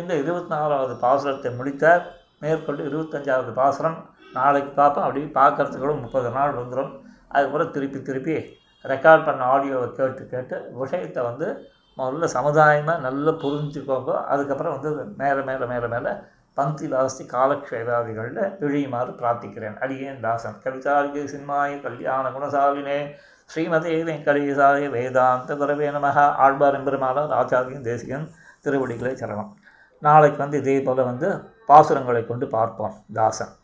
இந்த 0.00 0.12
இருபத்தி 0.22 0.50
நாலாவது 0.54 0.94
பாசுரத்தை 1.04 1.50
முடித்தார். 1.56 2.02
மேற்கொண்டு 2.42 2.82
இருபத்தஞ்சாவது 2.88 3.52
பாசுரம் 3.60 3.98
நாளைக்கு 4.36 4.70
பார்ப்போம். 4.80 5.04
அப்படி 5.06 5.22
பார்க்கறதுக்கு 5.40 5.84
கூட 5.84 5.94
முப்பது 6.04 6.28
நாள் 6.36 6.58
வந்துடும் 6.58 6.92
அதுக்கப்புறம் 7.32 7.72
திருப்பி 7.76 8.00
திருப்பி 8.08 8.36
ரெக்கார்ட் 8.92 9.26
பண்ண 9.28 9.42
ஆடியோவை 9.54 9.88
கேட்டு 9.98 10.24
கேட்டு 10.32 10.56
விஷயத்தை 10.82 11.22
வந்து 11.30 11.46
முதல்ல 11.98 12.26
சமுதாயமாக 12.36 13.04
நல்லா 13.06 13.32
புரிஞ்சுக்கோங்க. 13.44 14.12
அதுக்கப்புறம் 14.32 14.74
வந்து 14.76 14.90
மேலே 15.22 15.40
மேலே 15.48 15.66
மேலே 15.72 15.88
மேலே 15.94 16.12
பந்தி 16.58 16.86
வாசி 16.92 17.24
காலக்ஷேபாதிகளில் 17.32 18.40
பிழியுமாறு 18.60 19.12
பிரார்த்திக்கிறேன். 19.18 19.76
அடியேன் 19.84 20.20
தாசன் 20.24 20.56
கவிதார்கே 20.64 21.22
சின்மாய 21.32 21.80
கல்யாண 21.82 22.24
குணசாலினே 22.36 22.98
ஸ்ரீமதே 23.50 23.94
வெங்கடேசாய 24.08 24.88
வேதாந்த 24.96 25.54
குரவே 25.60 25.88
நமக. 25.96 26.18
ஆழ்வார் 26.46 26.78
எம்பெருமானார் 26.78 27.36
ஆச்சாரியன் 27.40 27.86
தேசிகன் 27.90 28.26
திருவடிகளை 28.64 29.12
சரணம். 29.20 29.52
நாளைக்கு 30.06 30.38
வந்து 30.38 30.58
இதே 30.64 30.76
போல் 30.88 31.08
வந்து 31.10 31.28
பாசுரங்களை 31.68 32.22
கொண்டு 32.26 32.48
பார்ப்போம். 32.56 32.96
தாசன். 33.12 33.54